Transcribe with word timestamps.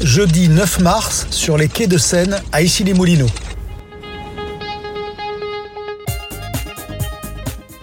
Jeudi 0.00 0.48
9 0.48 0.80
mars, 0.80 1.26
sur 1.30 1.56
les 1.56 1.68
quais 1.68 1.86
de 1.86 1.98
Seine, 1.98 2.40
à 2.52 2.62
Issy-les-Moulineaux. 2.62 3.30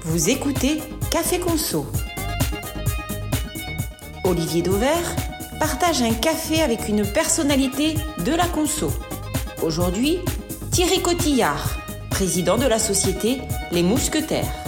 Vous 0.04 0.29
écoutez 0.29 0.81
Café 1.09 1.39
Conso. 1.39 1.88
Olivier 4.23 4.61
Dauvert 4.61 5.15
partage 5.59 6.01
un 6.01 6.13
café 6.13 6.61
avec 6.61 6.88
une 6.88 7.05
personnalité 7.05 7.95
de 8.25 8.33
la 8.33 8.45
conso. 8.47 8.91
Aujourd'hui, 9.61 10.19
Thierry 10.71 11.01
Cotillard, 11.01 11.79
président 12.09 12.57
de 12.57 12.65
la 12.65 12.79
société 12.79 13.41
Les 13.71 13.83
Mousquetaires. 13.83 14.61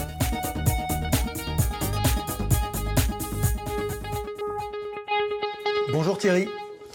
Thierry. 6.23 6.47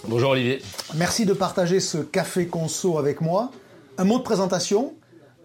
Bonjour 0.07 0.31
Olivier. 0.31 0.63
Merci 0.95 1.27
de 1.27 1.35
partager 1.35 1.81
ce 1.81 1.99
café 1.99 2.47
conso 2.47 2.97
avec 2.97 3.21
moi. 3.21 3.51
Un 3.99 4.05
mot 4.05 4.17
de 4.17 4.23
présentation. 4.23 4.95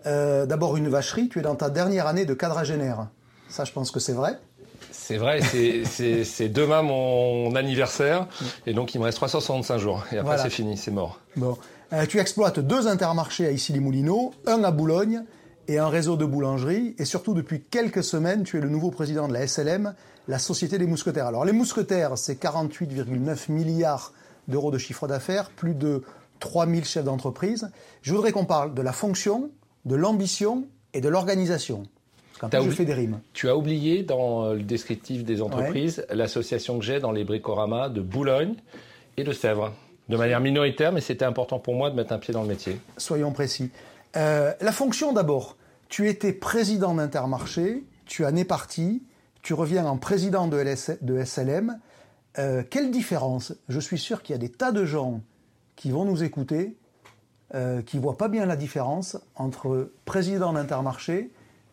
Euh, 0.05 0.45
d'abord 0.45 0.77
une 0.77 0.87
vacherie, 0.87 1.27
tu 1.27 1.39
es 1.39 1.41
dans 1.41 1.55
ta 1.55 1.69
dernière 1.69 2.07
année 2.07 2.23
de 2.23 2.33
quadragénaire. 2.33 3.09
Ça, 3.49 3.65
je 3.65 3.73
pense 3.73 3.91
que 3.91 3.99
c'est 3.99 4.13
vrai. 4.13 4.39
C'est 4.89 5.17
vrai, 5.17 5.41
c'est 5.43 6.47
demain 6.47 6.81
mon 6.81 7.53
anniversaire, 7.57 8.29
et 8.65 8.73
donc 8.73 8.95
il 8.95 8.99
me 8.99 9.03
reste 9.03 9.17
365 9.17 9.77
jours, 9.79 10.05
et 10.13 10.17
après 10.17 10.37
c'est 10.37 10.49
fini, 10.49 10.77
c'est 10.77 10.91
mort. 10.91 11.19
Bon. 11.35 11.57
Euh, 11.91 12.05
tu 12.05 12.19
exploites 12.19 12.61
deux 12.61 12.87
intermarchés 12.87 13.47
à 13.47 13.51
Issy-les-Moulineaux, 13.51 14.31
un 14.47 14.63
à 14.63 14.71
Boulogne 14.71 15.23
et 15.67 15.77
un 15.77 15.89
réseau 15.89 16.15
de 16.15 16.23
boulangeries, 16.23 16.95
et 16.99 17.03
surtout 17.03 17.33
depuis 17.33 17.61
quelques 17.69 18.03
semaines, 18.05 18.43
tu 18.43 18.57
es 18.57 18.61
le 18.61 18.69
nouveau 18.69 18.91
président 18.91 19.27
de 19.27 19.33
la 19.33 19.45
SLM, 19.45 19.93
la 20.27 20.39
Société 20.39 20.77
des 20.77 20.85
Mousquetaires. 20.85 21.27
Alors 21.27 21.45
les 21.45 21.51
Mousquetaires, 21.51 22.17
c'est 22.17 22.41
48,9 22.41 23.51
milliards 23.51 24.13
d'euros 24.47 24.71
de 24.71 24.77
chiffre 24.77 25.07
d'affaires, 25.07 25.49
plus 25.49 25.73
de 25.73 26.03
3000 26.39 26.85
chefs 26.85 27.03
d'entreprise. 27.03 27.71
Je 28.01 28.13
voudrais 28.13 28.31
qu'on 28.31 28.45
parle 28.45 28.73
de 28.73 28.81
la 28.81 28.91
fonction, 28.91 29.51
de 29.85 29.95
l'ambition 29.95 30.67
et 30.93 31.01
de 31.01 31.09
l'organisation. 31.09 31.83
Quand 32.39 32.61
je 32.61 32.69
fais 32.71 32.83
des 32.83 32.93
rimes. 32.93 33.19
Tu 33.31 33.47
as 33.47 33.55
oublié 33.55 34.03
dans 34.03 34.53
le 34.53 34.63
descriptif 34.63 35.23
des 35.23 35.41
entreprises 35.41 36.05
l'association 36.09 36.79
que 36.79 36.83
j'ai 36.83 36.99
dans 36.99 37.11
les 37.11 37.23
bricoramas 37.23 37.89
de 37.89 38.01
Boulogne 38.01 38.55
et 39.15 39.23
de 39.23 39.31
Sèvres. 39.31 39.71
De 40.09 40.17
manière 40.17 40.41
minoritaire, 40.41 40.91
mais 40.91 40.99
c'était 40.99 41.23
important 41.23 41.59
pour 41.59 41.75
moi 41.75 41.89
de 41.89 41.95
mettre 41.95 42.11
un 42.11 42.17
pied 42.17 42.33
dans 42.33 42.41
le 42.41 42.49
métier. 42.49 42.77
Soyons 42.97 43.31
précis. 43.31 43.71
Euh, 44.17 44.51
la 44.59 44.71
fonction 44.73 45.13
d'abord. 45.13 45.55
Tu 45.87 46.09
étais 46.09 46.33
président 46.33 46.93
d'Intermarché, 46.95 47.83
tu 48.05 48.25
as 48.25 48.31
né 48.31 48.43
parti, 48.43 49.03
tu 49.43 49.53
reviens 49.53 49.85
en 49.85 49.97
président 49.97 50.47
de, 50.47 50.63
SLM. 51.25 51.79
Euh, 52.39 52.63
quelle 52.67 52.89
différence? 52.89 53.53
Je 53.67 53.79
suis 53.79 53.99
sûr 53.99 54.23
qu'il 54.23 54.33
y 54.33 54.35
a 54.35 54.39
des 54.39 54.49
tas 54.49 54.71
de 54.71 54.85
gens 54.85 55.21
qui 55.75 55.91
vont 55.91 56.05
nous 56.05 56.23
écouter, 56.23 56.77
euh, 57.53 57.81
qui 57.81 57.97
ne 57.97 58.01
voient 58.01 58.17
pas 58.17 58.29
bien 58.29 58.45
la 58.45 58.55
différence 58.55 59.17
entre 59.35 59.91
président 60.05 60.53
d'Intermarché 60.53 61.29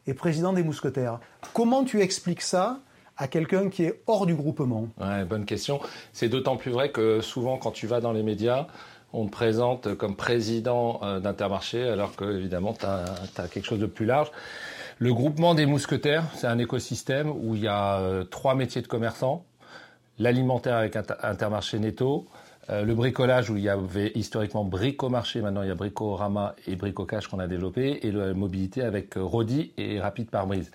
et 0.06 0.14
président 0.14 0.52
des 0.52 0.64
mousquetaires. 0.64 1.20
Comment 1.54 1.84
tu 1.84 2.00
expliques 2.00 2.42
ça 2.42 2.80
à 3.16 3.28
quelqu'un 3.28 3.68
qui 3.68 3.84
est 3.84 4.02
hors 4.06 4.26
du 4.26 4.34
groupement? 4.34 4.88
Bonne 5.28 5.44
question. 5.44 5.80
C'est 6.12 6.28
d'autant 6.28 6.56
plus 6.56 6.72
vrai 6.72 6.90
que 6.90 7.20
souvent 7.20 7.56
quand 7.56 7.70
tu 7.70 7.86
vas 7.86 8.00
dans 8.00 8.12
les 8.12 8.24
médias, 8.24 8.66
on 9.12 9.26
te 9.26 9.30
présente 9.30 9.94
comme 9.94 10.16
président 10.16 11.00
euh, 11.02 11.20
d'Intermarché 11.20 11.88
alors 11.88 12.16
que 12.16 12.24
évidemment 12.24 12.72
tu 12.72 12.86
as, 12.86 13.48
quelque 13.48 13.64
chose 13.64 13.78
de 13.78 13.86
plus 13.86 14.06
large. 14.06 14.30
Le 15.02 15.14
groupement 15.14 15.54
des 15.54 15.64
mousquetaires, 15.64 16.24
c'est 16.34 16.46
un 16.46 16.58
écosystème 16.58 17.30
où 17.30 17.54
il 17.54 17.62
y 17.62 17.68
a 17.68 18.00
euh, 18.00 18.22
trois 18.22 18.54
métiers 18.54 18.82
de 18.82 18.86
commerçants. 18.86 19.46
L'alimentaire 20.18 20.76
avec 20.76 20.94
Intermarché 20.94 21.78
Netto, 21.78 22.26
euh, 22.68 22.84
le 22.84 22.94
bricolage 22.94 23.48
où 23.48 23.56
il 23.56 23.62
y 23.62 23.70
avait 23.70 24.12
historiquement 24.14 24.62
Bricomarché, 24.62 25.40
maintenant 25.40 25.62
il 25.62 25.68
y 25.68 25.70
a 25.70 25.74
Bricorama 25.74 26.54
et 26.66 26.76
Bricocash 26.76 27.28
qu'on 27.28 27.38
a 27.38 27.46
développé, 27.46 28.06
et 28.06 28.12
la 28.12 28.34
mobilité 28.34 28.82
avec 28.82 29.16
euh, 29.16 29.22
Rodi 29.22 29.72
et 29.78 29.98
Rapide 29.98 30.28
Pare-Brise. 30.28 30.70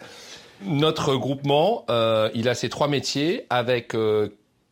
Notre 0.64 1.16
groupement, 1.18 1.86
il 2.34 2.50
a 2.50 2.56
ces 2.56 2.70
trois 2.70 2.88
métiers 2.88 3.46
avec 3.50 3.94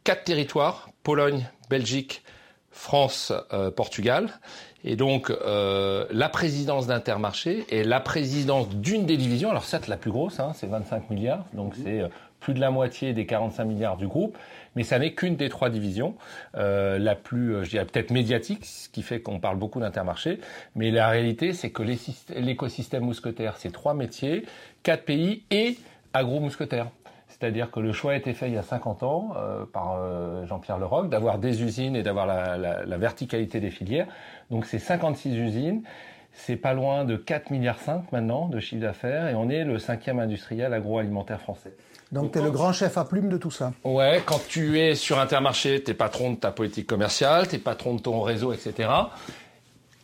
quatre 0.05 0.23
territoires 0.23 0.89
Pologne, 1.03 1.45
Belgique, 1.69 2.23
France, 2.71 3.33
Portugal. 3.75 4.29
Et 4.83 4.95
donc 4.95 5.29
la 5.29 6.29
présidence 6.29 6.87
d'Intermarché 6.87 7.65
est 7.69 7.83
la 7.83 7.99
présidence 7.99 8.69
d'une 8.69 9.05
des 9.05 9.17
divisions. 9.17 9.49
Alors 9.49 9.63
certes 9.63 9.87
la 9.87 9.97
plus 9.97 10.11
grosse, 10.11 10.39
hein, 10.39 10.51
c'est 10.55 10.67
25 10.67 11.09
milliards, 11.09 11.45
donc 11.53 11.73
c'est 11.81 12.01
plus 12.39 12.53
de 12.53 12.59
la 12.59 12.71
moitié 12.71 13.13
des 13.13 13.25
45 13.25 13.63
milliards 13.63 13.95
du 13.95 14.07
groupe 14.07 14.37
mais 14.75 14.83
ça 14.83 14.99
n'est 14.99 15.13
qu'une 15.13 15.35
des 15.35 15.49
trois 15.49 15.69
divisions, 15.69 16.15
euh, 16.55 16.97
la 16.97 17.15
plus, 17.15 17.55
euh, 17.55 17.63
je 17.63 17.69
dirais 17.69 17.85
peut-être 17.85 18.11
médiatique, 18.11 18.65
ce 18.65 18.89
qui 18.89 19.03
fait 19.03 19.21
qu'on 19.21 19.39
parle 19.39 19.57
beaucoup 19.57 19.79
d'intermarché. 19.79 20.39
Mais 20.75 20.91
la 20.91 21.09
réalité, 21.09 21.53
c'est 21.53 21.69
que 21.69 21.83
l'écosystème 22.35 23.03
mousquetaire, 23.03 23.57
c'est 23.57 23.71
trois 23.71 23.93
métiers, 23.93 24.45
quatre 24.83 25.05
pays 25.05 25.43
et 25.51 25.77
agro-mousquetaire. 26.13 26.87
C'est-à-dire 27.43 27.71
que 27.71 27.79
le 27.79 27.91
choix 27.93 28.13
a 28.13 28.15
été 28.15 28.33
fait 28.33 28.47
il 28.47 28.53
y 28.53 28.57
a 28.57 28.63
50 28.63 29.03
ans 29.03 29.33
euh, 29.35 29.65
par 29.65 29.97
euh, 29.97 30.45
Jean-Pierre 30.45 30.77
Leroc 30.77 31.09
d'avoir 31.09 31.39
des 31.39 31.63
usines 31.63 31.95
et 31.95 32.03
d'avoir 32.03 32.27
la, 32.27 32.57
la, 32.57 32.85
la, 32.85 32.97
verticalité 32.97 33.59
des 33.59 33.71
filières. 33.71 34.07
Donc 34.51 34.65
c'est 34.65 34.79
56 34.79 35.35
usines. 35.35 35.83
C'est 36.35 36.55
pas 36.55 36.73
loin 36.73 37.05
de 37.05 37.15
4 37.15 37.51
milliards 37.51 37.79
5 37.79 38.11
maintenant 38.11 38.47
de 38.47 38.59
chiffre 38.59 38.81
d'affaires 38.81 39.27
et 39.27 39.35
on 39.35 39.49
est 39.49 39.63
le 39.63 39.77
cinquième 39.77 40.19
industriel 40.19 40.73
agroalimentaire 40.73 41.39
français. 41.39 41.75
Donc 42.11 42.31
tu 42.31 42.39
es 42.39 42.41
le 42.41 42.51
grand 42.51 42.73
chef 42.73 42.97
à 42.97 43.05
plume 43.05 43.29
de 43.29 43.37
tout 43.37 43.51
ça. 43.51 43.73
Ouais, 43.83 44.21
quand 44.25 44.41
tu 44.47 44.79
es 44.79 44.95
sur 44.95 45.19
Intermarché, 45.19 45.83
tu 45.83 45.91
es 45.91 45.93
patron 45.93 46.31
de 46.31 46.35
ta 46.37 46.51
politique 46.51 46.87
commerciale, 46.87 47.47
tu 47.47 47.55
es 47.55 47.59
patron 47.59 47.95
de 47.95 48.01
ton 48.01 48.21
réseau, 48.21 48.53
etc. 48.53 48.89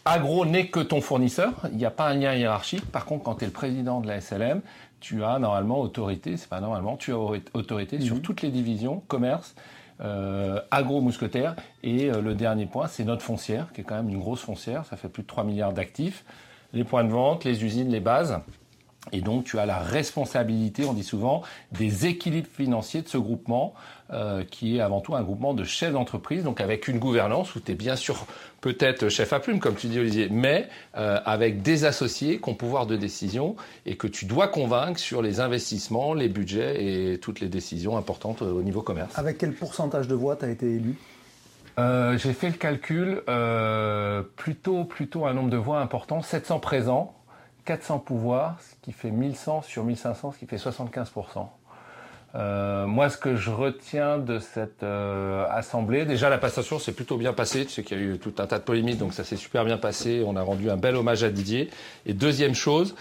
Agro 0.05 0.45
n'est 0.45 0.67
que 0.67 0.79
ton 0.79 1.01
fournisseur, 1.01 1.53
il 1.71 1.77
n'y 1.77 1.85
a 1.85 1.91
pas 1.91 2.07
un 2.07 2.16
lien 2.16 2.33
hiérarchique. 2.33 2.85
Par 2.91 3.06
contre, 3.06 3.23
quand 3.23 3.35
tu 3.35 3.44
es 3.44 3.47
le 3.47 3.53
président 3.53 4.01
de 4.01 4.07
la 4.07 4.21
SLM, 4.21 4.61
tu 5.00 5.23
as 5.23 5.39
normalement 5.39 5.79
autorité, 5.79 6.35
c'est 6.38 6.50
pas 6.50 6.61
normalement, 6.61 6.97
tu 6.97 7.13
as 7.13 7.17
autorité 7.53 8.00
sur 8.01 8.16
mhm. 8.16 8.21
toutes 8.21 8.41
les 8.41 8.50
divisions, 8.50 9.03
commerce, 9.07 9.56
euh, 10.02 10.62
agro-mousquetaire. 10.72 11.56
Et 11.84 12.10
euh, 12.10 12.22
le 12.22 12.36
dernier 12.36 12.66
point, 12.66 12.88
c'est 12.88 13.04
notre 13.04 13.22
foncière, 13.22 13.72
qui 13.74 13.82
est 13.82 13.84
quand 13.84 13.96
même 13.96 14.10
une 14.10 14.20
grosse 14.20 14.42
foncière, 14.42 14.86
ça 14.86 14.98
fait 14.98 15.10
plus 15.10 15.24
de 15.24 15.28
3 15.28 15.44
milliards 15.44 15.74
d'actifs. 15.74 16.24
Les 16.74 16.84
points 16.84 17.04
de 17.04 17.10
vente, 17.10 17.44
les 17.44 17.64
usines, 17.64 17.90
les 17.90 18.00
bases. 18.00 18.40
Et 19.12 19.22
donc, 19.22 19.46
tu 19.46 19.58
as 19.60 19.66
la 19.66 19.80
responsabilité, 19.80 20.86
on 20.86 20.94
dit 20.94 21.04
souvent, 21.04 21.42
des 21.72 22.06
équilibres 22.06 22.50
financiers 22.50 23.02
de 23.02 23.08
ce 23.08 23.18
groupement, 23.18 23.74
euh, 24.12 24.44
qui 24.44 24.78
est 24.78 24.81
avant 24.81 25.02
tout 25.02 25.16
un 25.16 25.22
groupement 25.22 25.53
de 25.53 25.64
chefs 25.64 25.94
d'entreprise, 25.94 26.44
donc 26.44 26.62
avec 26.62 26.88
une 26.88 26.97
gouvernance 26.97 27.53
où 27.53 27.59
tu 27.59 27.74
es 27.74 27.75
bien 27.75 27.96
sûr 27.96 28.25
peut-être 28.59 29.08
chef 29.08 29.34
à 29.34 29.40
plume, 29.40 29.59
comme 29.59 29.75
tu 29.75 29.86
dis 29.86 30.00
Olivier, 30.00 30.30
mais 30.31 30.68
euh, 30.97 31.20
avec 31.25 31.62
des 31.62 31.86
associés 31.86 32.40
qui 32.40 32.50
ont 32.50 32.56
pouvoir 32.56 32.88
de 32.88 32.96
décision 32.96 33.56
et 33.86 33.98
que 33.98 34.08
tu 34.08 34.25
dois 34.25 34.48
convaincre 34.48 35.00
sur 35.00 35.22
les 35.22 35.40
investissements, 35.42 36.16
les 36.16 36.28
budgets 36.28 37.14
et 37.14 37.19
toutes 37.19 37.40
les 37.40 37.50
décisions 37.50 37.98
importantes 37.98 38.42
au 38.42 38.64
niveau 38.64 38.81
commerce. 38.81 39.16
Avec 39.16 39.38
quel 39.38 39.53
pourcentage 39.53 40.08
de 40.08 40.16
voix 40.16 40.36
tu 40.36 40.46
as 40.46 40.50
été 40.50 40.66
élu? 40.66 40.96
Euh, 41.78 42.18
j'ai 42.18 42.34
fait 42.34 42.50
le 42.50 42.56
calcul, 42.56 43.22
plutôt, 44.36 44.86
plutôt 44.86 45.28
un 45.28 45.34
nombre 45.36 45.52
de 45.52 45.58
voix 45.58 45.81
important, 45.81 46.24
700 46.24 46.59
présents, 46.59 47.14
400 47.66 48.00
pouvoirs, 48.00 48.58
ce 48.59 48.74
qui 48.81 48.92
fait 48.92 49.12
1100 49.12 49.62
sur 49.62 49.84
1500, 49.84 50.31
ce 50.31 50.40
qui 50.40 50.48
fait 50.48 50.58
75%. 50.58 51.48
Euh, 52.35 52.85
moi, 52.85 53.09
ce 53.09 53.17
que 53.17 53.35
je 53.35 53.50
retiens 53.50 54.19
de 54.19 54.40
cette 54.40 54.84
euh, 54.84 55.45
assemblée, 55.50 56.06
déjà 56.06 56.29
la 56.29 56.38
passation 56.38 56.78
s'est 56.78 56.91
plutôt 56.91 57.17
bien 57.17 57.34
passée. 57.34 57.66
Tu 57.66 57.72
sais 57.72 57.84
qu'il 57.84 57.97
y 57.97 58.01
a 58.01 58.03
eu 58.03 58.19
tout 58.19 58.34
un 58.38 58.45
tas 58.45 58.59
de 58.59 58.63
polémiques, 58.63 59.00
donc 59.00 59.13
ça 59.13 59.23
s'est 59.23 59.35
super 59.35 59.66
bien 59.66 59.78
passé. 59.78 60.23
On 60.25 60.35
a 60.35 60.41
rendu 60.41 60.69
un 60.69 60.78
bel 60.78 60.95
hommage 60.95 61.23
à 61.23 61.29
Didier. 61.29 61.69
Et 62.06 62.13
deuxième 62.13 62.53
chose, 62.53 62.95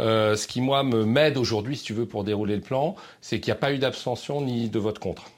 euh, 0.00 0.34
ce 0.36 0.46
qui 0.46 0.60
moi 0.60 0.82
me 0.82 1.04
m'aide 1.04 1.36
aujourd'hui, 1.36 1.76
si 1.76 1.84
tu 1.84 1.92
veux, 1.92 2.06
pour 2.06 2.24
dérouler 2.24 2.56
le 2.56 2.62
plan, 2.62 2.96
c'est 3.20 3.38
qu'il 3.38 3.52
n'y 3.52 3.56
a 3.56 3.60
pas 3.60 3.72
eu 3.72 3.78
d'abstention 3.78 4.40
ni 4.40 4.68
de 4.68 4.78
vote 4.78 4.98
contre. 4.98 5.30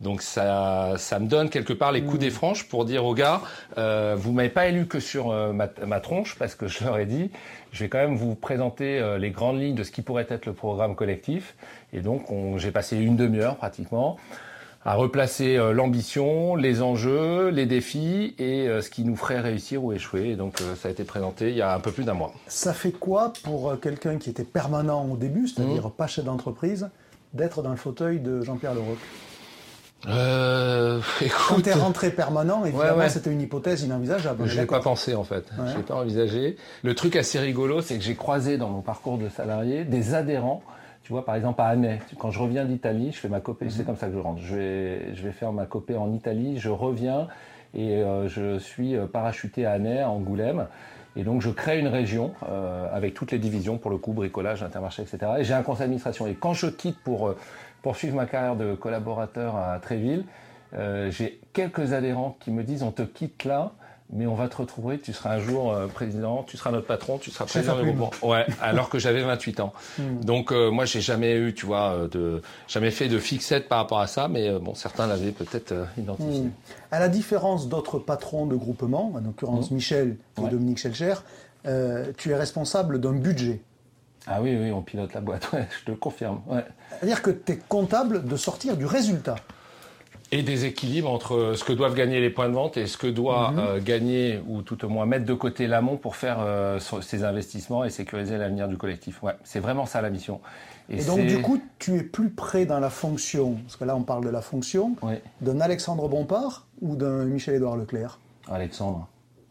Donc 0.00 0.20
ça, 0.20 0.94
ça 0.98 1.18
me 1.18 1.26
donne 1.26 1.48
quelque 1.48 1.72
part 1.72 1.90
les 1.90 2.02
coups 2.02 2.18
des 2.18 2.30
franches 2.30 2.68
pour 2.68 2.84
dire 2.84 3.04
aux 3.04 3.14
gars, 3.14 3.40
euh, 3.78 4.14
vous 4.16 4.32
m'avez 4.32 4.50
pas 4.50 4.66
élu 4.66 4.86
que 4.86 5.00
sur 5.00 5.30
euh, 5.30 5.52
ma, 5.52 5.68
ma, 5.86 6.00
tronche 6.00 6.36
parce 6.38 6.54
que 6.54 6.68
je 6.68 6.84
leur 6.84 6.98
ai 6.98 7.06
dit, 7.06 7.30
je 7.72 7.84
vais 7.84 7.88
quand 7.88 7.98
même 7.98 8.16
vous 8.16 8.34
présenter 8.34 8.98
euh, 8.98 9.16
les 9.16 9.30
grandes 9.30 9.60
lignes 9.60 9.74
de 9.74 9.82
ce 9.82 9.90
qui 9.90 10.02
pourrait 10.02 10.26
être 10.28 10.44
le 10.44 10.52
programme 10.52 10.94
collectif. 10.94 11.54
Et 11.94 12.00
donc 12.00 12.26
j'ai 12.58 12.72
passé 12.72 12.98
une 12.98 13.16
demi-heure 13.16 13.56
pratiquement 13.56 14.18
à 14.84 14.94
replacer 14.94 15.56
euh, 15.56 15.72
l'ambition, 15.72 16.56
les 16.56 16.82
enjeux, 16.82 17.48
les 17.48 17.64
défis 17.64 18.34
et 18.38 18.68
ce 18.82 18.90
qui 18.90 19.02
nous 19.02 19.16
ferait 19.16 19.40
réussir 19.40 19.82
ou 19.82 19.94
échouer. 19.94 20.28
Et 20.28 20.36
donc 20.36 20.58
ça 20.76 20.88
a 20.88 20.90
été 20.90 21.04
présenté 21.04 21.50
il 21.50 21.56
y 21.56 21.62
a 21.62 21.74
un 21.74 21.80
peu 21.80 21.90
plus 21.90 22.04
d'un 22.04 22.14
mois. 22.14 22.34
Ça 22.48 22.74
fait 22.74 22.92
quoi 22.92 23.32
pour 23.44 23.80
quelqu'un 23.80 24.18
qui 24.18 24.28
était 24.28 24.44
permanent 24.44 25.06
au 25.06 25.16
début, 25.16 25.48
c'est-à-dire 25.48 25.88
mmh. 25.88 25.92
pas 25.92 26.06
chef 26.06 26.26
d'entreprise, 26.26 26.90
d'être 27.32 27.62
dans 27.62 27.70
le 27.70 27.76
fauteuil 27.76 28.20
de 28.20 28.42
Jean-Pierre 28.42 28.74
Leroc 28.74 28.98
euh, 30.08 31.00
écoute, 31.20 31.68
Quand 31.72 31.80
rentré 31.80 32.10
permanent, 32.10 32.64
évidemment, 32.64 33.08
c'était 33.08 33.32
une 33.32 33.40
hypothèse 33.40 33.82
inenvisageable. 33.82 34.46
Je 34.46 34.60
l'ai 34.60 34.66
pas 34.66 34.80
pensé 34.80 35.14
en 35.14 35.24
fait. 35.24 35.44
Je 35.70 35.76
l'ai 35.76 35.82
pas 35.82 35.96
envisagé. 35.96 36.56
Le 36.82 36.94
truc 36.94 37.16
assez 37.16 37.38
rigolo, 37.38 37.80
c'est 37.80 37.96
que 37.96 38.04
j'ai 38.04 38.14
croisé 38.14 38.58
dans 38.58 38.68
mon 38.68 38.82
parcours 38.82 39.18
de 39.18 39.28
salarié 39.28 39.84
des 39.84 40.14
adhérents 40.14 40.62
Tu 41.02 41.12
vois, 41.12 41.24
par 41.24 41.34
exemple, 41.34 41.60
à 41.60 41.66
Annay, 41.66 42.00
quand 42.18 42.30
je 42.30 42.38
reviens 42.38 42.64
d'Italie, 42.64 43.10
je 43.12 43.18
fais 43.18 43.28
ma 43.28 43.40
copée, 43.40 43.66
c'est 43.70 43.84
comme 43.84 43.96
ça 43.96 44.06
que 44.06 44.14
je 44.14 44.18
rentre. 44.18 44.40
Je 44.42 44.54
vais, 44.54 45.14
je 45.14 45.22
vais 45.22 45.32
faire 45.32 45.52
ma 45.52 45.66
copée 45.66 45.96
en 45.96 46.12
Italie, 46.12 46.58
je 46.58 46.70
reviens 46.70 47.28
et 47.74 48.02
je 48.28 48.58
suis 48.58 48.96
parachuté 49.12 49.66
à 49.66 49.72
Annay, 49.72 50.00
à 50.00 50.10
Angoulême. 50.10 50.66
Et 51.18 51.24
donc, 51.24 51.40
je 51.40 51.48
crée 51.48 51.78
une 51.78 51.88
région 51.88 52.32
avec 52.92 53.14
toutes 53.14 53.32
les 53.32 53.38
divisions, 53.38 53.78
pour 53.78 53.90
le 53.90 53.98
coup, 53.98 54.12
bricolage, 54.12 54.62
intermarché, 54.62 55.02
etc. 55.02 55.32
Et 55.38 55.44
j'ai 55.44 55.54
un 55.54 55.62
conseil 55.62 55.84
d'administration. 55.84 56.26
Et 56.26 56.34
quand 56.34 56.54
je 56.54 56.66
quitte 56.66 56.98
pour 56.98 57.34
poursuivre 57.86 58.16
ma 58.16 58.26
carrière 58.26 58.56
de 58.56 58.74
collaborateur 58.74 59.54
à 59.54 59.78
Tréville, 59.78 60.24
euh, 60.74 61.08
j'ai 61.12 61.40
quelques 61.52 61.92
adhérents 61.92 62.36
qui 62.40 62.50
me 62.50 62.64
disent 62.64 62.82
on 62.82 62.90
te 62.90 63.02
quitte 63.02 63.44
là, 63.44 63.74
mais 64.12 64.26
on 64.26 64.34
va 64.34 64.48
te 64.48 64.56
retrouver, 64.56 64.98
tu 64.98 65.12
seras 65.12 65.36
un 65.36 65.38
jour 65.38 65.72
euh, 65.72 65.86
président, 65.86 66.42
tu 66.42 66.56
seras 66.56 66.72
notre 66.72 66.88
patron, 66.88 67.18
tu 67.18 67.30
seras 67.30 67.44
président 67.44 67.80
du 67.80 67.92
groupe. 67.92 68.16
Ouais, 68.24 68.44
alors 68.60 68.88
que 68.88 68.98
j'avais 68.98 69.22
28 69.22 69.60
ans. 69.60 69.72
Hmm. 69.98 70.18
Donc 70.24 70.50
euh, 70.50 70.68
moi 70.68 70.84
j'ai 70.84 71.00
jamais 71.00 71.36
eu, 71.36 71.54
tu 71.54 71.64
vois, 71.64 72.08
de 72.10 72.42
jamais 72.66 72.90
fait 72.90 73.06
de 73.06 73.20
fixette 73.20 73.68
par 73.68 73.78
rapport 73.78 74.00
à 74.00 74.08
ça, 74.08 74.26
mais 74.26 74.50
bon 74.58 74.74
certains 74.74 75.06
l'avaient 75.06 75.30
peut-être 75.30 75.72
identifié. 75.96 76.40
Hmm. 76.40 76.50
À 76.90 76.98
la 76.98 77.08
différence 77.08 77.68
d'autres 77.68 78.00
patrons 78.00 78.46
de 78.46 78.56
groupement, 78.56 79.12
en 79.14 79.20
l'occurrence 79.20 79.70
hmm. 79.70 79.74
Michel 79.74 80.16
et 80.44 80.48
Dominique 80.48 80.78
Schelcher, 80.78 81.14
tu 82.16 82.30
es 82.30 82.34
responsable 82.34 83.00
d'un 83.00 83.12
budget. 83.12 83.60
Ah 84.26 84.40
oui, 84.42 84.56
oui, 84.60 84.72
on 84.72 84.82
pilote 84.82 85.14
la 85.14 85.20
boîte, 85.20 85.50
ouais, 85.52 85.66
je 85.78 85.84
te 85.84 85.90
le 85.90 85.96
confirme. 85.96 86.40
C'est-à-dire 86.90 87.22
que 87.22 87.30
tu 87.30 87.52
es 87.52 87.56
comptable 87.56 88.24
de 88.24 88.36
sortir 88.36 88.76
du 88.76 88.86
résultat. 88.86 89.36
Et 90.32 90.42
des 90.42 90.64
équilibres 90.64 91.08
entre 91.08 91.52
ce 91.54 91.62
que 91.62 91.72
doivent 91.72 91.94
gagner 91.94 92.20
les 92.20 92.30
points 92.30 92.48
de 92.48 92.54
vente 92.54 92.76
et 92.76 92.88
ce 92.88 92.98
que 92.98 93.06
doit 93.06 93.52
mhm. 93.52 93.58
euh, 93.60 93.80
gagner, 93.80 94.40
ou 94.48 94.62
tout 94.62 94.84
au 94.84 94.88
moins 94.88 95.06
mettre 95.06 95.24
de 95.24 95.34
côté 95.34 95.68
l'amont 95.68 95.96
pour 95.96 96.16
faire 96.16 96.38
euh, 96.40 96.80
ces 97.00 97.22
investissements 97.22 97.84
et 97.84 97.90
sécuriser 97.90 98.36
l'avenir 98.36 98.66
du 98.66 98.76
collectif. 98.76 99.22
Ouais, 99.22 99.34
c'est 99.44 99.60
vraiment 99.60 99.86
ça 99.86 100.02
la 100.02 100.10
mission. 100.10 100.40
Et, 100.88 101.04
donc 101.04 101.24
du 101.26 101.40
coup, 101.40 101.60
tu 101.78 101.96
es 101.96 102.02
plus 102.02 102.30
près 102.30 102.64
dans 102.64 102.80
la 102.80 102.90
fonction, 102.90 103.54
parce 103.64 103.76
que 103.76 103.84
là 103.84 103.96
on 103.96 104.02
parle 104.02 104.24
de 104.24 104.30
la 104.30 104.40
fonction, 104.40 104.96
d'un 105.40 105.60
Alexandre 105.60 106.08
Bompard 106.08 106.66
ou 106.80 106.96
d'un 106.96 107.24
Michel-Édouard 107.24 107.76
Leclerc? 107.76 108.18
Alexandre. 108.48 109.08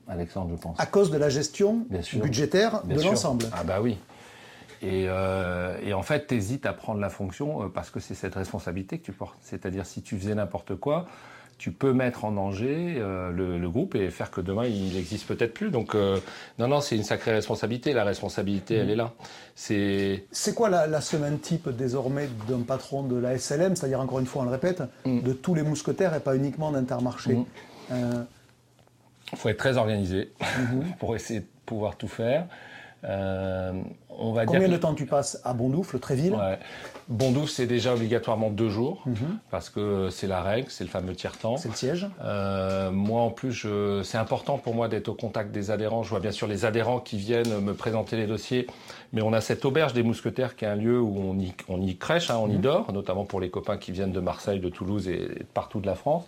Alexandre, 0.07 0.51
je 0.51 0.62
pense. 0.62 0.80
À 0.80 0.86
cause 0.86 1.10
de 1.10 1.18
la 1.18 1.30
gestion 1.30 1.86
budgétaire 2.13 2.83
de 2.83 3.01
l'ensemble. 3.01 3.45
Ah 3.54 3.63
bah 3.63 3.80
oui. 3.81 3.98
Euh, 4.83 5.77
et, 5.83 5.94
en 5.94 6.04
fait, 6.04 6.27
tu 6.27 6.36
hésites 6.36 6.66
à 6.66 6.74
prendre 6.74 7.00
la 7.00 7.10
fonction 7.10 7.63
euh, 7.63 7.68
parce 7.68 7.89
que 7.89 8.00
c'est 8.00 8.16
cette 8.16 8.36
responsabilité 8.36 8.98
que 8.98 9.06
tu 9.06 9.12
portes. 9.12 9.38
C'est-à-dire, 9.42 9.86
si 9.86 10.01
tu 10.01 10.18
faisais 10.18 10.36
n'importe 10.36 10.75
quoi, 10.75 11.07
tu 11.57 11.72
peux 11.72 11.94
mettre 11.94 12.25
en 12.25 12.33
danger 12.33 12.95
euh, 12.98 13.31
le, 13.31 13.69
groupe 13.69 13.95
et 13.95 14.10
faire 14.10 14.30
que 14.30 14.42
demain, 14.42 14.66
il 14.66 14.94
n'existe 14.94 15.25
peut-être 15.25 15.54
plus. 15.54 15.72
Donc, 15.72 15.95
non, 15.95 16.68
non, 16.68 16.81
c'est 16.81 16.95
une 16.95 17.04
sacrée 17.04 17.31
responsabilité. 17.31 17.94
La 17.94 18.04
responsabilité, 18.04 18.75
elle 18.75 18.89
est 18.89 18.95
là. 18.95 19.13
C'est 19.56 20.25
quoi 20.54 20.69
la, 20.69 21.01
semaine 21.01 21.39
type 21.39 21.69
désormais 21.69 22.27
d'un 22.48 22.62
patron 22.62 23.04
de 23.04 23.16
la 23.18 23.38
SLM 23.38 23.75
C'est-à-dire, 23.75 24.01
encore 24.01 24.19
une 24.19 24.25
fois, 24.25 24.42
on 24.42 24.45
le 24.45 24.51
répète, 24.51 24.83
mm. 25.06 25.22
de 25.22 25.33
tous 25.33 25.56
les 25.56 25.63
mousquetaires 25.63 26.13
et 26.13 26.19
pas 26.19 26.36
uniquement 26.36 26.72
d'Intermarché. 26.72 27.38
Il 29.31 29.38
faut 29.38 29.50
être 29.50 29.57
très 29.57 29.77
organisé 29.77 30.31
mm-hmm. 30.39 30.95
pour 31.00 31.16
essayer 31.16 31.39
de 31.39 31.48
pouvoir 31.66 31.95
tout 31.95 32.07
faire. 32.07 32.48
Euh, 33.06 33.74
on 34.10 34.31
va 34.31 34.46
Combien 34.46 34.69
de 34.69 34.78
temps 34.78 34.94
tu 34.94 35.06
passes 35.06 35.40
à 35.44 35.54
Bondoufle, 35.54 36.00
Tréville 36.00 36.34
ouais. 36.34 36.57
Bondoufle, 37.07 37.50
c'est 37.50 37.68
déjà 37.68 37.94
obligatoirement 37.94 38.50
deux 38.50 38.69
jours, 38.69 39.04
mhm. 39.06 39.38
parce 39.52 39.69
que 39.69 40.10
c'est 40.10 40.28
la 40.28 40.42
règle, 40.42 40.68
c'est 40.69 40.84
le 40.84 40.90
fameux 40.90 41.13
tiers-temps. 41.13 41.57
C'est 41.57 41.69
le 41.69 41.75
siège. 41.75 42.07
Euh, 42.24 42.92
moi, 42.92 43.22
en 43.22 43.30
plus, 43.30 43.68
c'est 44.04 44.18
important 44.18 44.57
pour 44.57 44.74
moi 44.74 44.88
d'être 44.88 45.10
au 45.10 45.13
contact 45.13 45.52
des 45.52 45.69
adhérents. 45.69 46.04
Je 46.04 46.10
vois 46.10 46.19
bien 46.19 46.31
sûr 46.31 46.48
les 46.48 46.66
adhérents 46.66 47.00
qui 47.00 47.18
viennent 47.18 47.60
me 47.60 47.74
présenter 47.74 48.16
les 48.16 48.25
dossiers, 48.25 48.68
mais 49.13 49.22
on 49.22 49.34
a 49.34 49.42
cette 49.42 49.66
auberge 49.66 49.94
des 49.94 50.04
mousquetaires 50.04 50.56
qui 50.56 50.66
est 50.66 50.69
un 50.69 50.75
lieu 50.75 51.00
où 51.00 51.16
on 51.18 51.38
y, 51.38 51.54
on 51.68 51.81
y 51.81 51.96
crèche, 51.98 52.31
hein, 52.31 52.38
on 52.40 52.48
y 52.48 52.56
mhm. 52.56 52.62
dort, 52.62 52.94
notamment 52.94 53.25
pour 53.25 53.40
les 53.40 53.50
copains 53.50 53.78
qui 53.78 53.92
viennent 53.92 54.13
de 54.13 54.19
Marseille, 54.19 54.60
de 54.60 54.69
Toulouse 54.69 55.08
et 55.08 55.46
partout 55.54 55.80
de 55.80 55.86
la 55.86 55.96
France. 55.96 56.24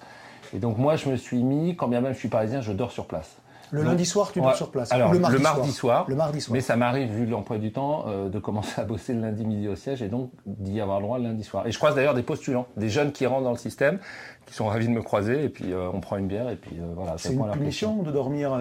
Et 0.53 0.59
donc 0.59 0.77
moi, 0.77 0.95
je 0.95 1.09
me 1.09 1.15
suis 1.15 1.41
mis, 1.44 1.75
quand 1.75 1.88
bien 1.88 2.01
même 2.01 2.13
je 2.13 2.19
suis 2.19 2.30
parisien, 2.30 2.62
je 2.62 2.71
dors 2.71 2.91
sur 2.91 3.06
place. 3.06 3.38
Le 3.71 3.83
lundi 3.83 4.05
soir, 4.05 4.31
tu 4.31 4.39
dors 4.41 4.55
sur 4.55 4.71
place. 4.71 4.91
Alors, 4.91 5.11
le 5.13 5.19
mardi, 5.19 5.71
soir, 5.71 6.05
Le 6.07 6.15
mardi 6.15 6.41
soir. 6.41 6.53
Mais 6.53 6.61
ça 6.61 6.75
m'arrive, 6.75 7.11
vu 7.11 7.25
l'emploi 7.25 7.57
du 7.57 7.71
temps, 7.71 8.05
euh, 8.07 8.29
de 8.29 8.39
commencer 8.39 8.79
à 8.79 8.83
bosser 8.83 9.13
le 9.13 9.21
lundi 9.21 9.45
midi 9.45 9.67
au 9.67 9.75
siège 9.75 10.01
et 10.01 10.07
donc 10.07 10.31
d'y 10.45 10.79
avoir 10.79 10.99
le 10.99 11.05
droit 11.05 11.17
le 11.17 11.25
lundi 11.25 11.43
soir. 11.43 11.67
Et 11.67 11.71
je 11.71 11.77
croise 11.77 11.95
d'ailleurs 11.95 12.13
des 12.13 12.23
postulants, 12.23 12.67
des 12.77 12.89
jeunes 12.89 13.11
qui 13.11 13.25
rentrent 13.25 13.43
dans 13.43 13.51
le 13.51 13.57
système, 13.57 13.99
qui 14.45 14.53
sont 14.53 14.67
ravis 14.67 14.87
de 14.87 14.93
me 14.93 15.01
croiser 15.01 15.43
et 15.43 15.49
puis 15.49 15.73
euh, 15.73 15.89
on 15.93 15.99
prend 15.99 16.17
une 16.17 16.27
bière 16.27 16.49
et 16.49 16.55
puis 16.55 16.77
euh, 16.79 16.93
voilà. 16.95 17.15
C'est 17.17 17.33
une 17.33 17.49
punition 17.51 18.03
de 18.03 18.11
dormir 18.11 18.53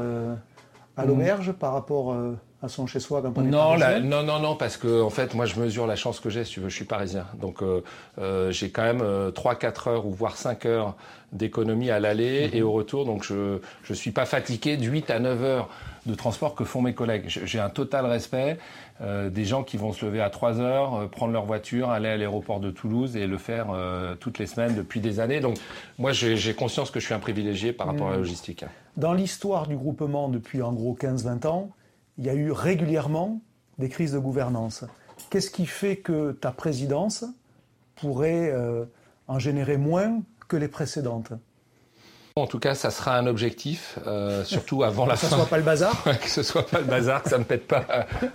à 0.97 1.05
l'auberge 1.05 1.53
par 1.53 1.73
rapport 1.73 2.17
à 2.63 2.69
son 2.69 2.87
chez 2.87 3.01
soi 3.01 3.23
quand 3.23 3.37
on 3.37 3.43
non, 3.43 3.77
non, 3.77 4.23
non, 4.23 4.41
non, 4.41 4.57
parce 4.57 4.77
que 4.77 5.03
en 5.03 5.11
fait, 5.11 5.35
moi, 5.35 5.47
je 5.47 5.61
mesure 5.61 5.87
la 5.87 5.97
chance 5.97 6.21
que 6.21 6.31
j'ai. 6.31 6.45
Si 6.45 6.53
tu 6.53 6.61
veux, 6.61 6.69
je 6.69 6.75
suis 6.75 6.85
parisien, 6.85 7.27
donc 7.41 7.63
j'ai 8.51 8.71
quand 8.71 8.83
même 8.83 9.03
3-4 9.03 9.89
heures 9.89 10.07
ou 10.07 10.11
voire 10.11 10.37
5 10.37 10.67
heures 10.67 10.95
d'économie 11.33 11.91
à 11.91 12.01
l'aller 12.01 12.51
et 12.53 12.63
au 12.63 12.73
retour. 12.73 13.05
Donc 13.05 13.25
je 13.25 13.61
ne 13.89 13.95
suis 13.95 14.11
pas 14.11 14.27
fatigué 14.27 14.77
de 14.77 14.85
8 14.85 15.11
à 15.11 15.19
9 15.19 15.43
heures 15.43 15.69
de 16.07 16.15
transport 16.15 16.55
que 16.55 16.65
font 16.65 16.81
mes 16.81 16.95
collègues. 16.95 17.25
J'ai 17.27 17.59
un 17.59 17.69
total 17.69 18.07
respect 18.07 18.59
euh, 19.01 19.29
des 19.29 19.45
gens 19.45 19.63
qui 19.63 19.77
vont 19.77 19.93
se 19.93 20.05
lever 20.07 20.21
à 20.21 20.31
3 20.31 20.61
heures, 20.61 20.95
euh, 20.95 21.07
prendre 21.07 21.33
leur 21.33 21.45
voiture, 21.45 21.91
aller 21.91 22.09
à 22.09 22.17
l'aéroport 22.17 22.61
de 22.61 22.71
Toulouse 22.71 23.17
et 23.17 23.27
le 23.27 23.39
faire 23.39 23.67
euh, 23.71 24.15
toutes 24.15 24.39
les 24.39 24.47
semaines 24.47 24.75
depuis 24.75 25.01
des 25.01 25.21
années. 25.21 25.41
Donc 25.41 25.59
moi 25.99 26.13
j'ai 26.13 26.55
conscience 26.55 26.91
que 26.91 27.01
je 27.01 27.07
suis 27.07 27.15
un 27.15 27.19
privilégié 27.19 27.73
par 27.73 27.89
rapport 27.89 28.09
à 28.09 28.13
la 28.13 28.19
logistique. 28.19 28.65
Dans 28.97 29.13
l'histoire 29.13 29.67
du 29.67 29.77
groupement 29.77 30.29
depuis 30.29 30.63
en 30.63 30.73
gros 30.73 30.97
15-20 30.99 31.47
ans, 31.47 31.71
il 32.19 32.25
y 32.25 32.31
a 32.31 32.35
eu 32.35 32.51
régulièrement 32.51 33.41
des 33.79 33.89
crises 33.89 34.13
de 34.13 34.19
gouvernance. 34.19 34.85
Qu'est-ce 35.31 35.51
qui 35.51 35.67
fait 35.67 35.97
que 35.97 36.33
ta 36.33 36.51
présidence 36.51 37.25
pourrait 37.95 38.53
en 39.29 39.39
générer 39.39 39.77
moins 39.77 40.23
que 40.49 40.57
les 40.57 40.69
précédentes? 40.69 41.33
En 42.39 42.47
tout 42.47 42.59
cas, 42.59 42.75
ça 42.75 42.91
sera 42.91 43.17
un 43.17 43.27
objectif, 43.27 43.99
euh, 44.07 44.45
surtout 44.45 44.83
avant 44.83 45.07
la 45.07 45.17
fin. 45.17 45.27
Que 45.29 45.31
ce 45.31 45.37
soit 45.37 45.49
pas 45.49 45.57
le 45.57 45.63
bazar? 45.63 46.05
que 46.05 46.29
ce 46.29 46.43
soit 46.43 46.67
pas 46.67 46.81
le 46.81 46.85
bazar, 46.85 47.23
que 47.23 47.31
ça 47.31 47.39
me 47.39 47.45
pète 47.45 47.67
pas 47.67 47.83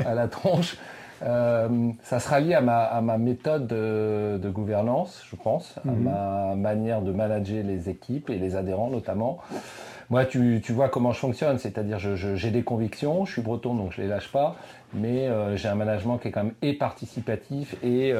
à, 0.03 0.15
la 0.15 0.27
tronche. 0.27 0.75
Euh, 1.21 1.91
ça 2.01 2.19
sera 2.19 2.39
lié 2.39 2.55
à 2.55 2.61
ma, 2.61 3.17
méthode 3.19 3.67
de, 3.67 4.49
gouvernance, 4.49 5.23
je 5.29 5.35
pense, 5.35 5.75
à 5.85 5.91
mhm. 5.91 6.03
ma 6.03 6.55
manière 6.55 7.03
de 7.03 7.11
manager 7.11 7.63
les 7.63 7.89
équipes 7.89 8.31
et 8.31 8.39
les 8.39 8.55
adhérents 8.55 8.89
notamment. 8.89 9.37
Moi, 10.11 10.25
tu, 10.25 10.61
vois 10.69 10.89
comment 10.89 11.13
je 11.13 11.19
fonctionne, 11.19 11.57
c'est-à-dire 11.57 11.97
j'ai 11.97 12.51
des 12.51 12.63
convictions, 12.63 13.25
je 13.25 13.31
suis 13.31 13.41
breton 13.41 13.73
donc 13.73 13.93
je 13.93 14.01
les 14.01 14.07
lâche 14.07 14.29
pas, 14.29 14.57
mais 14.93 15.27
euh, 15.27 15.55
j'ai 15.55 15.69
un 15.69 15.75
management 15.75 16.17
qui 16.17 16.27
est 16.27 16.31
quand 16.31 16.43
même 16.43 16.53
et 16.61 16.73
participatif 16.73 17.75
et 17.81 18.13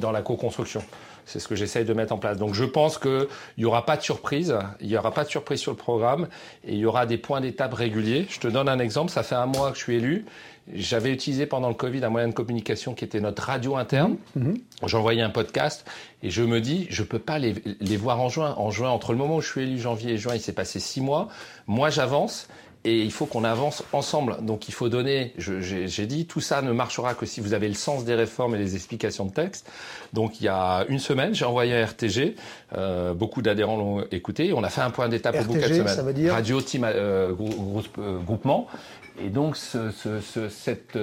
dans 0.00 0.12
la 0.12 0.22
co-construction. 0.22 0.80
C'est 1.26 1.40
ce 1.40 1.48
que 1.48 1.56
j'essaye 1.56 1.84
de 1.84 1.92
mettre 1.92 2.12
en 2.12 2.18
place. 2.18 2.38
Donc 2.38 2.54
je 2.54 2.64
pense 2.64 2.98
qu'il 2.98 3.26
n'y 3.58 3.64
aura 3.64 3.84
pas 3.84 3.96
de 3.96 4.02
surprise, 4.02 4.56
il 4.80 4.88
n'y 4.88 4.96
aura 4.96 5.10
pas 5.10 5.24
de 5.24 5.28
surprise 5.28 5.58
sur 5.58 5.72
le 5.72 5.76
programme 5.76 6.28
et 6.64 6.72
il 6.72 6.78
y 6.78 6.86
aura 6.86 7.06
des 7.06 7.18
points 7.18 7.40
d'étape 7.40 7.74
réguliers. 7.74 8.26
Je 8.28 8.40
te 8.40 8.48
donne 8.48 8.68
un 8.68 8.78
exemple, 8.78 9.10
ça 9.10 9.22
fait 9.22 9.34
un 9.34 9.46
mois 9.46 9.72
que 9.72 9.78
je 9.78 9.82
suis 9.82 9.96
élu. 9.96 10.26
J'avais 10.72 11.12
utilisé 11.12 11.44
pendant 11.44 11.68
le 11.68 11.74
Covid 11.74 12.02
un 12.04 12.08
moyen 12.08 12.28
de 12.28 12.32
communication 12.32 12.94
qui 12.94 13.04
était 13.04 13.20
notre 13.20 13.42
radio 13.42 13.76
interne. 13.76 14.16
Mmh. 14.34 14.54
J'envoyais 14.86 15.22
un 15.22 15.30
podcast 15.30 15.84
et 16.22 16.30
je 16.30 16.42
me 16.42 16.60
dis, 16.60 16.86
je 16.88 17.02
peux 17.02 17.18
pas 17.18 17.38
les, 17.38 17.54
les 17.80 17.96
voir 17.98 18.20
en 18.20 18.30
juin. 18.30 18.54
En 18.56 18.70
juin, 18.70 18.88
entre 18.88 19.12
le 19.12 19.18
moment 19.18 19.36
où 19.36 19.40
je 19.42 19.48
suis 19.48 19.62
élu, 19.62 19.78
janvier 19.78 20.12
et 20.14 20.18
juin, 20.18 20.34
il 20.34 20.40
s'est 20.40 20.54
passé 20.54 20.80
six 20.80 21.02
mois. 21.02 21.28
Moi, 21.66 21.90
j'avance 21.90 22.48
et 22.84 23.00
il 23.00 23.12
faut 23.12 23.26
qu'on 23.26 23.44
avance 23.44 23.82
ensemble. 23.92 24.36
Donc 24.42 24.68
il 24.68 24.74
faut 24.74 24.88
donner, 24.88 25.32
j'ai 25.38 26.06
dit, 26.06 26.26
tout 26.26 26.40
ça 26.40 26.60
ne 26.62 26.70
marchera 26.72 27.14
que 27.14 27.24
si 27.24 27.40
vous 27.40 27.54
avez 27.54 27.68
le 27.68 27.74
sens 27.74 28.04
des 28.04 28.14
réformes 28.14 28.54
et 28.54 28.58
les 28.58 28.74
explications 28.74 29.24
de 29.24 29.32
texte. 29.32 29.70
Donc 30.12 30.40
il 30.40 30.44
y 30.44 30.48
a 30.48 30.84
une 30.88 30.98
semaine, 30.98 31.34
j'ai 31.34 31.46
envoyé 31.46 31.74
un 31.74 31.84
RTG, 31.86 32.36
euh, 32.76 33.14
beaucoup 33.14 33.40
d'adhérents 33.40 33.76
l'ont 33.76 34.04
écouté, 34.10 34.52
on 34.52 34.62
a 34.62 34.68
fait 34.68 34.82
un 34.82 34.90
point 34.90 35.08
d'étape 35.08 35.36
au 35.40 35.44
bout 35.44 35.54
de 35.54 35.60
quatre 35.60 35.74
semaines. 35.74 35.88
Ça 35.88 36.02
veut 36.02 36.12
dire 36.12 36.32
Radio 36.32 36.60
Team 36.60 36.84
euh, 36.84 37.32
euh, 37.98 38.18
Groupement. 38.18 38.66
Et 39.24 39.28
donc 39.28 39.56
ce, 39.56 39.90
ce, 39.92 40.48
cette 40.48 40.98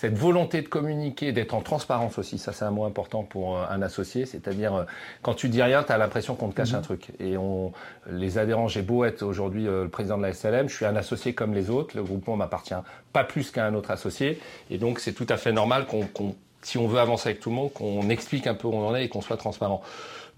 cette 0.00 0.16
volonté 0.16 0.62
de 0.62 0.66
communiquer, 0.66 1.32
d'être 1.32 1.52
en 1.52 1.60
transparence 1.60 2.18
aussi, 2.18 2.38
ça 2.38 2.54
c'est 2.54 2.64
un 2.64 2.70
mot 2.70 2.86
important 2.86 3.22
pour 3.22 3.58
euh, 3.58 3.64
un 3.68 3.82
associé, 3.82 4.24
c'est-à-dire 4.24 4.74
euh, 4.74 4.84
quand 5.20 5.34
tu 5.34 5.50
dis 5.50 5.62
rien, 5.62 5.82
tu 5.82 5.92
as 5.92 5.98
l'impression 5.98 6.36
qu'on 6.36 6.48
te 6.48 6.54
cache 6.54 6.72
un 6.72 6.78
mhm. 6.78 6.84
truc. 6.84 7.08
Et 7.20 7.36
on, 7.36 7.72
les 8.10 8.38
adhérents, 8.38 8.66
j'ai 8.66 8.80
beau 8.80 9.04
être 9.04 9.22
aujourd'hui 9.22 9.68
euh, 9.68 9.82
le 9.82 9.90
président 9.90 10.16
de 10.16 10.22
la 10.22 10.32
SLM, 10.32 10.70
je 10.70 10.74
suis 10.74 10.86
un 10.86 10.96
associé 10.96 11.34
comme 11.34 11.52
les 11.52 11.68
autres, 11.68 11.98
le 11.98 12.02
groupement 12.02 12.34
m'appartient 12.34 12.72
pas 13.12 13.24
plus 13.24 13.50
qu'à 13.50 13.66
un 13.66 13.74
autre 13.74 13.90
associé, 13.90 14.40
et 14.70 14.78
donc 14.78 15.00
c'est 15.00 15.12
tout 15.12 15.26
à 15.28 15.36
fait 15.36 15.52
normal 15.52 15.84
qu'on, 15.84 16.34
si 16.62 16.78
on 16.78 16.86
veut 16.86 16.98
avancer 16.98 17.28
avec 17.28 17.40
tout 17.40 17.50
le 17.50 17.56
monde, 17.56 17.72
qu'on 17.74 18.08
explique 18.08 18.46
un 18.46 18.54
peu 18.54 18.68
où 18.68 18.72
on 18.72 18.88
en 18.88 18.96
est 18.96 19.04
et 19.04 19.08
qu'on 19.10 19.20
soit 19.20 19.36
transparent. 19.36 19.82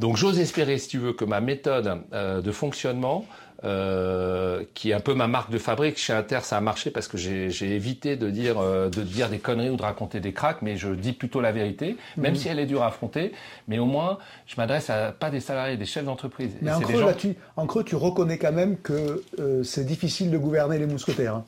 Donc 0.01 0.17
j'ose 0.17 0.41
espérer, 0.41 0.79
si 0.79 0.89
tu 0.89 0.99
veux, 0.99 1.13
que 1.13 1.25
ma 1.25 1.41
méthode 1.41 2.03
de 2.13 2.51
fonctionnement 2.51 3.27
euh, 3.65 4.65
qui 4.75 4.91
est 4.91 4.95
un 4.95 5.01
peu 5.01 5.15
ma 5.15 5.29
marque 5.29 5.51
de 5.51 5.59
fabrique. 5.59 5.99
Chez 5.99 6.13
Inter, 6.13 6.41
ça 6.43 6.57
a 6.57 6.61
marché 6.61 6.91
parce 6.91 7.09
que 7.09 7.17
j'ai 7.17 7.75
évité 7.75 8.17
de 8.17 8.31
dire, 8.31 8.59
euh, 8.59 8.89
de 8.89 9.03
dire 9.03 9.29
des 9.29 9.39
conneries 9.39 9.71
ou 9.71 9.77
de 9.77 9.83
raconter 9.83 10.21
des 10.21 10.33
cracks, 10.33 10.63
mais 10.63 10.77
je 10.77 10.89
dis 10.89 11.13
plutôt 11.13 11.41
la 11.41 11.53
vérité, 11.53 11.97
même 12.17 12.33
mhm. 12.33 12.39
si 12.39 12.49
elle 12.49 12.59
est 12.59 12.67
dure 12.67 12.83
à 12.83 12.89
affronter. 12.89 13.33
Mais 13.69 13.79
au 13.79 13.87
moins, 13.87 14.19
je 14.47 14.55
m'adresse 14.57 14.91
à 14.91 15.13
pas 15.13 15.31
des 15.31 15.41
salariés, 15.41 15.77
des 15.77 15.85
chefs 15.85 16.05
d'entreprise. 16.05 16.51
Mais 16.61 16.73
en 16.73 16.81
creux, 16.81 17.05
là, 17.05 17.15
tu, 17.15 17.37
en 17.57 17.67
creux, 17.67 17.85
tu 17.85 17.97
reconnais 17.97 18.39
quand 18.39 18.53
même 18.53 18.77
que 18.79 19.23
euh, 19.39 19.63
c'est 19.63 19.85
difficile 19.85 20.31
de 20.31 20.39
gouverner 20.39 20.79
les 20.79 20.87
mousquetaires. 20.87 21.37
Hein. 21.37 21.45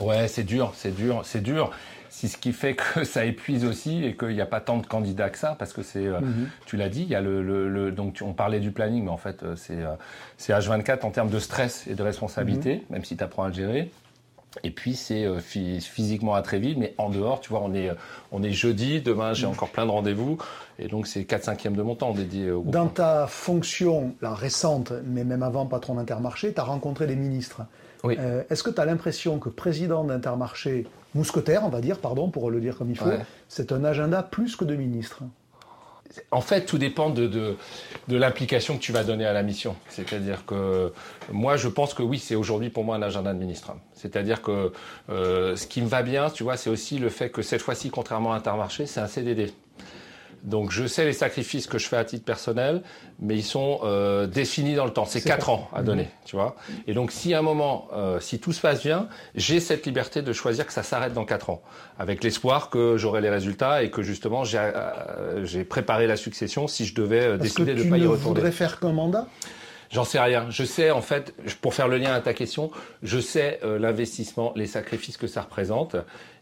Ouais, 0.00 0.28
c'est 0.28 0.44
dur, 0.44 0.72
c'est 0.74 0.94
dur, 0.94 1.22
c'est 1.24 1.42
dur 1.42 1.70
c'est 2.18 2.26
ce 2.26 2.36
qui 2.36 2.52
fait 2.52 2.74
que 2.74 3.04
ça 3.04 3.24
épuise 3.24 3.64
aussi 3.64 4.04
et 4.04 4.16
qu'il 4.16 4.34
n'y 4.34 4.40
a 4.40 4.46
pas 4.46 4.60
tant 4.60 4.78
de 4.78 4.86
candidats 4.86 5.30
que 5.30 5.38
ça, 5.38 5.54
parce 5.56 5.72
que 5.72 5.82
c'est, 5.82 6.06
mhm. 6.06 6.48
tu 6.66 6.76
l'as 6.76 6.88
dit, 6.88 7.02
il 7.02 7.08
y 7.08 7.14
a 7.14 7.20
le, 7.20 7.92
donc 7.92 8.18
on 8.22 8.32
parlait 8.32 8.58
du 8.58 8.72
planning, 8.72 9.04
mais 9.04 9.10
en 9.10 9.16
fait 9.16 9.44
c'est, 9.54 9.78
c'est 10.36 10.52
H24 10.52 11.06
en 11.06 11.10
termes 11.10 11.30
de 11.30 11.38
stress 11.38 11.86
et 11.86 11.94
de 11.94 12.02
responsabilité, 12.02 12.74
mhm. 12.74 12.82
même 12.90 13.04
si 13.04 13.16
tu 13.16 13.22
apprends 13.22 13.44
à 13.44 13.48
le 13.48 13.54
gérer. 13.54 13.92
Et 14.64 14.70
puis 14.70 14.94
c'est 14.94 15.24
euh, 15.24 15.38
physiquement 15.40 16.34
à 16.34 16.42
Tréville, 16.42 16.78
mais 16.78 16.94
en 16.98 17.10
dehors, 17.10 17.40
tu 17.40 17.50
vois, 17.50 17.62
on 17.62 17.74
est, 17.74 17.90
euh, 17.90 17.94
on 18.32 18.42
est 18.42 18.52
jeudi, 18.52 19.00
demain 19.00 19.32
j'ai 19.32 19.46
mm. 19.46 19.50
encore 19.50 19.70
plein 19.70 19.86
de 19.86 19.90
rendez-vous, 19.90 20.38
et 20.78 20.88
donc 20.88 21.06
c'est 21.06 21.24
4 21.24 21.44
5 21.44 21.72
de 21.72 21.82
mon 21.82 21.94
temps 21.94 22.12
dédié 22.12 22.50
au 22.50 22.62
groupe. 22.62 22.72
Dans 22.72 22.88
ta 22.88 23.26
fonction, 23.26 24.14
la 24.20 24.34
récente, 24.34 24.92
mais 25.04 25.24
même 25.24 25.42
avant 25.42 25.66
patron 25.66 25.94
d'Intermarché, 25.94 26.52
tu 26.52 26.60
as 26.60 26.64
rencontré 26.64 27.06
des 27.06 27.16
ministres. 27.16 27.62
Oui. 28.04 28.16
Euh, 28.18 28.42
est-ce 28.50 28.62
que 28.62 28.70
tu 28.70 28.80
as 28.80 28.84
l'impression 28.84 29.38
que 29.38 29.48
président 29.48 30.04
d'Intermarché, 30.04 30.86
mousquetaire, 31.14 31.64
on 31.64 31.68
va 31.68 31.80
dire, 31.80 31.98
pardon, 31.98 32.30
pour 32.30 32.50
le 32.50 32.60
dire 32.60 32.76
comme 32.76 32.90
il 32.90 32.96
faut, 32.96 33.10
c'est 33.48 33.72
un 33.72 33.84
agenda 33.84 34.22
plus 34.22 34.56
que 34.56 34.64
de 34.64 34.76
ministres? 34.76 35.22
En 36.30 36.40
fait, 36.40 36.64
tout 36.64 36.78
dépend 36.78 37.10
de, 37.10 37.56
l'implication 38.08 38.76
que 38.76 38.82
tu 38.82 38.92
vas 38.92 39.04
donner 39.04 39.26
à 39.26 39.32
la 39.32 39.42
mission. 39.42 39.76
C'est-à-dire 39.88 40.44
que 40.46 40.92
moi, 41.30 41.56
je 41.56 41.68
pense 41.68 41.94
que 41.94 42.02
oui, 42.02 42.18
c'est 42.18 42.34
aujourd'hui 42.34 42.70
pour 42.70 42.84
moi 42.84 42.96
un 42.96 43.02
agenda 43.02 43.32
de 43.32 43.38
ministre. 43.38 43.72
C'est-à-dire 43.94 44.42
que 44.42 44.72
euh, 45.10 45.56
ce 45.56 45.66
qui 45.66 45.82
me 45.82 45.88
va 45.88 46.02
bien, 46.02 46.30
tu 46.30 46.42
vois, 46.42 46.56
c'est 46.56 46.70
aussi 46.70 46.98
le 46.98 47.08
fait 47.08 47.30
que 47.30 47.42
cette 47.42 47.62
fois-ci, 47.62 47.90
contrairement 47.90 48.32
à 48.32 48.36
Intermarché, 48.36 48.86
c'est 48.86 49.00
un 49.00 49.06
CDD. 49.06 49.52
Donc 50.42 50.70
je 50.70 50.86
sais 50.86 51.04
les 51.04 51.12
sacrifices 51.12 51.66
que 51.66 51.78
je 51.78 51.86
fais 51.86 51.96
à 51.96 52.04
titre 52.04 52.24
personnel, 52.24 52.82
mais 53.20 53.36
ils 53.36 53.44
sont 53.44 53.80
euh, 53.82 54.26
définis 54.26 54.74
dans 54.74 54.84
le 54.84 54.92
temps. 54.92 55.04
C'est 55.04 55.20
quatre 55.20 55.50
ans 55.50 55.68
à 55.74 55.82
donner, 55.82 56.08
tu 56.24 56.36
vois. 56.36 56.56
Et 56.86 56.94
donc 56.94 57.12
si 57.12 57.34
à 57.34 57.40
un 57.40 57.42
moment, 57.42 57.88
euh, 57.92 58.20
si 58.20 58.38
tout 58.38 58.52
se 58.52 58.60
passe 58.60 58.82
bien, 58.82 59.08
j'ai 59.34 59.60
cette 59.60 59.86
liberté 59.86 60.22
de 60.22 60.32
choisir 60.32 60.66
que 60.66 60.72
ça 60.72 60.82
s'arrête 60.82 61.12
dans 61.12 61.24
quatre 61.24 61.50
ans, 61.50 61.62
avec 61.98 62.22
l'espoir 62.22 62.70
que 62.70 62.96
j'aurai 62.96 63.20
les 63.20 63.30
résultats 63.30 63.82
et 63.82 63.90
que 63.90 64.02
justement 64.02 64.44
j'ai 64.44 64.58
euh, 64.58 65.64
préparé 65.68 66.06
la 66.06 66.16
succession 66.16 66.68
si 66.68 66.86
je 66.86 66.94
devais 66.94 67.38
décider 67.38 67.74
de 67.74 67.84
ne 67.84 67.90
pas 67.90 67.98
y 67.98 68.06
retourner. 68.06 68.18
Tu 68.18 68.28
voudrais 68.28 68.52
faire 68.52 68.78
qu'un 68.80 68.92
mandat? 68.92 69.26
J'en 69.90 70.04
sais 70.04 70.20
rien. 70.20 70.46
Je 70.50 70.64
sais, 70.64 70.90
en 70.90 71.00
fait, 71.00 71.34
pour 71.60 71.74
faire 71.74 71.88
le 71.88 71.96
lien 71.96 72.12
à 72.12 72.20
ta 72.20 72.34
question, 72.34 72.70
je 73.02 73.18
sais 73.18 73.60
euh, 73.64 73.78
l'investissement, 73.78 74.52
les 74.54 74.66
sacrifices 74.66 75.16
que 75.16 75.26
ça 75.26 75.42
représente. 75.42 75.96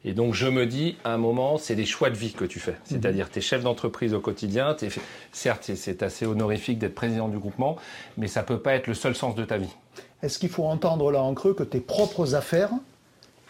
Et 0.04 0.12
donc, 0.12 0.34
je 0.34 0.46
me 0.46 0.66
dis, 0.66 0.96
à 1.04 1.14
un 1.14 1.18
moment, 1.18 1.56
c'est 1.58 1.76
des 1.76 1.84
choix 1.84 2.10
de 2.10 2.16
vie 2.16 2.32
que 2.32 2.44
tu 2.44 2.58
fais. 2.58 2.76
C'est-à-dire, 2.84 3.30
tu 3.30 3.38
es 3.38 3.42
chef 3.42 3.62
d'entreprise 3.62 4.14
au 4.14 4.20
quotidien. 4.20 4.76
Es, 4.82 4.88
certes, 5.32 5.70
c'est 5.74 6.02
assez 6.02 6.26
honorifique 6.26 6.78
d'être 6.78 6.94
président 6.94 7.28
du 7.28 7.38
groupement, 7.38 7.76
mais 8.16 8.26
ça 8.26 8.42
peut 8.42 8.58
pas 8.58 8.74
être 8.74 8.86
le 8.88 8.94
seul 8.94 9.14
sens 9.14 9.34
de 9.34 9.44
ta 9.44 9.58
vie. 9.58 9.74
Est-ce 10.22 10.38
qu'il 10.38 10.48
faut 10.48 10.64
entendre 10.64 11.10
là 11.12 11.22
en 11.22 11.34
creux 11.34 11.54
que 11.54 11.62
tes 11.62 11.80
propres 11.80 12.34
affaires, 12.34 12.70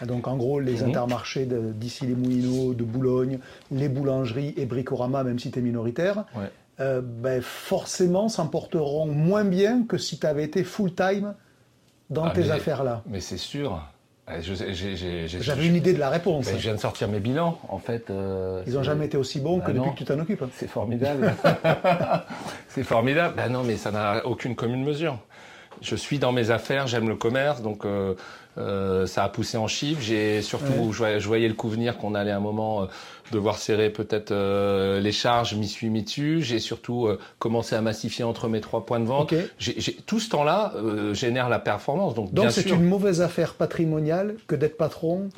donc 0.05 0.29
en 0.29 0.37
gros 0.37 0.61
les 0.61 0.83
mhm. 0.83 0.89
intermarchés 0.89 1.47
d'ici 1.47 2.07
les 2.07 2.15
Moulineaux, 2.15 2.75
de 2.75 2.85
Boulogne, 2.85 3.39
les 3.71 3.89
boulangeries 3.89 4.53
et 4.57 4.67
Bricorama, 4.67 5.25
même 5.25 5.39
si 5.39 5.51
tu 5.51 5.59
es 5.59 5.63
minoritaire, 5.63 6.25
euh, 6.81 7.01
ben 7.03 7.43
forcément 7.43 8.29
s'emporteront 8.29 9.07
moins 9.07 9.45
bien 9.45 9.85
que 9.85 9.99
si 9.99 10.19
tu 10.19 10.27
avais 10.27 10.45
été 10.45 10.65
full-time 10.65 11.35
dans 12.11 12.25
ah, 12.25 12.31
tes 12.31 12.51
affaires-là. 12.51 13.03
Mais 13.07 13.21
c'est 13.21 13.39
sûr. 13.39 13.83
Eh, 14.29 14.43
J'avais 14.43 15.67
une 15.67 15.77
idée 15.77 15.95
de 15.95 16.01
la 16.01 16.11
réponse. 16.11 16.47
Ben, 16.47 16.57
je 16.57 16.63
viens 16.63 16.75
de 16.75 16.81
sortir 16.81 17.09
mes 17.09 17.21
bilans, 17.21 17.59
en 17.69 17.79
fait. 17.79 18.11
Euh, 18.11 18.63
Ils 18.67 18.75
n'ont 18.75 18.83
jamais 18.83 19.07
été 19.07 19.17
aussi 19.17 19.39
bons 19.39 19.61
que 19.61 19.71
ben 19.71 19.77
depuis 19.77 19.93
que 19.93 19.99
tu 19.99 20.05
t'en 20.05 20.19
occupes. 20.19 20.43
C'est 20.55 20.67
formidable. 20.67 21.33
c'est 22.69 22.83
formidable. 22.83 23.35
Ben 23.37 23.49
non, 23.49 23.63
mais 23.63 23.77
ça 23.77 23.93
n'a 23.93 24.27
aucune 24.27 24.57
commune 24.57 24.83
mesure. 24.83 25.19
Je 25.83 25.97
suis 25.97 26.19
dans 26.19 26.33
mes 26.33 26.51
affaires, 26.51 26.87
j'aime 26.87 27.09
le 27.09 27.17
commerce, 27.17 27.63
donc 27.63 27.85
euh, 27.85 28.15
euh, 28.59 29.07
ça 29.07 29.25
a 29.25 29.29
poussé 29.29 29.57
en 29.57 29.67
chiffres. 29.67 30.01
J'ai 30.01 30.41
surtout, 30.43 30.93
je, 30.93 31.27
voyais, 31.27 31.49
le 31.49 31.55
coup 31.55 31.69
venir 31.69 31.99
qu'on 31.99 32.15
allait 32.15 32.31
à 32.31 32.37
un 32.37 32.41
moment 32.41 32.83
euh, 32.83 32.87
devoir 33.33 33.59
serrer 33.59 33.91
peut-être 33.91 34.31
euh, 34.31 35.01
les 35.01 35.13
charges, 35.13 35.55
m'y 35.55 35.69
suis 35.69 35.91
mis 35.91 36.03
dessus. 36.03 36.43
J'ai 36.43 36.59
surtout 36.59 37.09
commencé 37.39 37.75
à 37.75 37.83
massifier 37.83 38.25
entre 38.25 38.49
mes 38.49 38.61
trois 38.61 38.87
points 38.87 39.01
de 39.01 39.05
vente. 39.05 39.35
tout 40.07 40.21
ce 40.21 40.29
temps-là 40.31 40.73
génère 41.13 41.49
la 41.49 41.59
performance. 41.59 42.15
Donc, 42.15 42.33
donc 42.33 42.51
c'est 42.51 42.71
une 42.71 42.85
mauvaise 42.85 43.21
affaire 43.21 43.55
patrimoniale 43.55 44.37
que 44.47 44.55
d'être 44.55 44.77
patron 44.77 45.29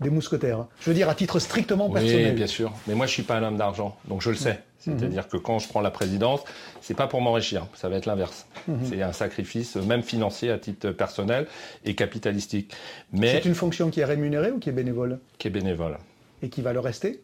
des 0.00 0.10
mousquetaires. 0.10 0.66
Je 0.80 0.90
veux 0.90 0.94
dire 0.94 1.08
à 1.08 1.14
titre 1.14 1.38
strictement 1.38 1.88
personnel. 1.88 2.30
Oui, 2.30 2.32
bien 2.32 2.46
sûr. 2.48 2.72
Mais 2.88 2.94
moi, 2.94 3.06
je 3.06 3.12
suis 3.12 3.22
pas 3.22 3.36
un 3.36 3.44
homme 3.44 3.56
d'argent, 3.56 3.96
donc 4.08 4.22
je 4.22 4.30
le 4.30 4.36
sais. 4.36 4.60
C'est-à-dire 4.84 5.28
que 5.28 5.36
quand 5.36 5.58
je 5.58 5.68
prends 5.68 5.80
la 5.80 5.90
présidence, 5.90 6.40
c'est 6.80 6.94
pas 6.94 7.06
pour 7.06 7.20
m'enrichir, 7.20 7.66
ça 7.74 7.88
va 7.88 7.96
être 7.96 8.06
l'inverse. 8.06 8.46
Mhm. 8.68 8.78
C'est 8.84 9.02
un 9.02 9.12
sacrifice, 9.12 9.76
même 9.76 10.02
financier 10.02 10.50
à 10.50 10.58
titre 10.58 10.90
personnel 10.90 11.46
et 11.84 11.94
capitalistique. 11.94 12.72
Mais 13.12 13.32
c'est 13.32 13.48
une 13.48 13.54
fonction 13.54 13.90
qui 13.90 14.00
est 14.00 14.04
rémunérée 14.04 14.50
ou 14.50 14.58
qui 14.58 14.68
est 14.68 14.72
bénévole? 14.72 15.18
Qui 15.38 15.48
est 15.48 15.50
bénévole. 15.50 15.98
Et 16.42 16.48
qui 16.48 16.62
va 16.62 16.72
le 16.72 16.80
rester? 16.80 17.22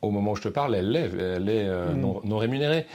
Au 0.00 0.10
moment 0.10 0.32
où 0.32 0.36
je 0.36 0.42
te 0.42 0.48
parle, 0.48 0.74
elle 0.74 0.90
l'est, 0.90 1.10
elle 1.14 1.48
est 1.48 1.66
euh, 1.66 1.92
mhm. 1.92 2.20
non, 2.24 2.38
rémunérée. 2.38 2.86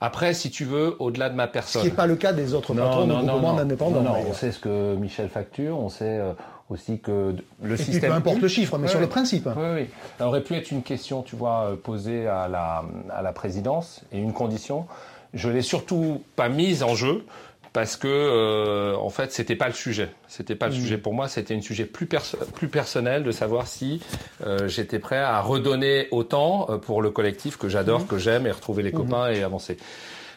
Après, 0.00 0.34
si 0.34 0.50
tu 0.50 0.64
veux, 0.64 0.96
au-delà 0.98 1.30
de 1.30 1.36
ma 1.36 1.46
personne. 1.46 1.82
Ce 1.82 1.86
qui 1.86 1.92
n'est 1.92 1.96
pas 1.96 2.06
le 2.06 2.16
cas 2.16 2.32
des 2.32 2.54
autres 2.54 2.74
patrons 2.74 3.06
non, 3.06 3.22
non, 3.22 3.40
non, 3.40 3.58
indépendants. 3.58 4.02
Non, 4.02 4.16
on 4.28 4.32
sait 4.32 4.50
ce 4.50 4.58
que 4.58 4.96
Michel 4.96 5.28
facture, 5.28 5.78
on 5.78 5.88
sait 5.88 6.18
euh, 6.18 6.32
aussi 6.72 6.98
que 6.98 7.34
le 7.62 7.76
système. 7.76 8.10
peu 8.10 8.16
importe 8.16 8.40
le 8.40 8.48
chiffre, 8.48 8.78
mais 8.78 8.88
sur 8.88 9.00
le 9.00 9.08
principe. 9.08 9.46
Oui, 9.46 9.66
oui. 9.74 9.86
Ça 10.18 10.26
aurait 10.26 10.42
pu 10.42 10.54
être 10.54 10.70
une 10.70 10.82
question, 10.82 11.22
tu 11.22 11.36
vois, 11.36 11.70
euh, 11.70 11.76
posée 11.76 12.26
à 12.26 12.48
la, 12.48 12.84
à 13.10 13.22
la 13.22 13.32
présidence 13.32 14.02
et 14.12 14.18
une 14.18 14.32
condition. 14.32 14.86
Je 15.34 15.48
l'ai 15.48 15.62
surtout 15.62 16.22
pas 16.36 16.48
mise 16.48 16.82
en 16.82 16.94
jeu 16.94 17.24
parce 17.72 17.96
que 17.96 18.06
euh, 18.06 18.94
en 18.96 19.08
fait 19.08 19.32
c'était 19.32 19.56
pas 19.56 19.66
le 19.66 19.72
sujet 19.72 20.10
c'était 20.28 20.54
pas 20.54 20.68
le 20.68 20.74
mmh. 20.74 20.78
sujet 20.78 20.98
pour 20.98 21.14
moi 21.14 21.26
c'était 21.26 21.54
un 21.54 21.62
sujet 21.62 21.86
plus 21.86 22.06
plus 22.54 22.68
personnel 22.68 23.22
de 23.22 23.30
savoir 23.30 23.66
si 23.66 24.02
euh, 24.44 24.68
j'étais 24.68 24.98
prêt 24.98 25.16
à 25.16 25.40
redonner 25.40 26.06
autant 26.10 26.66
pour 26.82 27.00
le 27.00 27.10
collectif 27.10 27.56
que 27.56 27.70
j'adore 27.70 28.00
mmh. 28.00 28.06
que 28.08 28.18
j'aime 28.18 28.46
et 28.46 28.50
retrouver 28.50 28.82
les 28.82 28.90
mmh. 28.90 28.96
copains 28.96 29.30
et 29.30 29.42
avancer 29.42 29.78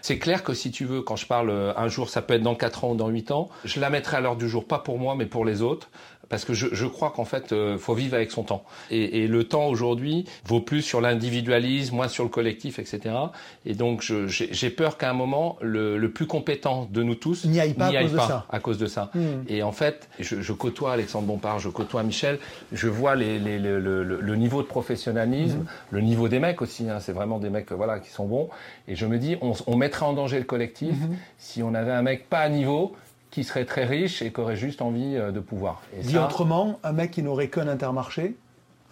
c'est 0.06 0.20
clair 0.20 0.44
que 0.44 0.54
si 0.54 0.70
tu 0.70 0.86
veux, 0.86 1.02
quand 1.02 1.16
je 1.16 1.26
parle 1.26 1.74
un 1.76 1.88
jour, 1.88 2.12
ça 2.12 2.22
peut 2.22 2.36
être 2.36 2.44
dans 2.44 2.54
4 2.54 2.84
ans 2.84 2.92
ou 2.92 2.96
dans 2.96 3.08
8 3.08 3.32
ans, 3.32 3.50
je 3.64 3.80
la 3.80 3.90
mettrai 3.90 4.18
à 4.18 4.20
l'heure 4.20 4.36
du 4.36 4.48
jour, 4.48 4.64
pas 4.64 4.78
pour 4.78 5.00
moi, 5.00 5.16
mais 5.16 5.26
pour 5.26 5.46
les 5.46 5.64
autres 5.64 5.90
parce 6.30 6.46
que 6.46 6.54
je, 6.54 6.68
je 6.72 6.86
crois 6.86 7.12
qu'en 7.12 7.26
fait, 7.26 7.52
euh, 7.52 7.78
faut 7.78 7.94
vivre 7.94 8.16
avec 8.16 8.32
son 8.32 8.44
temps. 8.44 8.64
Et, 8.92 9.24
et 9.24 9.28
le 9.28 9.44
temps 9.44 9.68
aujourd'hui 9.68 10.26
vaut 10.46 10.62
plus 10.62 10.82
sur 10.82 11.02
l'individualisme, 11.02 11.96
moins 11.96 12.08
sur 12.08 12.24
le 12.24 12.30
collectif, 12.30 12.80
etc. 12.80 13.16
Et 13.66 13.74
donc, 13.74 14.02
j'ai 14.28 14.70
peur 14.70 14.98
qu'à 14.98 15.10
un 15.10 15.14
moment, 15.14 15.58
le, 15.62 15.98
le, 15.98 16.12
plus 16.12 16.28
compétent 16.28 16.88
de 16.92 17.04
nous 17.04 17.16
tous 17.16 17.46
n'y 17.46 17.60
aille 17.60 17.74
pas, 17.74 17.88
à, 17.88 18.02
cause 18.02 18.16
pas 18.16 18.28
ça. 18.28 18.46
à, 18.50 18.60
cause 18.60 18.78
de 18.78 18.88
ça. 18.88 19.12
Hmm. 19.14 19.44
Et 19.48 19.64
en 19.64 19.72
fait, 19.72 20.10
je, 20.20 20.42
je, 20.42 20.54
côtoie 20.54 20.94
Alexandre 20.94 21.28
Bompard, 21.28 21.60
je 21.60 21.70
côtoie 21.70 22.04
Michel, 22.04 22.40
je 22.72 22.88
vois 22.88 23.16
les, 23.16 23.40
les, 23.40 23.60
le, 23.60 23.80
le, 23.80 24.36
niveau 24.36 24.62
de 24.62 24.68
professionnalisme, 24.68 25.60
hmm. 25.60 25.66
le 25.92 26.02
niveau 26.02 26.28
des 26.28 26.40
mecs 26.40 26.62
aussi. 26.62 26.90
Hein, 26.90 27.00
C'est 27.00 27.14
vraiment 27.14 27.40
des 27.40 27.50
mecs, 27.50 27.72
voilà, 27.72 28.00
qui 28.00 28.10
sont 28.10 28.26
bons. 28.26 28.50
Et 28.88 28.96
je 28.96 29.06
me 29.06 29.18
dis, 29.18 29.38
on, 29.42 29.54
on 29.68 29.78
mettrait 29.78 30.06
en 30.06 30.14
danger 30.14 30.38
le 30.40 30.46
collectif 30.46 30.96
hmm. 30.96 31.16
si 31.38 31.64
on 31.64 31.74
avait 31.74 31.92
un 31.92 32.02
mec 32.02 32.30
pas 32.30 32.40
à 32.40 32.50
niveau 32.50 32.96
qui 33.36 33.44
serait 33.44 33.66
très 33.66 33.84
riche 33.84 34.22
et 34.22 34.32
qui 34.32 34.40
aurait 34.40 34.56
juste 34.56 34.82
envie 34.82 35.18
euh, 35.18 35.34
de 35.34 35.42
pouvoir. 35.42 35.82
Et 35.94 36.02
Dit 36.04 36.18
autrement, 36.18 36.80
un 36.86 36.94
mec 36.94 37.12
qui 37.12 37.22
n'aurait 37.22 37.50
qu'un 37.50 37.68
intermarché, 37.68 38.38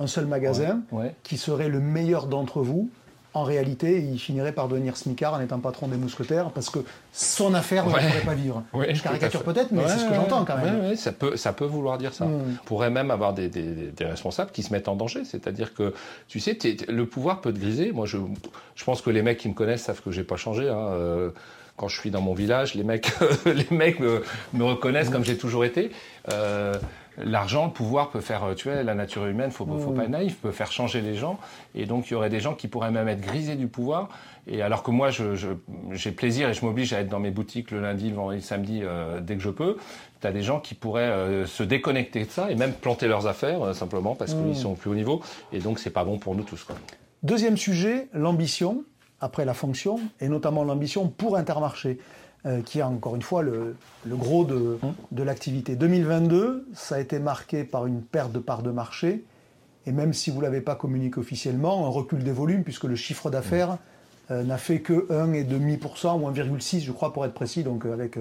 un 0.01 0.07
seul 0.07 0.25
magasin, 0.25 0.81
qui 1.23 1.37
serait 1.37 1.69
le 1.69 1.79
meilleur 1.79 2.27
d'entre 2.27 2.59
vous, 2.59 2.89
en 3.33 3.43
réalité, 3.43 4.01
il 4.01 4.19
finirait 4.19 4.51
par 4.51 4.67
devenir 4.67 4.97
smicard 4.97 5.35
en 5.35 5.39
étant 5.39 5.59
patron 5.59 5.87
des 5.87 5.95
mousquetaires 5.95 6.51
parce 6.51 6.69
que 6.69 6.79
son 7.13 7.53
affaire 7.53 7.85
ne 7.85 7.91
pourrait 7.91 8.21
pas 8.25 8.33
vivre. 8.33 8.63
je 8.73 9.01
caricature 9.01 9.43
peut-être, 9.43 9.71
mais 9.71 9.87
c'est 9.87 9.99
ce 9.99 10.09
que 10.09 10.13
j'entends 10.13 10.43
quand 10.43 10.57
même. 10.57 10.93
ça, 10.97 11.13
peut, 11.13 11.37
ça 11.37 11.53
peut 11.53 11.65
vouloir 11.65 11.97
dire 11.97 12.13
ça. 12.13 12.25
Hmm. 12.25 12.57
On 12.61 12.65
pourrait 12.65 12.89
même 12.91 13.11
avoir 13.11 13.33
des, 13.33 13.47
des, 13.47 14.05
responsables 14.05 14.51
qui 14.51 14.61
se 14.61 14.73
mettent 14.73 14.89
en 14.89 14.97
danger. 14.97 15.23
C'est-à-dire 15.23 15.73
que, 15.73 15.93
tu 16.27 16.41
sais, 16.41 16.57
le 16.89 17.05
pouvoir 17.05 17.39
peut 17.39 17.53
te 17.53 17.59
griser. 17.59 17.93
Moi, 17.93 18.07
je, 18.07 18.17
je 18.75 18.83
pense 18.83 19.01
que 19.01 19.09
les 19.09 19.21
mecs 19.21 19.37
qui 19.37 19.47
me 19.47 19.53
connaissent 19.53 19.83
savent 19.83 20.01
que 20.01 20.11
j'ai 20.11 20.25
pas 20.25 20.35
changé. 20.35 20.67
Hein. 20.67 20.89
Euh, 20.91 21.29
quand 21.75 21.87
je 21.87 21.99
suis 21.99 22.11
dans 22.11 22.21
mon 22.21 22.33
village, 22.33 22.75
les 22.75 22.83
mecs, 22.83 23.11
les 23.45 23.67
mecs 23.75 23.99
me, 23.99 24.23
me 24.53 24.63
reconnaissent 24.63 25.09
comme 25.09 25.25
j'ai 25.25 25.37
toujours 25.37 25.65
été. 25.65 25.91
Euh, 26.31 26.73
L'argent, 27.17 27.67
le 27.67 27.71
pouvoir 27.71 28.09
peut 28.09 28.21
faire, 28.21 28.43
tu 28.55 28.69
vois, 28.69 28.81
la 28.81 28.95
nature 28.95 29.27
humaine, 29.27 29.51
faut, 29.51 29.65
faut 29.65 29.91
pas 29.91 30.03
être 30.03 30.09
naïf, 30.09 30.37
peut 30.37 30.51
faire 30.51 30.71
changer 30.71 31.01
les 31.01 31.13
gens. 31.13 31.37
Et 31.75 31.85
donc, 31.85 32.09
il 32.09 32.13
y 32.13 32.15
aurait 32.15 32.31
des 32.31 32.39
gens 32.39 32.55
qui 32.55 32.67
pourraient 32.67 32.91
même 32.91 33.07
être 33.07 33.21
grisés 33.21 33.55
du 33.55 33.67
pouvoir. 33.67 34.09
Et 34.47 34.63
alors 34.63 34.81
que 34.81 34.89
moi, 34.89 35.11
j'ai 35.11 35.35
je, 35.35 36.09
plaisir 36.09 36.49
et 36.49 36.53
je 36.53 36.65
m'oblige 36.65 36.91
à 36.91 37.01
être 37.01 37.09
dans 37.09 37.19
mes 37.19 37.29
boutiques 37.29 37.69
le 37.69 37.81
lundi, 37.81 38.09
le 38.09 38.15
vendredi, 38.15 38.39
le 38.39 38.43
samedi, 38.43 38.79
euh, 38.81 39.19
dès 39.21 39.35
que 39.35 39.43
je 39.43 39.51
peux. 39.51 39.77
Tu 40.21 40.27
as 40.27 40.31
des 40.31 40.41
gens 40.41 40.59
qui 40.59 40.73
pourraient 40.73 41.01
euh, 41.01 41.45
se 41.45 41.61
déconnecter 41.61 42.25
de 42.25 42.31
ça 42.31 42.49
et 42.49 42.55
même 42.55 42.73
planter 42.73 43.07
leurs 43.07 43.27
affaires, 43.27 43.75
simplement 43.75 44.15
parce 44.15 44.33
qu'ils 44.33 44.55
sont 44.55 44.71
au 44.71 44.75
plus 44.75 44.89
haut 44.89 44.95
niveau. 44.95 45.21
Et 45.51 45.59
donc, 45.59 45.77
c'est 45.77 45.91
pas 45.91 46.03
bon 46.03 46.17
pour 46.17 46.33
nous 46.35 46.43
tous. 46.43 46.63
Quoi. 46.63 46.75
Deuxième 47.21 47.57
sujet, 47.57 48.07
l'ambition 48.13 48.83
après 49.23 49.45
la 49.45 49.53
fonction, 49.53 49.99
et 50.19 50.27
notamment 50.27 50.63
l'ambition 50.63 51.07
pour 51.07 51.37
Intermarché, 51.37 51.97
euh, 52.45 52.61
qui 52.61 52.79
est 52.79 52.83
encore 52.83 53.15
une 53.15 53.21
fois 53.21 53.41
le, 53.41 53.75
gros 54.05 54.43
de, 54.43 54.77
de 55.11 55.23
l'activité. 55.23 55.77
2022, 55.77 56.67
ça 56.73 56.95
a 56.95 56.99
été 56.99 57.19
marqué 57.19 57.63
par 57.63 57.85
une 57.85 58.01
perte 58.01 58.33
de 58.33 58.39
part 58.39 58.63
de 58.63 58.71
marché, 58.71 59.23
et 59.85 59.93
même 59.93 60.11
si 60.11 60.29
vous 60.29 60.39
ne 60.39 60.43
l'avez 60.43 60.59
pas 60.59 60.75
communiqué 60.75 61.19
officiellement, 61.19 61.85
un 61.85 61.89
recul 61.89 62.23
des 62.23 62.33
volumes, 62.33 62.63
puisque 62.63 62.83
le 62.83 62.97
chiffre 62.97 63.29
d'affaires 63.29 63.77
euh, 64.29 64.43
n'a 64.43 64.57
fait 64.57 64.81
que 64.81 65.07
1,5% 65.09 66.21
ou 66.21 66.29
1,6% 66.29 66.81
je 66.81 66.91
crois 66.91 67.13
pour 67.13 67.25
être 67.25 67.33
précis, 67.33 67.63
donc 67.63 67.85
euh, 67.85 67.93
avec 67.93 68.17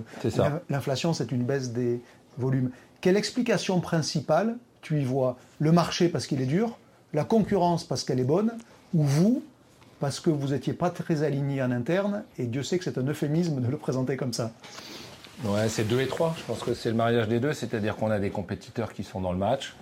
l'inflation 0.71 1.13
c'est 1.13 1.33
une 1.33 1.43
baisse 1.43 1.73
des 1.73 2.01
volumes. 2.39 2.71
Quelle 3.01 3.17
explication 3.17 3.81
principale 3.81 4.57
tu 4.83 5.01
y 5.01 5.05
vois? 5.05 5.37
Le 5.59 5.73
marché 5.73 6.09
parce 6.09 6.27
qu'il 6.27 6.41
est 6.41 6.47
dur, 6.47 6.79
La 7.13 7.25
concurrence 7.25 7.85
parce 7.85 8.05
qu'elle 8.05 8.21
est 8.21 8.25
bonne, 8.25 8.53
ou 8.95 9.03
vous, 9.03 9.43
parce 10.03 10.19
que 10.19 10.31
vous 10.31 10.49
n'étiez 10.49 10.73
pas 10.73 10.91
très 10.91 11.23
aligné 11.23 11.63
en 11.63 11.71
interne, 11.71 12.25
et 12.37 12.47
Dieu 12.47 12.65
sait 12.65 12.77
que 12.77 12.83
c'est 12.83 12.99
un 12.99 13.07
euphémisme 13.07 13.61
de 13.61 13.69
le 13.69 13.77
présenter 13.77 14.17
comme 14.17 14.33
ça. 14.33 14.51
Ouais, 15.45 15.69
c'est 15.69 15.85
deux 15.85 16.01
et 16.01 16.09
trois. 16.09 16.35
Je 16.39 16.43
pense 16.43 16.59
que 16.65 16.75
c'est 16.75 16.91
le 16.91 16.97
mariage 16.97 17.29
des 17.29 17.39
deux, 17.39 17.53
c'est-à-dire 17.53 17.95
qu'on 17.95 18.11
a 18.11 18.19
des 18.19 18.31
compétiteurs 18.31 18.93
qui 18.95 19.05
sont 19.05 19.21
dans 19.21 19.31
le 19.31 19.39
match. 19.39 19.77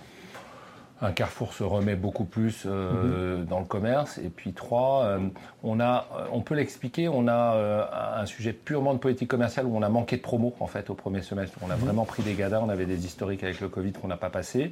Un 1.01 1.11
Carrefour 1.11 1.55
se 1.55 1.63
remet 1.63 1.95
beaucoup 1.95 2.25
plus 2.25 2.65
euh, 2.67 3.39
mhm. 3.39 3.45
dans 3.45 3.57
le 3.57 3.65
commerce. 3.65 4.19
Et 4.19 4.29
puis 4.29 4.53
trois, 4.53 5.05
euh, 5.05 5.17
on 5.63 5.79
a, 5.79 6.05
euh, 6.15 6.25
on 6.31 6.41
peut 6.41 6.53
l'expliquer, 6.53 7.09
on 7.09 7.27
a 7.27 8.19
un 8.21 8.25
sujet 8.27 8.53
purement 8.53 8.93
de 8.93 8.99
politique 8.99 9.27
commerciale 9.27 9.65
où 9.65 9.75
on 9.75 9.81
a 9.81 9.89
manqué 9.89 10.17
de 10.17 10.21
promo 10.21 10.53
en 10.59 10.67
fait 10.67 10.91
au 10.91 10.93
premier 10.93 11.23
semestre. 11.23 11.57
On 11.63 11.71
a 11.71 11.75
mhm. 11.77 11.81
vraiment 11.81 12.05
pris 12.05 12.21
des 12.21 12.35
gadas, 12.35 12.61
on 12.61 12.69
avait 12.69 12.85
des 12.85 13.07
historiques 13.07 13.43
avec 13.43 13.59
le 13.59 13.69
Covid 13.69 13.93
qu'on 13.93 14.07
n'a 14.07 14.17
pas 14.17 14.29
passé. 14.29 14.69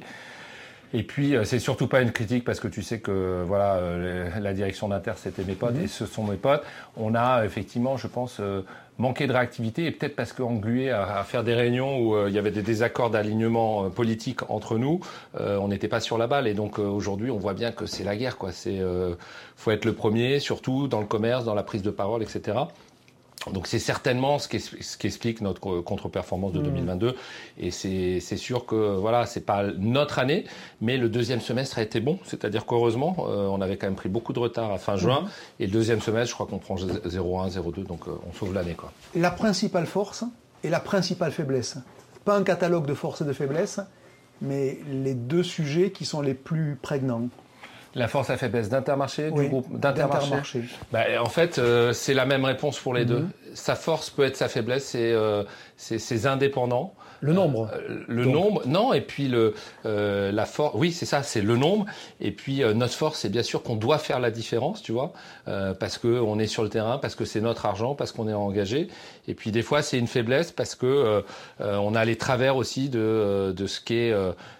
Et 0.92 1.02
puis, 1.02 1.36
euh, 1.36 1.44
c'est 1.44 1.58
surtout 1.58 1.86
pas 1.86 2.00
une 2.02 2.12
critique 2.12 2.44
parce 2.44 2.58
que 2.58 2.68
tu 2.68 2.82
sais 2.82 2.98
que 2.98 3.44
voilà, 3.46 3.76
euh, 3.76 4.28
la 4.40 4.52
direction 4.52 4.88
d'Inter, 4.88 5.12
c'était 5.16 5.44
mes 5.44 5.54
potes 5.54 5.74
mhm. 5.74 5.84
et 5.84 5.86
ce 5.86 6.06
sont 6.06 6.24
mes 6.24 6.36
potes. 6.36 6.62
On 6.96 7.14
a 7.14 7.44
effectivement, 7.44 7.96
je 7.96 8.08
pense, 8.08 8.38
euh, 8.40 8.62
manqué 8.98 9.26
de 9.26 9.32
réactivité 9.32 9.86
et 9.86 9.92
peut-être 9.92 10.16
parce 10.16 10.32
qu'englué 10.32 10.90
à, 10.90 11.18
à, 11.18 11.24
faire 11.24 11.44
des 11.44 11.54
réunions 11.54 12.00
où 12.00 12.26
il 12.26 12.34
y 12.34 12.38
avait 12.38 12.50
des 12.50 12.62
désaccords 12.62 13.10
d'alignement 13.10 13.88
politique 13.88 14.40
entre 14.50 14.76
nous, 14.76 15.00
on 15.38 15.68
n'était 15.68 15.88
pas 15.88 16.00
sur 16.00 16.18
la 16.18 16.26
balle. 16.26 16.46
Et 16.46 16.52
donc 16.52 16.78
aujourd'hui, 16.78 17.30
on 17.30 17.38
voit 17.38 17.54
bien 17.54 17.72
que 17.72 17.86
c'est 17.86 18.04
la 18.04 18.14
guerre. 18.14 18.36
Quoi. 18.36 18.52
C'est 18.52 18.78
faut 19.56 19.70
être 19.70 19.86
le 19.86 19.94
premier, 19.94 20.38
surtout 20.38 20.86
dans 20.86 21.00
le 21.00 21.06
commerce, 21.06 21.46
dans 21.46 21.54
la 21.54 21.62
prise 21.62 21.80
de 21.80 21.90
parole, 21.90 22.22
etc. 22.22 22.58
Donc 23.46 23.66
c'est 23.66 23.78
certainement 23.78 24.38
ce 24.38 24.48
qui, 24.48 24.60
ce 24.60 24.98
qui, 24.98 25.06
explique 25.06 25.40
notre 25.40 25.80
contre-performance 25.80 26.52
de 26.52 26.60
2022 26.60 27.08
mmh. 27.08 27.14
et 27.58 27.70
c'est 27.70 28.36
sûr 28.36 28.66
que 28.66 28.96
voilà 28.96 29.24
c'est 29.24 29.46
pas 29.46 29.64
notre 29.78 30.18
année 30.18 30.44
mais 30.82 30.98
le 30.98 31.08
deuxième 31.08 31.40
semestre 31.40 31.78
a 31.78 31.82
été 31.82 32.00
bon 32.00 32.18
c'est-à-dire 32.26 32.66
qu'heureusement 32.66 33.16
euh, 33.20 33.46
on 33.46 33.62
avait 33.62 33.78
quand 33.78 33.86
même 33.86 33.96
pris 33.96 34.10
beaucoup 34.10 34.34
de 34.34 34.38
retard 34.38 34.70
à 34.70 34.76
fin 34.76 34.96
juin 34.96 35.22
mmh. 35.22 35.28
et 35.60 35.66
le 35.66 35.72
deuxième 35.72 36.02
semestre 36.02 36.28
je 36.28 36.34
crois 36.34 36.46
qu'on 36.46 36.58
prend 36.58 36.74
0,1 36.74 37.50
0,2 37.50 37.86
donc 37.86 38.08
euh, 38.08 38.12
on 38.28 38.34
sauve 38.34 38.52
l'année 38.52 38.74
quoi. 38.74 38.92
La 39.14 39.30
principale 39.30 39.86
force 39.86 40.24
et 40.62 40.68
la 40.68 40.80
principale 40.80 41.32
faiblesse 41.32 41.78
pas 42.26 42.36
un 42.36 42.42
catalogue 42.42 42.84
de 42.84 42.94
forces 42.94 43.22
et 43.22 43.24
de 43.24 43.32
faiblesses 43.32 43.80
mais 44.42 44.78
les 44.90 45.14
deux 45.14 45.42
sujets 45.42 45.90
qui 45.90 46.04
sont 46.04 46.20
les 46.20 46.34
plus 46.34 46.76
prégnants. 46.80 47.28
La 47.94 48.06
force 48.06 48.30
à 48.30 48.36
faiblesse 48.36 48.68
d'Intermarché, 48.68 49.30
du 49.30 49.48
groupe 49.48 49.78
d'Intermarché. 49.78 50.62
Bah, 50.92 51.04
en 51.20 51.28
fait, 51.28 51.58
euh, 51.58 51.92
c'est 51.92 52.14
la 52.14 52.24
même 52.24 52.44
réponse 52.44 52.78
pour 52.78 52.94
les 52.94 53.04
deux. 53.04 53.20
Mhm. 53.20 53.30
Sa 53.54 53.74
force 53.74 54.10
peut 54.10 54.24
être 54.24 54.36
sa 54.36 54.48
faiblesse, 54.48 54.84
c'est 54.84 55.12
euh, 55.12 55.42
ses 55.76 56.26
indépendants. 56.26 56.94
Le 57.20 57.32
nombre. 57.32 57.68
Euh, 57.74 58.04
le 58.06 58.24
nombre, 58.24 58.62
non, 58.64 58.92
et 58.94 59.00
puis 59.00 59.28
le, 59.28 59.54
euh, 59.84 60.30
la 60.32 60.46
force, 60.46 60.74
oui, 60.76 60.92
c'est 60.92 61.04
ça, 61.04 61.22
c'est 61.22 61.42
le 61.42 61.56
nombre. 61.56 61.84
Et 62.20 62.30
puis 62.30 62.62
notre 62.74 62.94
force, 62.94 63.18
c'est 63.18 63.28
bien 63.28 63.42
sûr 63.42 63.62
qu'on 63.62 63.74
doit 63.74 63.98
faire 63.98 64.20
la 64.20 64.30
différence, 64.30 64.82
tu 64.82 64.92
vois, 64.92 65.12
parce 65.44 65.98
qu'on 65.98 66.38
est 66.38 66.46
sur 66.46 66.62
le 66.62 66.68
terrain, 66.68 66.98
parce 66.98 67.14
que 67.14 67.24
c'est 67.24 67.40
notre 67.40 67.66
argent, 67.66 67.94
parce 67.94 68.12
qu'on 68.12 68.28
est 68.28 68.34
engagé. 68.34 68.88
Et 69.26 69.34
puis 69.34 69.50
des 69.50 69.62
fois, 69.62 69.82
c'est 69.82 69.98
une 69.98 70.06
faiblesse 70.06 70.52
parce 70.52 70.74
que 70.74 71.22
on 71.58 71.94
a 71.94 72.04
les 72.04 72.16
travers 72.16 72.56
aussi 72.56 72.88
de, 72.88 73.52
de 73.54 73.66
ce 73.66 73.80
qu'est 73.80 74.12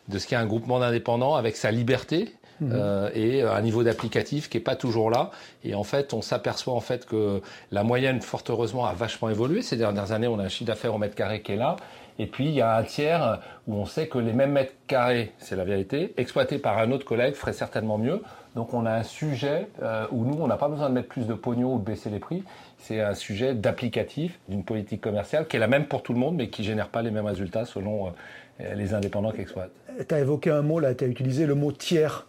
de 0.09 0.19
ce 0.19 0.27
qu'est 0.27 0.37
un 0.37 0.47
groupement 0.47 0.81
d'indépendants 0.81 1.37
avec 1.37 1.57
sa 1.57 1.71
liberté 1.71 2.35
Mhm. 2.61 2.73
Euh, 2.75 3.11
et 3.14 3.43
un 3.43 3.61
niveau 3.61 3.83
d'applicatif 3.83 4.49
qui 4.49 4.59
est 4.59 4.61
pas 4.61 4.76
toujours 4.76 5.11
là. 5.11 5.31
Et 5.64 5.75
en 5.75 5.85
fait, 5.85 6.14
on 6.14 6.23
s'aperçoit 6.23 6.75
en 6.75 6.81
fait 6.81 7.07
que 7.07 7.40
la 7.71 7.83
moyenne, 7.83 8.21
fort 8.21 8.43
heureusement, 8.49 8.87
a 8.87 8.93
vachement 8.93 9.29
évolué 9.31 9.62
ces 9.62 9.76
dernières 9.76 10.12
années. 10.12 10.26
On 10.26 10.38
a 10.38 10.45
un 10.45 10.49
chiffre 10.49 10.67
d'affaires 10.67 10.95
au 10.95 10.99
mètre 10.99 11.14
carré 11.14 11.43
qui 11.43 11.52
est 11.52 11.57
là. 11.57 11.76
Et 12.19 12.26
puis, 12.26 12.45
il 12.47 12.52
y 12.52 12.61
a 12.61 12.76
un 12.76 12.83
tiers 12.83 13.40
où 13.67 13.76
on 13.76 13.87
sait 13.87 14.07
que 14.07 14.19
les 14.19 14.35
mêmes 14.35 14.52
mètres 14.52 14.75
carrés, 14.87 15.33
c'est 15.38 15.57
la 15.57 15.64
vérité, 15.64 16.12
exploités 16.19 16.59
par 16.59 16.76
un 16.76 16.90
autre 16.90 17.07
collègue 17.07 17.35
ferait 17.35 17.55
certainement 17.55 17.97
mieux. 17.97 18.21
Donc, 18.57 18.75
on 18.75 18.85
a 18.85 18.93
un 18.93 19.05
sujet 19.05 19.69
euh, 19.83 20.07
où 20.11 20.25
nous, 20.26 20.37
on 20.38 20.47
n'a 20.47 20.57
pas 20.57 20.69
besoin 20.69 20.90
de 20.90 20.95
mettre 20.95 21.09
plus 21.09 21.26
de 21.26 21.33
pognon 21.33 21.76
ou 21.76 21.79
de 21.79 21.85
baisser 21.85 22.11
les 22.11 22.19
prix. 22.19 22.43
C'est 22.79 23.00
un 23.00 23.14
sujet 23.14 23.55
d'applicatif, 23.55 24.39
d'une 24.49 24.65
politique 24.65 25.00
commerciale 25.00 25.47
qui 25.47 25.56
est 25.56 25.61
la 25.61 25.67
même 25.67 25.87
pour 25.87 26.02
tout 26.02 26.13
le 26.13 26.19
monde, 26.19 26.37
mais 26.37 26.50
qui 26.50 26.63
génère 26.63 26.89
pas 26.89 27.00
les 27.00 27.11
mêmes 27.11 27.25
résultats 27.25 27.65
selon 27.65 28.08
euh, 28.08 28.75
les 28.75 28.93
indépendants 28.93 29.30
qui 29.30 29.41
exploitent. 29.41 29.71
Tu 30.06 30.15
as 30.15 30.21
évoqué 30.21 30.50
un 30.50 30.63
mot, 30.63 30.78
là, 30.78 30.95
tu 30.95 31.04
as 31.04 31.06
utilisé 31.06 31.47
le 31.47 31.54
mot 31.54 31.73
tiers. 31.73 32.26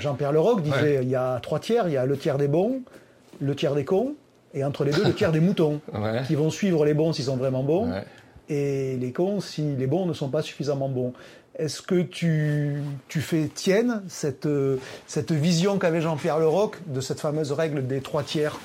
Jean-Pierre 0.00 0.32
Leroc 0.32 0.62
disait 0.62 1.00
il 1.02 1.08
y 1.08 1.16
a 1.16 1.38
trois 1.40 1.60
tiers, 1.60 1.88
il 1.88 1.94
y 1.94 1.96
a 1.96 2.06
le 2.06 2.16
tiers 2.16 2.38
des 2.38 2.48
bons, 2.48 2.82
le 3.40 3.54
tiers 3.54 3.74
des 3.74 3.84
cons, 3.84 4.14
et 4.54 4.64
entre 4.64 4.84
les 4.84 4.92
deux, 4.92 5.04
le 5.04 5.14
tiers 5.14 5.32
des 5.32 5.40
moutons, 5.40 5.80
qui 6.26 6.34
vont 6.34 6.50
suivre 6.50 6.84
les 6.84 6.94
bons 6.94 7.12
s'ils 7.12 7.26
sont 7.26 7.36
vraiment 7.36 7.62
bons, 7.62 7.90
et 8.48 8.96
les 8.96 9.12
cons 9.12 9.40
si 9.40 9.76
les 9.76 9.86
bons 9.86 10.06
ne 10.06 10.12
sont 10.12 10.28
pas 10.28 10.42
suffisamment 10.42 10.88
bons. 10.88 11.12
Est-ce 11.58 11.82
que 11.82 12.02
tu, 12.02 12.80
tu, 13.08 13.20
fais 13.20 13.50
tienne 13.52 14.02
cette, 14.08 14.48
cette 15.06 15.32
vision 15.32 15.78
qu'avait 15.78 16.00
Jean-Pierre 16.00 16.38
Leroc 16.38 16.76
de 16.86 17.00
cette 17.00 17.20
fameuse 17.20 17.50
règle 17.52 17.86
des 17.86 18.00
trois 18.00 18.22
tiers? 18.22 18.56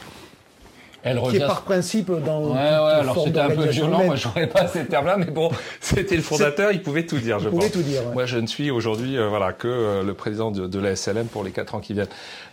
Elle 1.03 1.21
qui 1.21 1.35
est 1.35 1.39
par 1.39 1.63
principe 1.63 2.11
dans. 2.11 2.43
Ouais, 2.43 2.53
ouais, 2.53 2.59
alors 2.59 3.23
c'était 3.23 3.39
un 3.39 3.49
peu 3.49 3.65
violent, 3.65 4.05
moi 4.05 4.15
j'aurais 4.15 4.47
pas 4.47 4.67
ces 4.67 4.85
termes-là, 4.85 5.17
mais 5.17 5.25
bon, 5.25 5.51
c'était 5.81 6.15
le 6.15 6.21
fondateur, 6.21 6.71
il 6.71 6.81
pouvait 6.81 7.05
tout 7.05 7.17
dire, 7.17 7.39
je 7.39 7.49
il 7.49 7.51
pouvait 7.51 7.69
tout 7.69 7.81
dire. 7.81 8.01
Moi 8.13 8.25
je 8.25 8.37
ne 8.37 8.47
suis 8.47 8.71
aujourd'hui 8.71 9.17
euh, 9.17 9.27
voilà, 9.27 9.51
que 9.51 9.67
euh, 9.67 10.03
le 10.03 10.13
président 10.13 10.49
de, 10.49 10.65
de, 10.65 10.79
la 10.79 10.95
SLM 10.95 11.27
pour 11.27 11.43
les 11.43 11.51
quatre 11.51 11.75
ans 11.75 11.79
qui 11.79 11.93
viennent. 11.93 12.07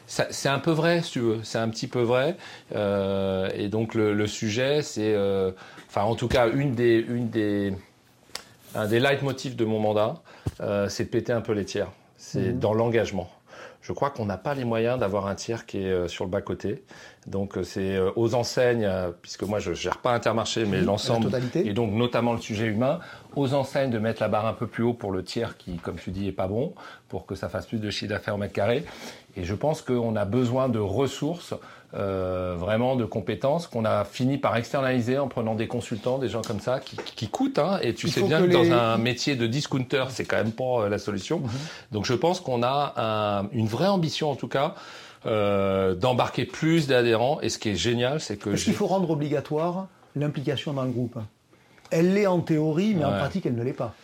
C'est 0.06 0.48
un 0.48 0.58
peu 0.58 0.72
vrai, 0.72 1.02
si 1.02 1.12
tu 1.12 1.20
veux, 1.20 1.38
c'est 1.44 1.58
un 1.58 1.68
petit 1.68 1.86
peu 1.86 2.00
vrai. 2.00 2.36
Euh, 2.74 3.48
et 3.54 3.68
donc 3.68 3.94
le, 3.94 4.12
le 4.12 4.26
sujet, 4.26 4.82
c'est. 4.82 5.14
Euh, 5.14 5.52
enfin, 5.88 6.02
en 6.02 6.16
tout 6.16 6.26
cas, 6.26 6.48
une 6.48 6.74
des. 6.74 7.04
Une 7.08 7.30
des 7.30 7.72
un 8.74 8.86
des 8.86 9.00
leitmotifs 9.00 9.56
de 9.56 9.64
mon 9.64 9.80
mandat, 9.80 10.14
c'est 10.88 11.04
de 11.04 11.08
péter 11.08 11.32
un 11.32 11.40
peu 11.40 11.52
les 11.52 11.64
tiers. 11.64 11.88
C'est 12.16 12.52
mmh. 12.52 12.58
dans 12.58 12.72
l'engagement. 12.72 13.30
Je 13.82 13.92
crois 13.92 14.10
qu'on 14.10 14.26
n'a 14.26 14.36
pas 14.36 14.54
les 14.54 14.64
moyens 14.64 14.98
d'avoir 14.98 15.26
un 15.26 15.34
tiers 15.34 15.66
qui 15.66 15.78
est 15.78 16.08
sur 16.08 16.24
le 16.24 16.30
bas-côté. 16.30 16.84
Donc 17.26 17.56
euh, 17.56 17.62
c'est 17.62 17.96
euh, 17.96 18.10
aux 18.16 18.34
enseignes, 18.34 18.84
euh, 18.84 19.10
puisque 19.20 19.42
moi 19.42 19.58
je 19.58 19.74
gère 19.74 19.98
pas 19.98 20.12
Intermarché, 20.12 20.64
mais 20.64 20.80
l'ensemble, 20.80 21.30
et 21.54 21.72
donc 21.72 21.92
notamment 21.92 22.32
le 22.32 22.40
sujet 22.40 22.66
humain, 22.66 23.00
aux 23.36 23.52
enseignes 23.52 23.90
de 23.90 23.98
mettre 23.98 24.22
la 24.22 24.28
barre 24.28 24.46
un 24.46 24.54
peu 24.54 24.66
plus 24.66 24.82
haut 24.82 24.94
pour 24.94 25.12
le 25.12 25.22
tiers 25.22 25.56
qui, 25.56 25.76
comme 25.76 25.96
tu 25.96 26.10
dis, 26.10 26.28
est 26.28 26.32
pas 26.32 26.48
bon, 26.48 26.74
pour 27.08 27.26
que 27.26 27.34
ça 27.34 27.48
fasse 27.48 27.66
plus 27.66 27.78
de 27.78 27.90
chiffre 27.90 28.10
d'affaires 28.10 28.34
au 28.34 28.38
mètre 28.38 28.54
carré. 28.54 28.84
Et 29.36 29.44
je 29.44 29.54
pense 29.54 29.82
qu'on 29.82 30.16
a 30.16 30.24
besoin 30.24 30.68
de 30.68 30.78
ressources, 30.78 31.54
euh, 31.94 32.54
vraiment 32.56 32.94
de 32.94 33.04
compétences 33.04 33.66
qu'on 33.66 33.84
a 33.84 34.04
fini 34.04 34.38
par 34.38 34.56
externaliser 34.56 35.18
en 35.18 35.26
prenant 35.26 35.54
des 35.54 35.66
consultants, 35.66 36.18
des 36.18 36.28
gens 36.28 36.42
comme 36.42 36.60
ça 36.60 36.78
qui, 36.78 36.96
qui 36.96 37.28
coûtent. 37.28 37.58
Hein, 37.58 37.80
et 37.82 37.94
tu 37.94 38.08
sais 38.08 38.22
bien 38.22 38.40
que, 38.40 38.52
dans 38.52 38.70
un 38.72 38.96
métier 38.96 39.34
de 39.34 39.46
discounter, 39.46 40.04
c'est 40.10 40.24
quand 40.24 40.36
même 40.36 40.52
pas 40.52 40.88
la 40.88 40.98
solution. 40.98 41.40
Mhm. 41.40 41.50
Donc 41.92 42.04
je 42.04 42.14
pense 42.14 42.40
qu'on 42.40 42.62
a 42.62 42.94
un, 42.96 43.48
une 43.52 43.66
vraie 43.66 43.88
ambition 43.88 44.30
en 44.30 44.36
tout 44.36 44.48
cas 44.48 44.74
euh, 45.26 45.94
d'embarquer 45.94 46.46
plus 46.46 46.86
d'adhérents. 46.86 47.40
Et 47.42 47.50
ce 47.50 47.58
qui 47.58 47.68
est 47.68 47.76
génial, 47.76 48.20
c'est 48.20 48.38
que... 48.38 48.50
Est-ce 48.50 48.64
qu'il 48.64 48.74
faut 48.74 48.86
rendre 48.86 49.10
obligatoire 49.10 49.88
l'implication 50.16 50.72
dans 50.72 50.84
le 50.84 50.90
groupe? 50.90 51.18
Elle 51.90 52.14
l'est 52.14 52.26
en 52.26 52.40
théorie, 52.40 52.94
mais 52.94 53.04
en 53.04 53.12
pratique, 53.12 53.44
elle 53.44 53.56
ne 53.56 53.62
l'est 53.62 53.72
pas. 53.72 53.94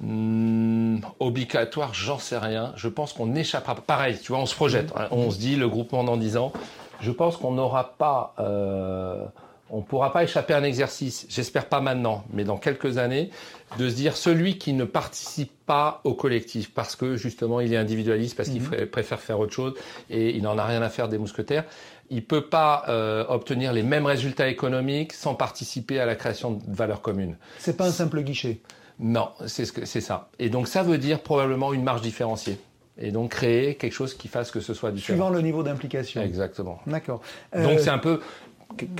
Hmm, 0.00 0.98
obligatoire, 1.18 1.94
j'en 1.94 2.18
sais 2.18 2.38
rien. 2.38 2.72
Je 2.76 2.88
pense 2.88 3.14
qu'on 3.14 3.34
échappera. 3.34 3.74
Pareil, 3.74 4.18
tu 4.22 4.32
vois, 4.32 4.40
on 4.40 4.46
se 4.46 4.54
projette. 4.54 4.92
Hein. 4.94 5.08
On 5.10 5.30
se 5.30 5.38
dit 5.38 5.56
le 5.56 5.68
groupement 5.68 6.04
dans 6.04 6.16
10 6.16 6.36
ans. 6.36 6.52
Je 7.00 7.10
pense 7.10 7.36
qu'on 7.36 7.52
n'aura 7.52 7.96
pas. 7.96 8.34
Euh, 8.38 9.24
on 9.70 9.78
ne 9.78 9.82
pourra 9.82 10.12
pas 10.12 10.24
échapper 10.24 10.54
à 10.54 10.58
un 10.58 10.62
exercice, 10.62 11.26
j'espère 11.28 11.66
pas 11.66 11.80
maintenant, 11.80 12.24
mais 12.32 12.44
dans 12.44 12.56
quelques 12.56 12.96
années, 12.96 13.30
de 13.78 13.88
se 13.88 13.94
dire 13.94 14.16
celui 14.16 14.56
qui 14.56 14.72
ne 14.72 14.84
participe 14.84 15.52
pas 15.66 16.00
au 16.04 16.14
collectif 16.14 16.72
parce 16.72 16.96
que 16.96 17.16
justement 17.16 17.60
il 17.60 17.72
est 17.72 17.76
individualiste, 17.76 18.36
parce 18.36 18.48
qu'il 18.48 18.62
mhm. 18.62 18.86
préfère 18.86 19.20
faire 19.20 19.38
autre 19.38 19.52
chose 19.52 19.74
et 20.08 20.34
il 20.34 20.42
n'en 20.42 20.56
a 20.56 20.64
rien 20.64 20.80
à 20.80 20.88
faire 20.88 21.08
des 21.08 21.18
mousquetaires, 21.18 21.64
il 22.08 22.24
peut 22.24 22.46
pas 22.46 22.84
euh, 22.88 23.26
obtenir 23.28 23.74
les 23.74 23.82
mêmes 23.82 24.06
résultats 24.06 24.48
économiques 24.48 25.12
sans 25.12 25.34
participer 25.34 26.00
à 26.00 26.06
la 26.06 26.14
création 26.14 26.52
de 26.52 26.62
valeurs 26.68 27.02
communes. 27.02 27.36
C'est 27.58 27.76
pas 27.76 27.88
un 27.88 27.92
simple 27.92 28.22
guichet. 28.22 28.60
Non, 28.98 29.28
c'est 29.46 29.66
ce 29.66 29.84
c'est 29.84 30.00
ça. 30.00 30.30
Et 30.38 30.48
donc 30.48 30.66
ça 30.66 30.82
veut 30.82 30.98
dire 30.98 31.20
probablement 31.20 31.72
une 31.72 31.84
marge 31.84 32.00
différenciée 32.00 32.58
et 33.00 33.10
donc 33.10 33.30
créer 33.30 33.76
quelque 33.76 33.92
chose 33.92 34.14
qui 34.14 34.28
fasse 34.28 34.50
que 34.50 34.60
ce 34.60 34.74
soit 34.74 34.90
différent. 34.90 35.16
Suivant 35.16 35.30
le 35.30 35.40
niveau 35.40 35.62
d'implication. 35.62 36.22
Exactement. 36.22 36.80
D'accord. 36.86 37.20
Donc 37.54 37.78
euh, 37.78 37.78
c'est 37.78 37.90
un 37.90 37.98
peu 37.98 38.20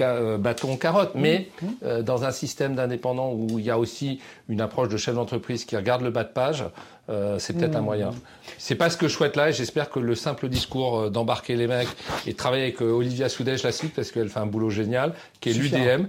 euh, 0.01 0.39
bâton 0.39 0.77
carotte, 0.77 1.13
mais 1.15 1.49
mmh. 1.61 1.67
euh, 1.83 2.03
dans 2.03 2.25
un 2.25 2.31
système 2.31 2.75
d'indépendants 2.75 3.33
où 3.33 3.59
il 3.59 3.65
y 3.65 3.71
a 3.71 3.79
aussi 3.79 4.21
une 4.49 4.61
approche 4.61 4.89
de 4.89 4.97
chef 4.97 5.15
d'entreprise 5.15 5.65
qui 5.65 5.77
regarde 5.77 6.03
le 6.03 6.11
bas 6.11 6.25
de 6.25 6.33
page, 6.33 6.65
euh, 7.09 7.39
c'est 7.39 7.55
peut-être 7.55 7.77
un 7.77 7.81
mmh. 7.81 7.85
moyen. 7.85 8.11
C'est 8.59 8.75
pas 8.75 8.91
ce 8.91 8.97
que 8.97 9.09
je 9.09 9.13
souhaite 9.15 9.37
là, 9.37 9.51
et 9.51 9.53
j'espère 9.53 9.91
que 9.91 9.99
le 9.99 10.15
simple 10.15 10.49
discours 10.49 11.11
d'embarquer 11.11 11.57
les 11.57 11.67
mecs 11.67 11.89
et 12.27 12.33
de 12.33 12.37
travailler 12.37 12.65
avec 12.65 12.81
Olivia 12.81 13.29
Soudet, 13.29 13.57
je 13.57 13.65
la 13.65 13.73
cite 13.73 13.95
parce 13.95 14.11
qu'elle 14.11 14.29
fait 14.29 14.41
un 14.41 14.47
boulot 14.47 14.71
génial, 14.71 15.15
qui 15.41 15.51
est 15.51 15.53
l'UDM, 15.53 16.07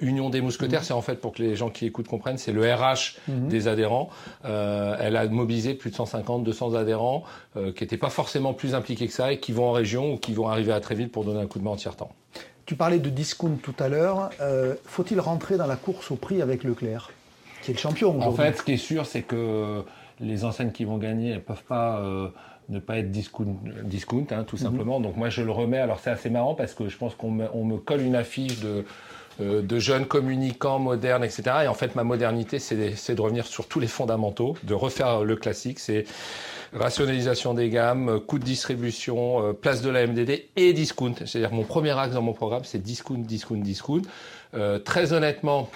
Union 0.00 0.30
des 0.30 0.40
Mousquetaires, 0.40 0.80
mmh. 0.80 0.84
c'est 0.84 0.94
en 0.94 1.02
fait 1.02 1.16
pour 1.16 1.32
que 1.32 1.42
les 1.42 1.56
gens 1.56 1.70
qui 1.70 1.86
écoutent 1.86 2.08
comprennent, 2.08 2.38
c'est 2.38 2.52
le 2.52 2.62
RH 2.62 3.18
des 3.28 3.68
adhérents. 3.68 4.10
elle 4.44 5.16
a 5.16 5.26
mobilisé 5.26 5.74
plus 5.74 5.90
de 5.90 5.96
150, 5.96 6.44
200 6.44 6.74
adhérents 6.74 7.24
qui 7.54 7.82
n'étaient 7.82 7.96
pas 7.96 8.10
forcément 8.10 8.54
plus 8.54 8.74
impliqués 8.74 9.06
que 9.06 9.12
ça 9.12 9.32
et 9.32 9.38
qui 9.38 9.52
vont 9.52 9.68
en 9.68 9.72
région 9.72 10.14
ou 10.14 10.16
qui 10.16 10.32
vont 10.34 10.48
arriver 10.48 10.72
à 10.72 10.80
Tréville 10.80 11.10
pour 11.10 11.24
donner 11.24 11.40
un 11.40 11.46
coup 11.46 11.58
de 11.58 11.64
main 11.64 11.70
en 11.70 11.76
tiers-temps. 11.76 12.10
Tu 12.68 12.76
parlais 12.76 12.98
de 12.98 13.08
discount 13.08 13.56
tout 13.62 13.74
à 13.78 13.88
l'heure. 13.88 14.28
Euh, 14.42 14.74
faut-il 14.84 15.18
rentrer 15.20 15.56
dans 15.56 15.66
la 15.66 15.76
course 15.76 16.10
au 16.10 16.16
prix 16.16 16.42
avec 16.42 16.64
Leclerc, 16.64 17.10
qui 17.62 17.70
est 17.70 17.74
le 17.74 17.80
champion 17.80 18.20
En 18.20 18.32
fait, 18.32 18.58
ce 18.58 18.62
qui 18.62 18.72
est 18.72 18.76
sûr, 18.76 19.06
c'est 19.06 19.22
que 19.22 19.82
les 20.20 20.44
enseignes 20.44 20.72
qui 20.72 20.84
vont 20.84 20.98
gagner, 20.98 21.30
elles 21.30 21.44
peuvent 21.44 21.64
pas 21.64 22.00
euh, 22.00 22.28
ne 22.68 22.78
pas 22.78 22.98
être 22.98 23.10
discount, 23.10 23.56
discount 23.84 24.26
hein, 24.30 24.44
tout 24.44 24.56
mhm. 24.56 24.62
simplement. 24.62 25.00
Donc 25.00 25.16
moi 25.16 25.30
je 25.30 25.42
le 25.42 25.50
remets. 25.50 25.78
Alors 25.78 26.00
c'est 26.00 26.10
assez 26.10 26.30
marrant 26.30 26.54
parce 26.54 26.74
que 26.74 26.88
je 26.88 26.96
pense 26.96 27.14
qu'on 27.14 27.30
me, 27.30 27.76
colle 27.76 28.02
une 28.02 28.16
affiche 28.16 28.60
de, 28.60 28.84
euh, 29.40 29.62
de 29.62 29.78
jeunes 29.78 30.06
communicants 30.06 30.78
modernes, 30.78 31.24
etc. 31.24 31.42
Et 31.64 31.68
en 31.68 31.74
fait 31.74 31.94
ma 31.94 32.04
modernité 32.04 32.58
c'est 32.58 32.76
de 32.76 33.20
revenir 33.20 33.46
sur 33.46 33.66
tous 33.68 33.80
les 33.80 33.86
fondamentaux, 33.86 34.56
de 34.64 34.74
refaire 34.74 35.24
le 35.24 35.36
classique. 35.36 35.78
C'est 35.78 36.04
rationalisation 36.72 37.54
des 37.54 37.70
gammes, 37.70 38.20
coût 38.20 38.38
de 38.38 38.44
distribution, 38.44 39.42
euh, 39.42 39.52
place 39.52 39.82
de 39.82 39.90
la 39.90 40.06
MDD 40.06 40.48
et 40.56 40.72
discount. 40.72 41.14
C'est-à-dire 41.24 41.52
mon 41.52 41.64
premier 41.64 41.98
axe 41.98 42.14
dans 42.14 42.22
mon 42.22 42.32
programme, 42.34 42.64
c'est 42.64 42.82
discount, 42.82 43.18
discount, 43.18 43.56
discount. 43.56 44.02
Euh, 44.54 44.78
très 44.78 45.12
honnêtement, 45.12 45.70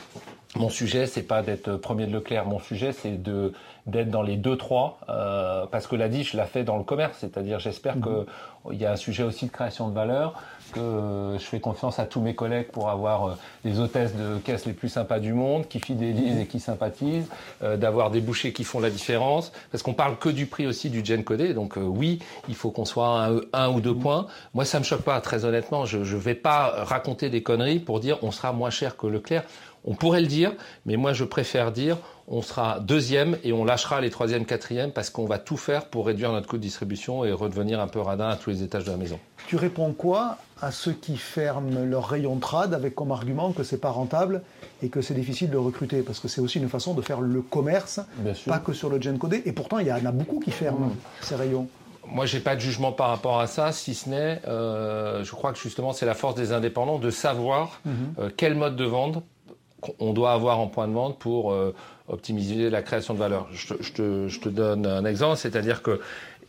mon 0.57 0.69
sujet, 0.69 1.07
c'est 1.07 1.23
pas 1.23 1.43
d'être 1.43 1.77
premier 1.77 2.07
de 2.07 2.13
Leclerc. 2.13 2.47
Mon 2.47 2.59
sujet, 2.59 2.93
c'est 2.93 3.23
de 3.23 3.53
d'être 3.87 4.11
dans 4.11 4.23
les 4.23 4.37
deux 4.37 4.57
trois, 4.57 4.99
euh, 5.09 5.67
parce 5.67 5.87
que 5.87 5.97
la 5.97 6.11
je 6.11 6.37
l'a 6.37 6.47
fait 6.47 6.65
dans 6.65 6.77
le 6.77 6.85
commerce. 6.85 7.19
C'est-à-dire, 7.21 7.59
j'espère 7.59 7.97
mhm. 7.97 8.27
qu'il 8.67 8.79
y 8.79 8.87
a 8.87 8.93
un 8.93 8.97
sujet 8.97 9.23
aussi 9.23 9.47
de 9.47 9.51
création 9.51 9.89
de 9.89 9.95
valeur 9.95 10.35
que 10.73 11.37
je 11.39 11.45
fais 11.45 11.61
confiance 11.61 11.99
à 11.99 12.07
tous 12.07 12.21
mes 12.21 12.35
collègues 12.35 12.69
pour 12.69 12.91
avoir 12.91 13.29
euh, 13.29 13.35
les 13.65 13.79
hôtesses 13.79 14.15
de 14.17 14.39
caisse 14.39 14.67
les 14.67 14.73
plus 14.73 14.89
sympas 14.89 15.21
du 15.21 15.33
monde, 15.33 15.69
qui 15.69 15.79
fidélisent 15.79 16.39
et 16.39 16.47
qui 16.47 16.59
sympathisent, 16.59 17.29
euh, 17.63 17.77
d'avoir 17.77 18.11
des 18.11 18.21
bouchers 18.21 18.53
qui 18.53 18.65
font 18.65 18.81
la 18.81 18.91
différence, 18.91 19.53
parce 19.71 19.83
qu'on 19.83 19.95
parle 19.95 20.17
que 20.17 20.29
du 20.29 20.47
prix 20.47 20.67
aussi 20.67 20.91
du 20.91 21.05
gen 21.05 21.23
codé. 21.23 21.55
Donc 21.55 21.77
euh, 21.77 21.83
oui, 21.83 22.19
il 22.49 22.55
faut 22.55 22.71
qu'on 22.71 22.85
soit 22.85 23.27
un, 23.27 23.41
un, 23.53 23.69
ou 23.71 23.81
deux 23.81 23.95
points. 23.95 24.27
Moi, 24.55 24.65
ça 24.65 24.79
me 24.79 24.85
choque 24.85 25.03
pas, 25.03 25.21
très 25.21 25.45
honnêtement. 25.45 25.85
Je 25.85 25.99
ne 25.99 26.05
vais 26.05 26.35
pas 26.35 26.85
raconter 26.85 27.29
des 27.29 27.43
conneries 27.43 27.79
pour 27.79 28.01
dire 28.01 28.19
on 28.23 28.31
sera 28.31 28.53
moins 28.53 28.71
cher 28.71 28.97
que 28.97 29.07
Leclerc. 29.07 29.45
On 29.85 29.95
pourrait 29.95 30.21
le 30.21 30.27
dire, 30.27 30.53
mais 30.87 30.97
moi 30.97 31.13
je 31.13 31.25
préfère 31.25 31.73
dire 31.73 31.99
on 32.29 32.41
sera 32.41 32.81
deuxième 32.81 33.37
et 33.45 33.53
on 33.53 33.65
lâchera 33.65 34.01
les 34.01 34.11
troisième, 34.11 34.47
quatrième 34.47 34.93
parce 34.93 35.11
qu'on 35.11 35.27
va 35.27 35.39
tout 35.39 35.57
faire 35.57 35.87
pour 35.87 36.07
réduire 36.07 36.33
notre 36.33 36.49
coût 36.49 36.57
de 36.57 36.63
distribution 36.63 37.25
et 37.25 37.33
redevenir 37.33 37.81
un 37.81 37.89
peu 37.89 38.01
radin 38.01 38.29
à 38.29 38.37
tous 38.37 38.51
les 38.51 38.63
étages 38.63 38.85
de 38.85 38.91
la 38.91 38.97
maison. 38.97 39.19
Tu 39.49 39.57
réponds 39.57 39.93
quoi 39.93 40.39
à 40.61 40.71
ceux 40.71 40.93
qui 40.93 41.17
ferment 41.17 41.85
leur 41.85 42.09
rayon 42.09 42.39
trad 42.39 42.75
avec 42.75 42.95
comme 42.95 43.11
argument 43.11 43.53
que 43.53 43.65
c'est 43.65 43.81
pas 43.81 43.91
rentable 43.91 44.43
et 44.83 44.89
que 44.89 45.03
c'est 45.03 45.15
difficile 45.15 45.51
de 45.51 45.57
recruter? 45.57 46.03
Parce 46.03 46.21
que 46.21 46.29
c'est 46.29 46.41
aussi 46.41 46.59
une 46.59 46.69
façon 46.69 46.95
de 46.95 47.03
faire 47.03 47.21
le 47.21 47.43
commerce, 47.43 48.01
pas 48.47 48.61
que 48.61 48.73
sur 48.73 48.89
le 48.89 49.01
gen 49.01 49.19
codé. 49.19 49.43
Et 49.45 49.53
pourtant, 49.53 49.79
il 49.79 49.89
y 49.89 49.93
en 49.93 50.07
a 50.07 50.13
beaucoup 50.13 50.39
qui 50.41 50.53
ferment 50.53 50.87
mmh. 50.87 50.97
ces 51.23 51.35
rayons. 51.35 51.69
Moi, 52.07 52.27
j'ai 52.27 52.41
pas 52.41 52.55
de 52.55 52.61
jugement 52.61 52.93
par 52.93 53.09
rapport 53.09 53.41
à 53.41 53.47
ça, 53.47 53.73
si 53.73 53.95
ce 53.95 54.09
n'est, 54.09 54.41
euh, 54.47 55.25
je 55.25 55.31
crois 55.33 55.53
que 55.53 55.59
justement, 55.59 55.93
c'est 55.93 56.07
la 56.07 56.15
force 56.15 56.35
des 56.35 56.53
indépendants 56.53 56.99
de 56.99 57.11
savoir 57.11 57.81
mmh. 57.85 57.91
euh, 58.19 58.31
quel 58.37 58.55
mode 58.55 58.77
de 58.77 58.85
vente 58.85 59.23
on 59.99 60.13
doit 60.13 60.33
avoir 60.33 60.61
en 60.61 60.67
point 60.67 60.89
de 60.89 60.93
vente 60.93 61.19
pour 61.19 61.53
euh, 61.53 61.75
optimiser 62.09 62.71
la 62.71 62.83
création 62.83 63.15
de 63.15 63.19
valeur. 63.19 63.49
Je 63.53 63.93
te, 63.93 64.29
je 64.29 64.41
te 64.41 64.49
donne 64.49 64.87
un 64.87 65.05
exemple, 65.05 65.37
c'est-à-dire 65.37 65.83
que 65.83 66.01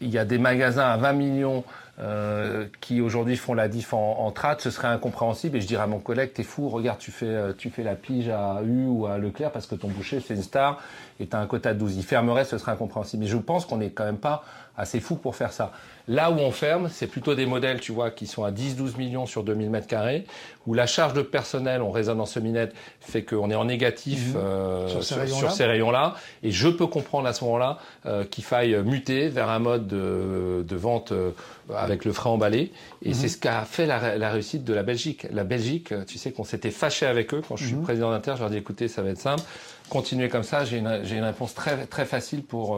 il 0.01 0.09
y 0.09 0.17
a 0.17 0.25
des 0.25 0.37
magasins 0.37 0.85
à 0.85 0.97
20 0.97 1.13
millions 1.13 1.63
euh, 1.99 2.65
qui 2.81 3.01
aujourd'hui 3.01 3.37
font 3.37 3.53
la 3.53 3.67
diff 3.67 3.93
en, 3.93 4.25
en 4.27 4.33
ce 4.57 4.69
serait 4.69 4.87
incompréhensible. 4.87 5.57
Et 5.57 5.61
je 5.61 5.67
dirais 5.67 5.83
à 5.83 5.87
mon 5.87 5.99
collègue, 5.99 6.33
t'es 6.33 6.43
fou, 6.43 6.67
regarde, 6.69 6.97
tu 6.97 7.11
fais, 7.11 7.25
euh, 7.27 7.53
tu 7.55 7.69
fais 7.69 7.83
la 7.83 7.95
pige 7.95 8.29
à 8.29 8.61
U 8.63 8.85
ou 8.87 9.05
à 9.05 9.17
Leclerc 9.17 9.51
parce 9.51 9.67
que 9.67 9.75
ton 9.75 9.89
boucher 9.89 10.19
c'est 10.19 10.33
une 10.33 10.41
star 10.41 10.81
et 11.19 11.27
t'as 11.27 11.39
un 11.39 11.45
quota 11.45 11.73
de 11.73 11.79
12. 11.79 11.95
Il 11.95 12.03
fermerait, 12.03 12.45
ce 12.45 12.57
serait 12.57 12.71
incompréhensible. 12.71 13.23
Mais 13.23 13.29
je 13.29 13.37
pense 13.37 13.65
qu'on 13.65 13.77
n'est 13.77 13.91
quand 13.91 14.05
même 14.05 14.17
pas 14.17 14.43
assez 14.75 14.99
fou 14.99 15.15
pour 15.15 15.35
faire 15.35 15.53
ça. 15.53 15.71
Là 16.09 16.31
où 16.31 16.35
on 16.35 16.51
ferme, 16.51 16.89
c'est 16.91 17.07
plutôt 17.07 17.33
des 17.33 17.45
modèles, 17.45 17.79
tu 17.79 17.93
vois, 17.93 18.11
qui 18.11 18.27
sont 18.27 18.43
à 18.43 18.51
10-12 18.51 18.97
millions 18.97 19.25
sur 19.25 19.43
2000 19.43 19.69
mètres 19.69 19.87
carrés, 19.87 20.25
où 20.67 20.73
la 20.73 20.85
charge 20.85 21.13
de 21.13 21.21
personnel, 21.21 21.81
on 21.81 21.91
raisonne 21.91 22.19
en 22.19 22.25
semi-net, 22.25 22.73
fait 22.99 23.23
qu'on 23.23 23.49
est 23.49 23.55
en 23.55 23.65
négatif 23.65 24.33
mmh. 24.33 24.37
euh, 24.37 24.87
sur 24.89 25.51
ces 25.51 25.65
rayons-là. 25.65 26.15
et 26.43 26.51
je 26.51 26.67
peux 26.67 26.87
comprendre 26.87 27.27
à 27.27 27.33
ce 27.33 27.45
moment-là 27.45 27.79
euh, 28.05 28.25
qu'il 28.25 28.43
faille 28.43 28.75
muter 28.83 29.29
vers 29.29 29.49
un 29.49 29.59
mode 29.59 29.87
de, 29.87 30.65
de 30.67 30.75
vente 30.75 31.13
euh, 31.13 31.31
avec 31.73 32.03
le 32.03 32.11
frein 32.11 32.31
emballé. 32.31 32.73
Et 33.01 33.11
mmh. 33.11 33.13
c'est 33.13 33.27
ce 33.29 33.37
qu'a 33.37 33.61
fait 33.63 33.85
la, 33.85 34.17
la, 34.17 34.29
réussite 34.29 34.65
de 34.65 34.73
la 34.73 34.83
Belgique. 34.83 35.25
La 35.31 35.45
Belgique, 35.45 35.93
tu 36.05 36.17
sais 36.17 36.33
qu'on 36.33 36.43
s'était 36.43 36.71
fâché 36.71 37.05
avec 37.05 37.33
eux 37.33 37.41
quand 37.47 37.55
je 37.55 37.65
suis 37.65 37.75
mmh. 37.75 37.83
président 37.83 38.11
d'Inter. 38.11 38.33
Je 38.35 38.39
leur 38.41 38.49
ai 38.49 38.55
dit, 38.55 38.57
écoutez, 38.57 38.89
ça 38.89 39.01
va 39.01 39.09
être 39.09 39.19
simple. 39.19 39.43
Continuez 39.89 40.29
comme 40.29 40.43
ça. 40.43 40.65
J'ai 40.65 40.77
une, 40.77 40.87
une, 40.87 41.23
réponse 41.23 41.53
très, 41.53 41.85
très 41.85 42.05
facile 42.05 42.43
pour, 42.43 42.77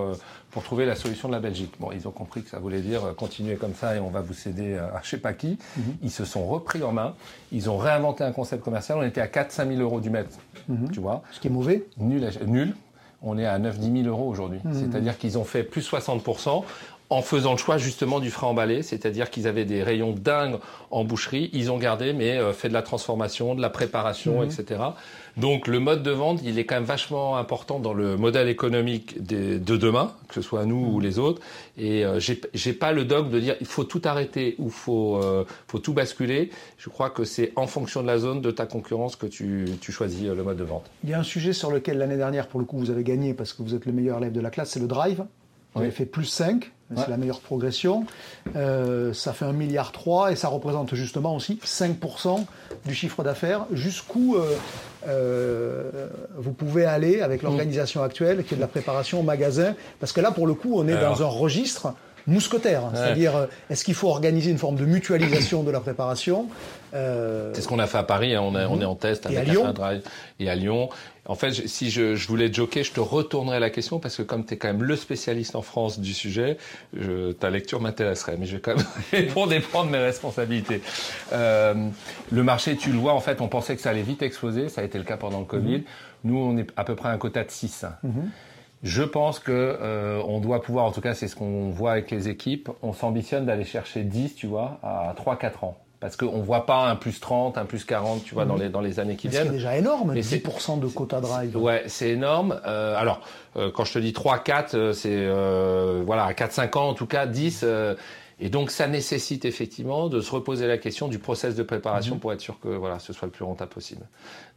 pour 0.56 0.64
trouver 0.64 0.86
la 0.86 0.96
solution 0.96 1.28
de 1.28 1.34
la 1.34 1.42
Belgique. 1.42 1.74
Bon, 1.82 1.92
ils 1.92 2.08
ont 2.08 2.12
compris 2.12 2.42
que 2.42 2.50
ça 2.50 2.60
voulait 2.60 2.80
dire 2.80 3.04
euh, 3.04 3.12
continuer 3.12 3.58
comme 3.58 3.74
ça 3.74 3.94
et 3.98 4.00
on 4.00 4.08
va 4.10 4.22
vous 4.22 4.34
céder 4.34 4.78
à 4.78 5.02
je 5.04 5.10
sais 5.10 5.18
pas 5.18 5.34
qui. 5.34 5.60
Mhm. 5.76 5.84
Ils 6.02 6.12
se 6.12 6.24
sont 6.24 6.46
repris 6.46 6.82
en 6.82 6.94
main. 6.94 7.14
Ils 7.52 7.70
ont 7.70 7.76
réinventé 7.76 8.24
un 8.24 8.32
concept 8.32 8.64
commercial. 8.64 8.98
On 8.98 9.04
était 9.04 9.20
à 9.20 9.28
4-5 9.28 9.68
000 9.68 9.82
euros 9.82 10.00
du 10.00 10.10
mètre. 10.10 10.30
Mhm. 10.70 10.92
Tu 10.94 11.02
vois 11.02 11.24
Ce 11.34 11.42
qui 11.42 11.48
est 11.48 11.52
mauvais 11.52 11.84
Nul. 11.98 12.30
Nul. 12.48 12.74
On 13.22 13.38
est 13.38 13.46
à 13.46 13.60
9-10 13.60 14.04
000 14.04 14.08
euros 14.08 14.30
aujourd'hui. 14.30 14.62
Mhm. 14.64 14.74
C'est-à-dire 14.74 15.18
qu'ils 15.18 15.38
ont 15.38 15.44
fait 15.44 15.64
plus 15.64 15.82
60 15.82 16.24
en 17.10 17.22
faisant 17.22 17.52
le 17.52 17.58
choix 17.58 17.78
justement 17.78 18.20
du 18.20 18.32
frein 18.32 18.48
emballé, 18.48 18.82
c'est-à-dire 18.82 19.30
qu'ils 19.30 19.48
avaient 19.48 19.66
des 19.66 19.84
rayons 19.84 20.12
dingues 20.12 20.58
en 20.92 21.04
boucherie, 21.04 21.50
ils 21.54 21.72
ont 21.72 21.78
gardé 21.78 22.14
mais 22.14 22.38
euh, 22.38 22.54
fait 22.54 22.70
de 22.70 22.74
la 22.74 22.82
transformation, 22.82 23.56
de 23.56 23.62
la 23.62 23.70
préparation, 23.70 24.44
etc. 24.44 24.82
Donc 25.38 25.68
le 25.68 25.80
mode 25.80 26.02
de 26.02 26.12
vente, 26.12 26.40
il 26.44 26.58
est 26.58 26.66
quand 26.66 26.76
même 26.76 26.86
vachement 26.86 27.38
important 27.38 27.80
dans 27.80 27.94
le 27.94 28.16
modèle 28.16 28.48
économique 28.48 29.22
de 29.22 29.78
demain, 29.78 30.14
que 30.30 30.36
ce 30.36 30.42
soit 30.42 30.66
nous 30.66 30.94
ou 30.94 31.00
les 31.02 31.20
autres. 31.20 31.42
Et 31.78 32.06
euh, 32.06 32.20
j'ai 32.20 32.74
pas 32.74 32.94
le 32.94 33.04
dogme 33.04 33.30
de 33.30 33.40
dire 33.40 33.56
il 33.60 33.68
faut 33.68 33.84
tout 33.84 34.02
arrêter 34.06 34.56
ou 34.60 34.70
faut 34.70 35.18
euh, 35.18 35.44
faut 35.68 35.80
tout 35.80 35.94
basculer. 35.94 36.52
Je 36.78 36.90
crois 36.90 37.10
que 37.10 37.26
c'est 37.26 37.52
en 37.58 37.68
fonction 37.68 38.02
de 38.02 38.08
la 38.08 38.18
zone 38.18 38.42
de 38.42 38.52
ta 38.52 38.66
concurrence 38.66 39.18
que 39.18 39.26
tu, 39.26 39.66
tu 39.82 39.92
choisis 39.92 40.24
euh, 40.24 40.36
le 40.36 40.44
mode 40.44 40.58
de 40.58 40.64
vente. 40.64 40.90
Il 41.04 41.10
y 41.10 41.14
a 41.14 41.20
un 41.20 41.24
sujet 41.24 41.52
sur 41.52 41.70
lequel 41.70 41.98
l'année 41.98 42.18
dernière, 42.18 42.48
pour 42.48 42.62
le 42.62 42.66
coup, 42.66 42.78
vous 42.78 42.90
avez 42.90 43.04
gagné 43.04 43.34
parce 43.34 43.52
que 43.52 43.62
vous 43.62 43.76
êtes 43.76 43.86
le 43.86 43.92
meilleur 43.92 44.20
élève 44.20 44.32
de 44.32 44.42
la 44.42 44.50
classe, 44.50 44.72
c'est 44.72 44.80
le 44.80 44.88
drive. 44.88 45.26
Vous 45.74 45.82
avez 45.82 45.92
fait 45.92 46.06
plus 46.06 46.24
5, 46.24 46.72
c'est 46.96 47.10
la 47.10 47.18
meilleure 47.18 47.40
progression. 47.40 48.06
Euh, 48.56 49.14
ça 49.14 49.34
fait 49.34 49.46
1,3 49.46 49.54
milliard 49.54 49.92
et 50.30 50.36
ça 50.36 50.48
représente 50.50 50.94
justement 50.94 51.36
aussi 51.36 51.60
5% 51.64 52.46
du 52.86 52.94
chiffre 52.94 53.24
d'affaires. 53.24 53.66
Jusqu'où 53.72 54.36
euh, 54.36 54.56
euh, 55.08 56.08
vous 56.38 56.52
pouvez 56.52 56.86
aller 56.86 57.22
avec 57.22 57.42
mm. 57.42 57.46
l'organisation 57.46 58.04
actuelle, 58.04 58.44
qui 58.44 58.54
est 58.54 58.58
de 58.58 58.62
la 58.62 58.68
préparation 58.68 59.22
au 59.22 59.24
magasin 59.24 59.74
Parce 60.00 60.12
que 60.12 60.22
là, 60.22 60.32
pour 60.32 60.48
le 60.48 60.54
coup, 60.54 60.74
on 60.76 60.88
est 60.88 61.00
dans 61.00 61.24
un 61.24 61.28
registre 61.28 61.94
mousquetaire. 62.28 62.84
C'est-à-dire, 62.94 63.48
est-ce 63.70 63.84
qu'il 63.84 63.94
faut 63.94 64.10
organiser 64.10 64.52
une 64.52 64.58
forme 64.58 64.76
de 64.76 64.86
mutualisation 64.86 65.64
de 65.64 65.72
la 65.72 65.80
préparation? 65.80 66.48
C'est 67.54 67.62
ce 67.62 67.68
qu'on 67.68 67.80
a 67.80 67.88
fait 67.88 67.98
à 67.98 68.04
Paris. 68.04 68.36
Hein. 68.36 68.42
On, 68.42 68.56
est, 68.56 68.66
on, 68.66 68.82
est, 68.82 68.86
en 68.86 68.96
test 68.96 69.26
avec 69.26 69.48
Lyon. 69.48 69.72
Drive 69.74 70.02
et 70.40 70.50
à 70.50 70.56
Lyon. 70.56 70.90
En 71.28 71.34
fait, 71.34 71.52
si 71.52 71.90
je, 71.90 72.16
je 72.16 72.28
voulais 72.28 72.54
joker, 72.54 72.84
je 72.84 72.92
te 72.92 73.00
retournerai 73.00 73.60
la 73.60 73.72
question 73.72 74.00
parce 74.00 74.16
que 74.16 74.22
comme 74.22 74.46
tu 74.46 74.54
es 74.54 74.58
quand 74.58 74.68
même 74.68 74.84
le 74.84 74.96
spécialiste 74.96 75.56
en 75.56 75.64
France 75.64 76.00
du 76.00 76.14
sujet, 76.14 76.58
je, 76.94 77.32
ta 77.32 77.50
lecture 77.50 77.82
m'intéresserait. 77.82 78.38
Mais 78.38 78.46
je 78.46 78.58
vais 78.58 78.62
quand 78.62 78.76
même 78.76 78.86
répondre 79.12 79.52
et 79.52 79.60
prendre 79.60 79.90
mes 79.90 79.98
responsabilités. 79.98 80.82
Euh, 81.34 81.74
le 82.32 82.44
marché, 82.44 82.76
tu 82.76 82.92
le 82.92 83.00
vois, 83.00 83.14
en 83.14 83.22
fait, 83.22 83.42
on 83.42 83.48
pensait 83.48 83.76
que 83.76 83.82
ça 83.82 83.90
allait 83.90 84.04
vite 84.04 84.22
exploser. 84.22 84.70
Ça 84.70 84.82
a 84.82 84.84
été 84.84 85.00
le 85.00 85.04
cas 85.04 85.18
pendant 85.18 85.40
le 85.40 85.46
Covid. 85.46 85.78
Mhm. 85.78 85.84
Nous, 86.26 86.38
on 86.38 86.58
est 86.58 86.68
à 86.76 86.84
peu 86.84 86.96
près 86.96 87.10
à 87.10 87.12
un 87.12 87.18
quota 87.18 87.44
de 87.44 87.52
6. 87.52 87.86
Mhm. 88.04 88.30
Je 88.84 89.02
pense 89.02 89.40
que 89.40 89.52
euh, 89.52 90.22
on 90.28 90.40
doit 90.40 90.62
pouvoir, 90.62 90.86
en 90.86 90.92
tout 90.92 91.02
cas, 91.02 91.16
c'est 91.16 91.28
ce 91.28 91.36
qu'on 91.36 91.70
voit 91.72 91.94
avec 91.94 92.12
les 92.12 92.30
équipes, 92.30 92.70
on 92.84 92.94
s'ambitionne 92.94 93.48
d'aller 93.48 93.64
chercher 93.64 94.04
10, 94.04 94.36
tu 94.36 94.46
vois, 94.46 94.80
à 94.84 95.16
3-4 95.18 95.66
ans. 95.66 95.78
Parce 96.06 96.18
qu'on 96.18 96.38
ne 96.38 96.44
voit 96.44 96.68
pas 96.68 96.88
un 96.88 96.96
plus 96.96 97.20
30, 97.20 97.58
un 97.58 97.66
plus 97.66 97.84
40, 97.84 98.24
tu 98.24 98.36
vois, 98.36 98.46
dans, 98.46 98.58
mhm. 98.58 98.62
les, 98.62 98.70
dans 98.70 98.82
les 98.82 99.00
années 99.00 99.16
qui 99.16 99.28
viennent. 99.28 99.48
C'est 99.48 99.54
déjà 99.54 99.76
énorme, 99.76 100.12
Mais 100.14 100.22
10% 100.22 100.80
de 100.80 100.86
quota 100.86 101.20
drive. 101.20 101.58
Ouais, 101.58 101.82
c'est 101.88 102.10
énorme. 102.10 102.62
Euh, 102.68 102.96
alors, 102.96 103.22
euh, 103.58 103.72
quand 103.74 103.86
je 103.86 103.94
te 103.94 103.98
dis 103.98 104.14
3, 104.14 104.38
4, 104.38 104.76
euh, 104.76 104.94
c'est, 104.94 105.10
euh, 105.12 106.04
voilà, 106.06 106.26
à 106.26 106.36
4, 106.36 106.52
5 106.52 106.76
ans, 106.76 106.90
en 106.90 106.94
tout 106.94 107.08
cas, 107.08 107.26
10. 107.26 107.62
Euh, 107.64 107.96
et 108.40 108.50
donc, 108.50 108.70
ça 108.70 108.88
nécessite 108.88 109.46
effectivement 109.46 110.08
de 110.08 110.22
se 110.22 110.30
reposer 110.30 110.68
la 110.68 110.78
question 110.78 111.08
du 111.08 111.18
process 111.18 111.56
de 111.56 111.64
préparation 111.64 112.16
mhm. 112.16 112.22
pour 112.22 112.34
être 112.34 112.42
sûr 112.42 112.60
que 112.60 112.68
voilà, 112.68 113.00
ce 113.00 113.12
soit 113.12 113.26
le 113.26 113.32
plus 113.32 113.46
rentable 113.46 113.72
possible. 113.72 114.06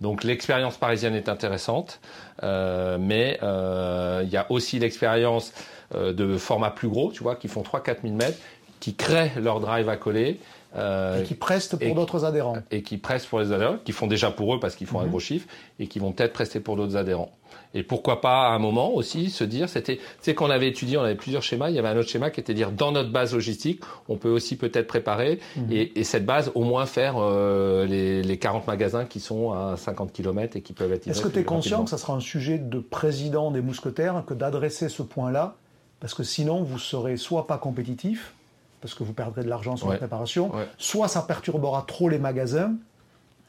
Donc, 0.03 0.25
l'expérience 0.25 0.77
parisienne 0.77 1.15
est 1.15 1.31
intéressante, 1.31 1.99
mais 2.43 3.39
il 3.41 4.29
y 4.29 4.37
a 4.37 4.47
aussi 4.51 4.79
l'expérience 4.81 5.55
de 5.95 6.37
format 6.37 6.71
plus 6.71 6.89
gros, 6.89 7.11
tu 7.11 7.23
vois, 7.23 7.37
qui 7.37 7.49
font 7.49 7.63
3-4 7.63 8.03
000 8.03 8.15
mètres, 8.15 8.39
qui 8.81 8.95
créent 8.95 9.33
leur 9.41 9.61
drive 9.61 9.89
à 9.89 9.97
coller 9.97 10.39
euh, 10.77 11.23
et 11.23 11.25
qui 11.25 11.35
prestent 11.35 11.77
pour 11.77 11.95
d'autres 11.95 12.25
adhérents. 12.25 12.59
Et 12.71 12.83
qui 12.83 12.99
prestent 12.99 13.29
pour 13.29 13.41
les 13.41 13.53
adhérents, 13.53 13.79
qui 13.85 13.93
font 13.93 14.07
déjà 14.07 14.31
pour 14.31 14.55
eux 14.55 14.61
parce 14.61 14.75
qu'ils 14.77 14.87
font 14.87 15.01
un 15.01 15.05
mhm. 15.05 15.11
gros 15.11 15.21
chiffre, 15.21 15.49
et 15.79 15.87
qui 15.87 15.99
vont 15.99 16.13
peut-être 16.13 16.33
prester 16.33 16.61
pour 16.61 16.77
d'autres 16.77 16.97
adhérents. 16.97 17.33
Et 17.75 17.83
pourquoi 17.83 18.21
pas 18.21 18.49
à 18.49 18.51
un 18.51 18.59
moment 18.59 18.95
aussi 18.95 19.31
se 19.31 19.45
dire, 19.45 19.69
c'était, 19.69 19.97
tu 19.97 20.03
sais, 20.21 20.35
qu'on 20.35 20.51
avait 20.51 20.69
étudié, 20.69 20.97
on 20.97 21.03
avait 21.03 21.15
plusieurs 21.15 21.43
schémas, 21.43 21.71
il 21.71 21.77
y 21.77 21.79
avait 21.79 21.89
un 21.89 21.97
autre 21.97 22.09
schéma 22.09 22.31
qui 22.31 22.41
était 22.41 22.55
dire, 22.55 22.73
dans 22.73 22.93
notre 22.93 23.11
base 23.11 23.35
logistique, 23.35 23.83
on 24.09 24.17
peut 24.17 24.31
aussi 24.31 24.57
peut-être 24.57 24.87
préparer, 24.87 25.39
mhm. 25.57 25.73
et, 25.73 25.99
et, 25.99 26.05
cette 26.05 26.27
base, 26.27 26.51
au 26.55 26.65
moins 26.65 26.87
faire 26.87 27.17
euh, 27.19 27.87
les, 27.87 28.23
les 28.23 28.39
40 28.39 28.67
magasins 28.67 29.05
qui 29.05 29.21
sont 29.21 29.53
à 29.53 29.77
50 29.77 30.13
km 30.13 30.57
et 30.57 30.61
qui 30.61 30.73
peuvent 30.73 30.93
être 30.93 31.07
Est-ce 31.07 31.23
que 31.23 31.29
tu 31.29 31.41
es 31.41 31.45
conscient 31.45 31.85
que 31.85 31.91
ça 31.91 31.99
sera 31.99 32.15
un 32.15 32.21
sujet 32.21 32.59
de 32.59 32.79
président 32.79 33.51
des 33.51 33.61
mousquetaires 33.61 34.23
que 34.27 34.35
d'adresser 34.35 34.89
ce 34.89 35.03
point-là? 35.03 35.57
Parce 36.01 36.15
que 36.15 36.23
sinon, 36.23 36.63
vous 36.63 36.79
serez 36.79 37.17
soit 37.17 37.47
pas 37.47 37.59
compétitif, 37.59 38.35
parce 38.81 38.95
que 38.95 39.05
vous 39.05 39.13
perdrez 39.13 39.43
de 39.43 39.49
l'argent 39.49 39.77
sur 39.77 39.91
la 39.91 39.97
préparation, 39.97 40.53
soit 40.77 41.09
ça 41.09 41.23
perturbera 41.23 41.85
trop 41.87 42.09
les 42.09 42.19
magasins, 42.19 42.73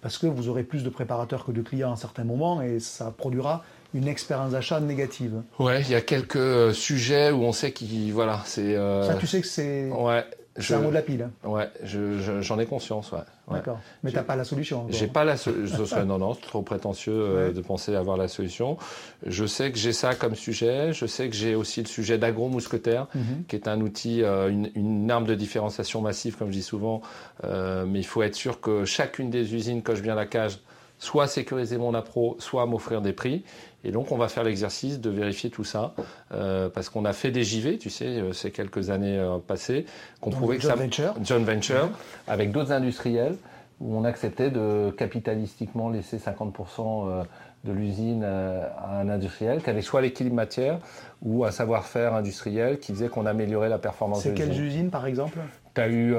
parce 0.02 0.18
que 0.18 0.28
vous 0.28 0.48
aurez 0.50 0.64
plus 0.64 0.84
de 0.84 0.90
préparateurs 0.90 1.46
que 1.46 1.52
de 1.52 1.62
clients 1.62 1.90
à 1.90 1.94
un 1.94 1.98
certain 1.98 2.24
moment, 2.24 2.62
et 2.62 2.80
ça 2.80 3.12
produira 3.12 3.64
une 3.94 4.08
expérience 4.08 4.52
d'achat 4.52 4.80
négative. 4.80 5.42
Ouais, 5.58 5.82
il 5.82 5.90
y 5.90 5.96
a 5.96 6.02
quelques 6.02 6.74
sujets 6.74 7.32
où 7.32 7.44
on 7.44 7.52
sait 7.52 7.72
qu'il 7.72 8.14
voilà, 8.14 8.42
c'est. 8.46 8.76
Ça, 8.76 9.16
tu 9.20 9.28
sais 9.28 9.42
que 9.42 9.48
c'est. 9.48 9.90
Ouais, 9.90 10.26
c'est 10.58 10.74
un 10.74 10.80
mot 10.80 10.90
de 10.90 10.96
la 10.96 11.02
pile. 11.02 11.30
Ouais, 11.44 11.70
j'en 11.84 12.60
ai 12.60 12.66
conscience, 12.66 13.12
ouais. 13.12 13.20
D'accord. 13.52 13.80
Mais 14.04 14.12
t'as 14.12 14.24
pas 14.24 14.36
la 14.36 14.44
solution. 14.44 14.86
J'ai 14.90 15.08
pas 15.08 15.24
la 15.24 15.38
solution. 15.38 15.86
non, 16.06 16.18
non, 16.18 16.34
c'est 16.34 16.42
trop 16.42 16.62
prétentieux 16.62 17.14
euh, 17.14 17.52
de 17.52 17.62
penser 17.62 17.96
avoir 17.96 18.18
la 18.18 18.28
solution. 18.28 18.78
Je 19.26 19.46
sais 19.46 19.72
que 19.72 19.78
j'ai 19.78 19.94
ça 19.94 20.16
comme 20.16 20.36
sujet. 20.36 20.94
Je 20.94 21.06
sais 21.06 21.30
que 21.30 21.36
j'ai 21.36 21.56
aussi 21.56 21.82
le 21.82 21.88
sujet 21.88 22.18
d'agro-mousquetaire, 22.18 23.08
mhm. 23.16 23.44
qui 23.48 23.56
est 23.56 23.68
un 23.68 23.82
outil, 23.82 24.24
euh, 24.24 24.50
une, 24.50 25.10
arme 25.12 25.26
de 25.26 25.36
différenciation 25.36 26.02
massive, 26.02 26.38
comme 26.38 26.50
je 26.50 26.58
dis 26.58 26.64
souvent. 26.64 27.02
Euh, 27.44 27.86
mais 27.86 28.00
il 28.00 28.06
faut 28.06 28.22
être 28.22 28.36
sûr 28.36 28.62
que 28.62 28.86
chacune 28.86 29.30
des 29.30 29.54
usines 29.56 29.82
coche 29.82 30.02
bien 30.02 30.16
la 30.16 30.26
cage, 30.26 30.60
soit 31.00 31.28
sécuriser 31.28 31.78
mon 31.78 31.94
appro, 31.94 32.36
soit 32.40 32.66
m'offrir 32.66 33.02
des 33.02 33.14
prix. 33.14 33.44
Et 33.84 33.92
donc, 33.92 34.12
on 34.12 34.18
va 34.18 34.28
faire 34.28 34.44
l'exercice 34.44 35.00
de 35.00 35.10
vérifier 35.10 35.50
tout 35.50 35.64
ça, 35.64 35.94
euh, 36.34 36.70
parce 36.70 36.90
qu'on 36.90 37.06
a 37.06 37.14
fait 37.14 37.32
des 37.32 37.44
JV, 37.44 37.78
tu 37.78 37.90
sais, 37.90 38.06
euh, 38.06 38.34
ces 38.34 38.52
quelques 38.52 38.90
années 38.90 39.18
euh, 39.18 39.38
passées, 39.38 39.86
qu'on 40.20 40.30
prouvait 40.30 40.58
que 40.58 40.64
ça... 40.64 40.76
Venture. 40.76 41.16
John 41.24 41.44
Venture, 41.44 41.90
avec 42.28 42.52
d'autres 42.52 42.74
industriels, 42.74 43.38
où 43.80 43.98
on 43.98 44.04
acceptait 44.04 44.52
de 44.52 44.92
capitalistiquement 44.92 45.90
laisser 45.90 46.18
50% 46.18 47.24
de 47.64 47.72
l'usine 47.72 48.26
à 48.26 49.00
un 49.00 49.10
industriel 49.10 49.62
qui 49.62 49.70
avait 49.70 49.82
soit 49.82 50.02
l'équilibre 50.02 50.36
matière 50.36 50.80
ou 51.22 51.46
un 51.46 51.52
savoir-faire 51.52 52.14
industriel 52.14 52.80
qui 52.80 52.94
faisait 52.94 53.08
qu'on 53.08 53.26
améliorait 53.26 53.70
la 53.70 53.78
performance 53.78 54.26
de 54.26 54.32
l'usine. 54.32 54.46
C'est 54.46 54.52
quelles 54.52 54.66
usines, 54.66 54.90
par 54.90 55.06
exemple? 55.06 55.38
Tu 55.80 55.86
as 55.86 55.90
eu 55.90 56.16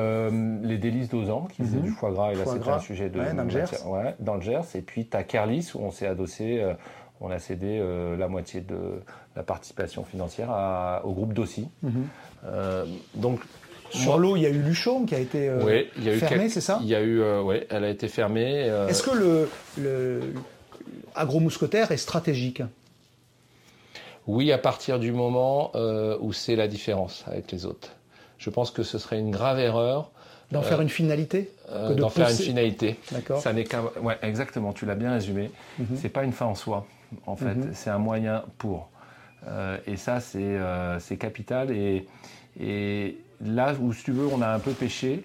les 0.62 0.78
délices 0.78 1.08
d'Ozan 1.08 1.48
qui 1.52 1.62
faisaient 1.62 1.78
mhm. 1.78 1.84
du 1.84 1.90
foie 1.90 2.10
gras, 2.10 2.32
et 2.32 2.36
là 2.36 2.44
c'était 2.46 2.70
un 2.70 2.78
sujet 2.78 3.08
de... 3.08 3.18
dans 3.18 3.44
le 3.44 3.50
Gers. 3.50 3.86
Ouais, 3.86 4.14
dans 4.20 4.34
le 4.36 4.40
Gers. 4.40 4.74
Et 4.74 4.80
puis 4.80 5.06
tu 5.06 5.16
as 5.16 5.22
Kerlis 5.22 5.70
où 5.74 5.80
on 5.80 5.90
s'est 5.90 6.06
adossé 6.06 6.64
on 7.20 7.30
a 7.30 7.38
cédé 7.38 7.78
euh, 7.78 8.16
la 8.16 8.28
moitié 8.28 8.60
de 8.60 9.02
la 9.36 9.42
participation 9.42 10.04
financière 10.04 10.50
au 11.04 11.12
groupe 11.12 11.34
Dossi. 11.34 11.68
Mhm. 11.82 12.06
Euh, 12.46 12.86
donc 13.14 13.40
sur 13.90 14.18
l'eau, 14.18 14.36
il 14.36 14.42
y 14.42 14.46
a 14.46 14.50
eu 14.50 14.62
Luchon 14.62 15.04
qui 15.04 15.16
a 15.16 15.18
été 15.18 15.48
euh, 15.48 15.84
fermée, 16.18 16.48
c'est 16.48 16.60
ça? 16.60 16.78
Il 16.80 16.88
y 16.88 16.94
a 16.94 17.02
eu, 17.02 17.22
oui, 17.40 17.56
elle 17.70 17.84
a 17.84 17.88
été 17.88 18.06
fermée. 18.06 18.70
Est-ce 18.88 19.02
que 19.02 19.16
le, 19.16 19.50
le 19.78 20.32
agromousquetaire 21.14 21.90
est 21.90 21.96
stratégique? 21.96 22.62
Oui, 24.28 24.52
à 24.52 24.58
partir 24.58 25.00
du 25.00 25.10
moment 25.10 25.72
où 26.20 26.32
c'est 26.32 26.54
la 26.54 26.68
différence 26.68 27.24
avec 27.26 27.50
les 27.50 27.66
autres. 27.66 27.90
Je 28.40 28.50
pense 28.50 28.72
que 28.72 28.82
ce 28.82 28.98
serait 28.98 29.20
une 29.20 29.30
grave 29.30 29.60
erreur 29.60 30.10
D'en 30.50 30.62
faire 30.62 30.80
une 30.80 30.88
finalité 30.88 31.48
D'en 31.96 32.08
faire 32.08 32.28
une 32.28 32.34
finalité. 32.34 32.98
D'accord. 33.12 33.40
Ça 33.40 33.52
n'est 33.52 33.62
qu'un. 33.62 33.84
Ouais, 34.02 34.18
exactement. 34.22 34.72
Tu 34.72 34.84
l'as 34.84 34.96
bien 34.96 35.12
résumé. 35.12 35.52
Ce 35.76 35.82
mhm. 35.82 35.88
C'est 35.96 36.08
pas 36.08 36.24
une 36.24 36.32
fin 36.32 36.46
en 36.46 36.56
soi 36.56 36.86
en 37.26 37.36
fait. 37.36 37.54
Mhm. 37.54 37.70
C'est 37.72 37.90
un 37.90 37.98
moyen 37.98 38.42
pour. 38.58 38.88
Euh, 39.46 39.78
et 39.86 39.96
ça, 39.96 40.20
c'est 40.20 40.38
euh, 40.42 40.98
capital. 41.18 41.70
Et, 41.70 42.06
et, 42.58 43.18
là 43.40 43.74
où, 43.80 43.92
si 43.92 44.04
tu 44.04 44.12
veux, 44.12 44.26
on 44.26 44.42
a 44.42 44.48
un 44.48 44.58
peu 44.58 44.72
péché, 44.72 45.24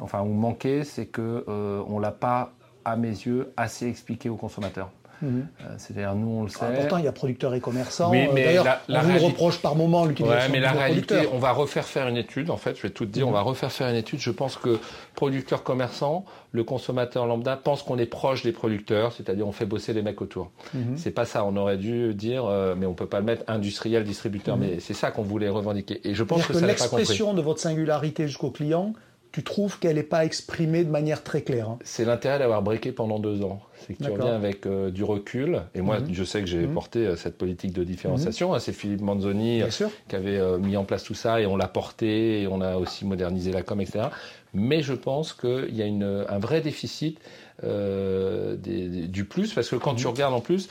enfin, 0.00 0.22
ou 0.22 0.32
manqué, 0.32 0.84
c'est 0.84 1.06
qu'on 1.06 1.42
euh, 1.48 1.84
ne 1.86 2.00
l'a 2.00 2.10
pas, 2.10 2.52
à 2.84 2.96
mes 2.96 3.08
yeux, 3.08 3.52
assez 3.56 3.86
expliqué 3.86 4.28
aux 4.28 4.36
consommateurs. 4.36 4.90
Mhm. 5.22 5.46
Euh, 5.60 5.74
c'est-à-dire, 5.78 6.14
nous, 6.14 6.28
on 6.28 6.42
le 6.42 6.48
sait. 6.48 6.66
pourtant, 6.74 6.98
il 6.98 7.04
y 7.04 7.08
a 7.08 7.12
producteurs 7.12 7.54
et 7.54 7.60
commerçants. 7.60 8.10
mais 8.10 8.28
euh, 8.28 8.34
D'ailleurs, 8.34 8.80
on 8.88 9.00
vous 9.00 9.26
reproche 9.26 9.58
par 9.58 9.76
moment 9.76 10.04
l'utilisation 10.04 10.46
ouais, 10.46 10.52
mais 10.52 10.60
la 10.60 10.72
réalité, 10.72 11.28
on 11.32 11.38
va 11.38 11.52
refaire 11.52 11.84
faire 11.84 12.08
une 12.08 12.16
étude, 12.16 12.50
en 12.50 12.56
fait, 12.56 12.76
je 12.76 12.82
vais 12.82 12.90
tout 12.90 13.06
te 13.06 13.10
dire, 13.10 13.26
on 13.26 13.30
mhm. 13.30 13.36
va 13.36 13.42
refaire 13.42 13.70
faire 13.70 13.88
une 13.88 13.96
étude. 13.96 14.20
Je 14.20 14.30
pense 14.30 14.56
que 14.56 14.78
producteurs 15.14 15.62
commerçants, 15.62 16.24
le 16.50 16.64
consommateur 16.64 17.26
lambda 17.26 17.56
pense 17.56 17.82
qu'on 17.82 17.98
est 17.98 18.06
proche 18.06 18.42
des 18.42 18.52
producteurs, 18.52 19.12
c'est-à-dire 19.12 19.46
on 19.46 19.52
fait 19.52 19.66
bosser 19.66 19.92
les 19.92 20.02
mecs 20.02 20.20
autour. 20.20 20.50
Mhm. 20.74 20.96
C'est 20.96 21.12
pas 21.12 21.24
ça. 21.24 21.44
On 21.44 21.56
aurait 21.56 21.78
dû 21.78 22.14
dire, 22.14 22.44
euh, 22.44 22.74
mais 22.76 22.86
on 22.86 22.94
peut 22.94 23.06
pas 23.06 23.20
le 23.20 23.26
mettre 23.26 23.44
industriel, 23.46 24.04
distributeur. 24.04 24.56
Mais 24.56 24.80
c'est 24.80 24.94
ça 24.94 25.10
qu'on 25.10 25.22
voulait 25.22 25.48
revendiquer. 25.48 26.00
Et 26.04 26.14
je 26.14 26.22
pense 26.24 26.46
que, 26.46 26.52
que 26.52 26.58
ça 26.58 26.66
l'expression 26.66 27.32
de 27.34 27.40
votre 27.40 27.60
singularité 27.60 28.26
jusqu'au 28.26 28.50
client, 28.50 28.92
tu 29.32 29.42
trouves 29.42 29.78
qu'elle 29.78 29.96
n'est 29.96 30.02
pas 30.02 30.26
exprimée 30.26 30.84
de 30.84 30.90
manière 30.90 31.22
très 31.24 31.40
claire. 31.40 31.70
Hein. 31.70 31.78
C'est 31.84 32.04
l'intérêt 32.04 32.38
d'avoir 32.38 32.60
breaké 32.60 32.92
pendant 32.92 33.18
deux 33.18 33.42
ans. 33.42 33.60
C'est 33.80 33.94
que 33.94 34.04
tu 34.04 34.10
reviens 34.10 34.34
avec 34.34 34.66
euh, 34.66 34.90
du 34.90 35.04
recul. 35.04 35.62
Et 35.74 35.80
moi, 35.80 36.00
mhm. 36.00 36.12
je 36.12 36.22
sais 36.22 36.40
que 36.40 36.46
j'ai 36.46 36.66
mhm. 36.66 36.74
porté 36.74 37.00
euh, 37.00 37.16
cette 37.16 37.38
politique 37.38 37.72
de 37.72 37.82
différenciation. 37.82 38.50
Mhm. 38.50 38.54
Hein. 38.54 38.58
C'est 38.60 38.72
Philippe 38.72 39.00
Manzoni 39.00 39.62
euh, 39.62 39.68
qui 40.08 40.16
avait 40.16 40.58
mis 40.58 40.76
en 40.76 40.84
place 40.84 41.02
tout 41.02 41.14
ça 41.14 41.40
et 41.40 41.46
on 41.46 41.56
l'a 41.56 41.66
porté 41.66 42.42
et 42.42 42.46
on 42.46 42.60
a 42.60 42.76
aussi 42.76 43.06
modernisé 43.06 43.52
la 43.52 43.62
com, 43.62 43.80
etc. 43.80 44.06
Mais 44.52 44.82
je 44.82 44.92
pense 44.92 45.32
qu'il 45.32 45.74
y 45.74 45.80
a 45.80 45.86
une, 45.86 46.26
un 46.28 46.38
vrai 46.38 46.60
déficit 46.60 47.18
euh, 47.64 48.56
du 48.56 49.24
plus, 49.24 49.52
parce 49.52 49.68
que 49.68 49.76
quand 49.76 49.94
tu 49.94 50.06
regardes 50.06 50.34
en 50.34 50.40
plus, 50.40 50.68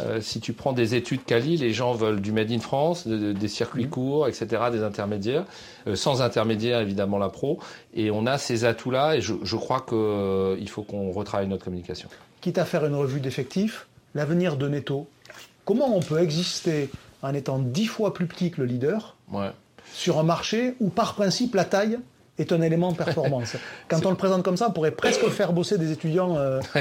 euh, 0.00 0.20
si 0.20 0.40
tu 0.40 0.52
prends 0.52 0.72
des 0.72 0.94
études 0.94 1.24
Cali, 1.24 1.56
les 1.56 1.72
gens 1.72 1.92
veulent 1.92 2.20
du 2.20 2.32
Made 2.32 2.50
in 2.50 2.58
France, 2.58 3.06
des 3.06 3.48
circuits 3.48 3.88
courts, 3.88 4.28
etc., 4.28 4.46
des 4.72 4.82
intermédiaires, 4.82 5.44
euh, 5.86 5.94
sans 5.94 6.22
intermédiaire 6.22 6.80
évidemment 6.80 7.18
la 7.18 7.28
pro, 7.28 7.58
et 7.94 8.10
on 8.10 8.26
a 8.26 8.38
ces 8.38 8.64
atouts-là, 8.64 9.16
et 9.16 9.20
je, 9.20 9.34
je 9.42 9.56
crois 9.56 9.80
qu'il 9.80 10.68
faut 10.68 10.82
qu'on 10.82 11.12
retravaille 11.12 11.48
notre 11.48 11.64
communication. 11.64 12.08
Quitte 12.40 12.58
à 12.58 12.64
faire 12.64 12.84
une 12.86 12.94
revue 12.94 13.20
d'effectifs, 13.20 13.86
l'avenir 14.14 14.56
de 14.56 14.68
Netto, 14.68 15.08
comment 15.64 15.96
on 15.96 16.00
peut 16.00 16.20
exister 16.20 16.90
en 17.22 17.34
étant 17.34 17.58
dix 17.58 17.86
fois 17.86 18.12
plus 18.14 18.26
petit 18.26 18.50
que 18.50 18.60
le 18.60 18.66
leader 18.66 19.16
sur 19.92 20.18
un 20.18 20.22
marché 20.22 20.74
où 20.80 20.88
par 20.88 21.14
principe 21.14 21.54
la 21.54 21.64
taille 21.64 21.98
est 22.42 22.52
un 22.52 22.60
élément 22.60 22.92
de 22.92 22.96
performance. 22.96 23.56
Quand 23.88 24.04
on 24.04 24.10
le 24.10 24.16
présente 24.16 24.42
comme 24.42 24.56
ça, 24.56 24.68
on 24.68 24.72
pourrait 24.72 24.90
presque 24.90 25.26
faire 25.28 25.52
bosser 25.52 25.78
des 25.78 25.92
étudiants 25.92 26.36
euh, 26.36 26.60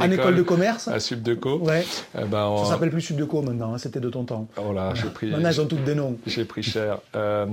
en 0.00 0.10
école 0.10 0.36
de 0.36 0.42
commerce. 0.42 0.88
À 0.88 1.00
Subdeco. 1.00 1.58
Ouais. 1.58 1.84
Eh 2.18 2.24
ben, 2.24 2.56
Ça 2.64 2.70
s'appelle 2.70 2.90
plus 2.90 3.00
Subdeco 3.00 3.42
maintenant, 3.42 3.74
hein, 3.74 3.78
c'était 3.78 4.00
de 4.00 4.10
ton 4.10 4.24
temps. 4.24 4.46
Oh 4.56 4.72
là, 4.72 4.92
j'ai 4.94 5.08
pris. 5.08 5.30
Maintenant, 5.30 5.50
ils 5.50 5.60
ont 5.60 5.66
toutes 5.66 5.84
des 5.84 5.94
noms. 5.94 6.16
J'ai 6.26 6.44
pris 6.44 6.62
cher. 6.62 6.98
Euh, 7.16 7.46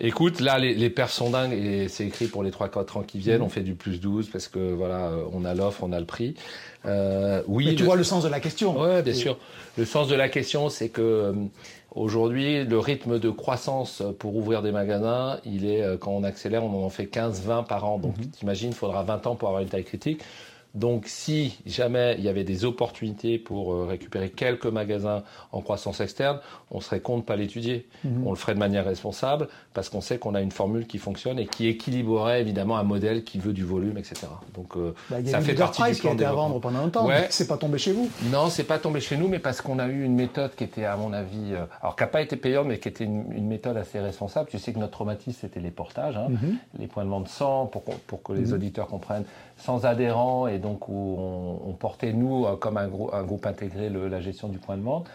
écoute, 0.00 0.40
là, 0.40 0.58
les, 0.58 0.74
les 0.74 0.90
pères 0.90 1.10
sont 1.10 1.30
dingues 1.30 1.52
et 1.52 1.88
c'est 1.88 2.04
écrit 2.04 2.26
pour 2.26 2.42
les 2.42 2.50
3-4 2.50 2.98
ans 2.98 3.02
qui 3.02 3.18
viennent. 3.18 3.38
Mhm. 3.38 3.46
On 3.46 3.48
fait 3.48 3.62
du 3.62 3.74
plus 3.74 4.00
12 4.00 4.28
parce 4.28 4.48
que 4.48 4.72
voilà, 4.72 5.08
euh, 5.08 5.24
on 5.32 5.44
a 5.44 5.54
l'offre, 5.54 5.82
on 5.82 5.92
a 5.92 6.00
le 6.00 6.06
prix. 6.06 6.34
Euh, 6.86 7.42
oui. 7.46 7.66
Mais 7.66 7.74
tu 7.74 7.84
vois 7.84 7.96
le 7.96 8.04
sens 8.04 8.24
de 8.24 8.28
la 8.28 8.40
question. 8.40 8.80
Oui, 8.80 9.02
bien 9.02 9.14
sûr. 9.14 9.38
Le 9.78 9.84
sens 9.84 10.08
de 10.08 10.14
la 10.14 10.28
question, 10.28 10.68
c'est 10.68 10.88
que 10.88 11.02
euh, 11.02 11.32
Aujourd'hui, 11.94 12.64
le 12.64 12.78
rythme 12.78 13.18
de 13.18 13.28
croissance 13.28 14.02
pour 14.18 14.34
ouvrir 14.34 14.62
des 14.62 14.72
magasins, 14.72 15.38
il 15.44 15.66
est, 15.66 15.82
euh, 15.82 15.98
quand 15.98 16.10
on 16.10 16.24
accélère, 16.24 16.64
on 16.64 16.84
en 16.84 16.88
fait 16.88 17.04
15-20 17.04 17.64
par 17.66 17.84
an. 17.84 17.98
Donc, 17.98 18.16
mhm. 18.16 18.30
t'imagines, 18.30 18.70
il 18.70 18.74
faudra 18.74 19.02
20 19.02 19.26
ans 19.26 19.36
pour 19.36 19.48
avoir 19.48 19.62
une 19.62 19.68
taille 19.68 19.84
critique. 19.84 20.22
Donc 20.74 21.04
si 21.06 21.58
jamais 21.66 22.14
il 22.18 22.24
y 22.24 22.28
avait 22.28 22.44
des 22.44 22.64
opportunités 22.64 23.38
pour 23.38 23.74
euh, 23.74 23.84
récupérer 23.84 24.30
quelques 24.30 24.66
magasins 24.66 25.22
en 25.52 25.60
croissance 25.60 26.00
externe, 26.00 26.38
on 26.70 26.80
serait 26.80 27.00
con 27.00 27.18
de 27.18 27.22
pas 27.22 27.36
l'étudier. 27.36 27.86
Mhm. 28.04 28.26
On 28.26 28.30
le 28.30 28.36
ferait 28.36 28.54
de 28.54 28.58
manière 28.58 28.86
responsable 28.86 29.48
parce 29.74 29.90
qu'on 29.90 30.00
sait 30.00 30.18
qu'on 30.18 30.34
a 30.34 30.40
une 30.40 30.50
formule 30.50 30.86
qui 30.86 30.98
fonctionne 30.98 31.38
et 31.38 31.46
qui 31.46 31.66
équilibrerait 31.66 32.40
évidemment 32.40 32.78
un 32.78 32.84
modèle 32.84 33.24
qui 33.24 33.38
veut 33.38 33.52
du 33.52 33.64
volume, 33.64 33.98
etc. 33.98 34.26
Donc 34.54 34.76
euh, 34.76 34.94
bah, 35.10 35.16
ça 35.26 35.40
fait 35.42 35.54
partie 35.54 35.82
du 35.82 35.90
plan 35.90 36.00
qui 36.00 36.08
a 36.08 36.12
été 36.12 36.24
à 36.24 36.32
vendre 36.32 36.58
pendant 36.58 36.80
un 36.80 36.88
temps. 36.88 37.06
Ouais. 37.06 37.26
C'est 37.28 37.48
pas 37.48 37.58
tombé 37.58 37.76
chez 37.76 37.92
vous 37.92 38.08
Non, 38.30 38.48
c'est 38.48 38.64
pas 38.64 38.78
tombé 38.78 39.00
chez 39.00 39.18
nous, 39.18 39.28
mais 39.28 39.38
parce 39.38 39.60
qu'on 39.60 39.78
a 39.78 39.88
eu 39.88 40.04
une 40.04 40.14
méthode 40.14 40.54
qui 40.54 40.64
était 40.64 40.86
à 40.86 40.96
mon 40.96 41.12
avis, 41.12 41.52
euh, 41.52 41.64
alors 41.82 41.96
qui 41.96 42.02
n'a 42.02 42.08
pas 42.08 42.22
été 42.22 42.36
payante, 42.36 42.66
mais 42.66 42.78
qui 42.78 42.88
était 42.88 43.04
une, 43.04 43.46
méthode 43.46 43.76
assez 43.76 44.00
responsable. 44.00 44.48
Tu 44.48 44.58
sais 44.58 44.72
que 44.72 44.78
notre 44.78 44.92
traumatisme 44.92 45.38
c'était 45.42 45.60
les 45.60 45.70
portages, 45.70 46.16
hein. 46.16 46.28
mhm. 46.30 46.56
les 46.78 46.86
points 46.86 47.04
de 47.04 47.10
vente 47.10 47.28
sans, 47.28 47.66
pour, 47.66 47.82
pour 47.82 48.22
que 48.22 48.32
les 48.32 48.46
mhm. 48.46 48.54
auditeurs 48.54 48.86
comprennent, 48.86 49.24
sans 49.62 49.86
adhérents 49.86 50.48
et 50.48 50.58
donc 50.58 50.88
on, 50.88 51.76
portait, 51.78 52.12
nous, 52.12 52.44
euh, 52.44 52.56
comme 52.56 52.76
un, 52.76 52.88
groupe 52.88 53.46
intégré, 53.46 53.88
la 53.88 54.20
gestion 54.20 54.48
du 54.48 54.58
point 54.58 54.76
de 54.76 54.82
vente. 54.82 55.08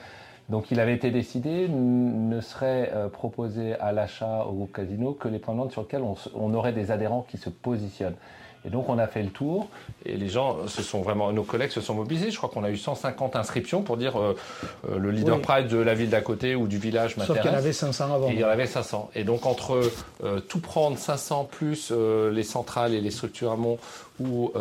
Donc 0.49 0.71
il 0.71 0.79
avait 0.79 0.93
été 0.93 1.11
décidé, 1.11 1.67
ne 1.67 2.39
serait 2.39 2.91
euh, 2.93 3.09
proposé 3.09 3.75
à 3.75 3.91
l'achat 3.91 4.45
au 4.45 4.53
groupe 4.53 4.71
Casino 4.71 5.11
que 5.11 5.27
les 5.27 5.39
points 5.39 5.53
de 5.53 5.59
vente 5.59 5.71
sur 5.73 5.81
lesquels 5.81 6.03
on 6.35 6.53
aurait 6.53 6.71
des 6.71 6.91
adhérents 6.91 7.25
qui 7.27 7.37
se 7.37 7.49
positionnent. 7.49 8.15
Et 8.67 8.69
donc 8.69 8.89
on 8.89 8.97
a 8.99 9.07
fait 9.07 9.23
le 9.23 9.29
tour 9.29 9.69
et 10.05 10.17
les 10.17 10.27
gens 10.27 10.67
se 10.67 10.83
sont 10.83 11.01
vraiment, 11.01 11.31
nos 11.31 11.43
collègues 11.43 11.71
se 11.71 11.79
sont 11.79 11.93
mobilisés. 11.93 12.31
Je 12.31 12.37
crois 12.37 12.49
qu'on 12.49 12.65
a 12.65 12.69
eu 12.69 12.77
150 12.77 13.37
inscriptions 13.37 13.81
pour 13.81 13.95
dire 13.95 14.19
euh, 14.19 14.35
euh, 14.89 14.99
le 14.99 15.11
leader 15.11 15.39
Pride 15.41 15.67
de 15.67 15.77
la 15.77 15.93
ville 15.93 16.09
d'à 16.09 16.19
côté 16.19 16.53
ou 16.53 16.67
du 16.67 16.77
village. 16.77 17.15
Sauf 17.15 17.39
qu'il 17.39 17.49
y 17.49 17.53
en 17.53 17.57
avait 17.57 17.71
500 17.71 18.13
avant. 18.13 18.29
il 18.29 18.39
y 18.39 18.43
en 18.43 18.49
avait 18.49 18.67
500. 18.67 19.11
Et 19.15 19.23
donc 19.23 19.45
entre 19.45 19.79
euh, 20.23 20.41
tout 20.41 20.59
prendre 20.59 20.97
500 20.97 21.47
plus 21.49 21.91
les 22.31 22.43
centrales 22.43 22.93
et 22.93 22.99
les 22.99 23.11
structures 23.11 23.51
amont 23.51 23.77
ou 24.19 24.51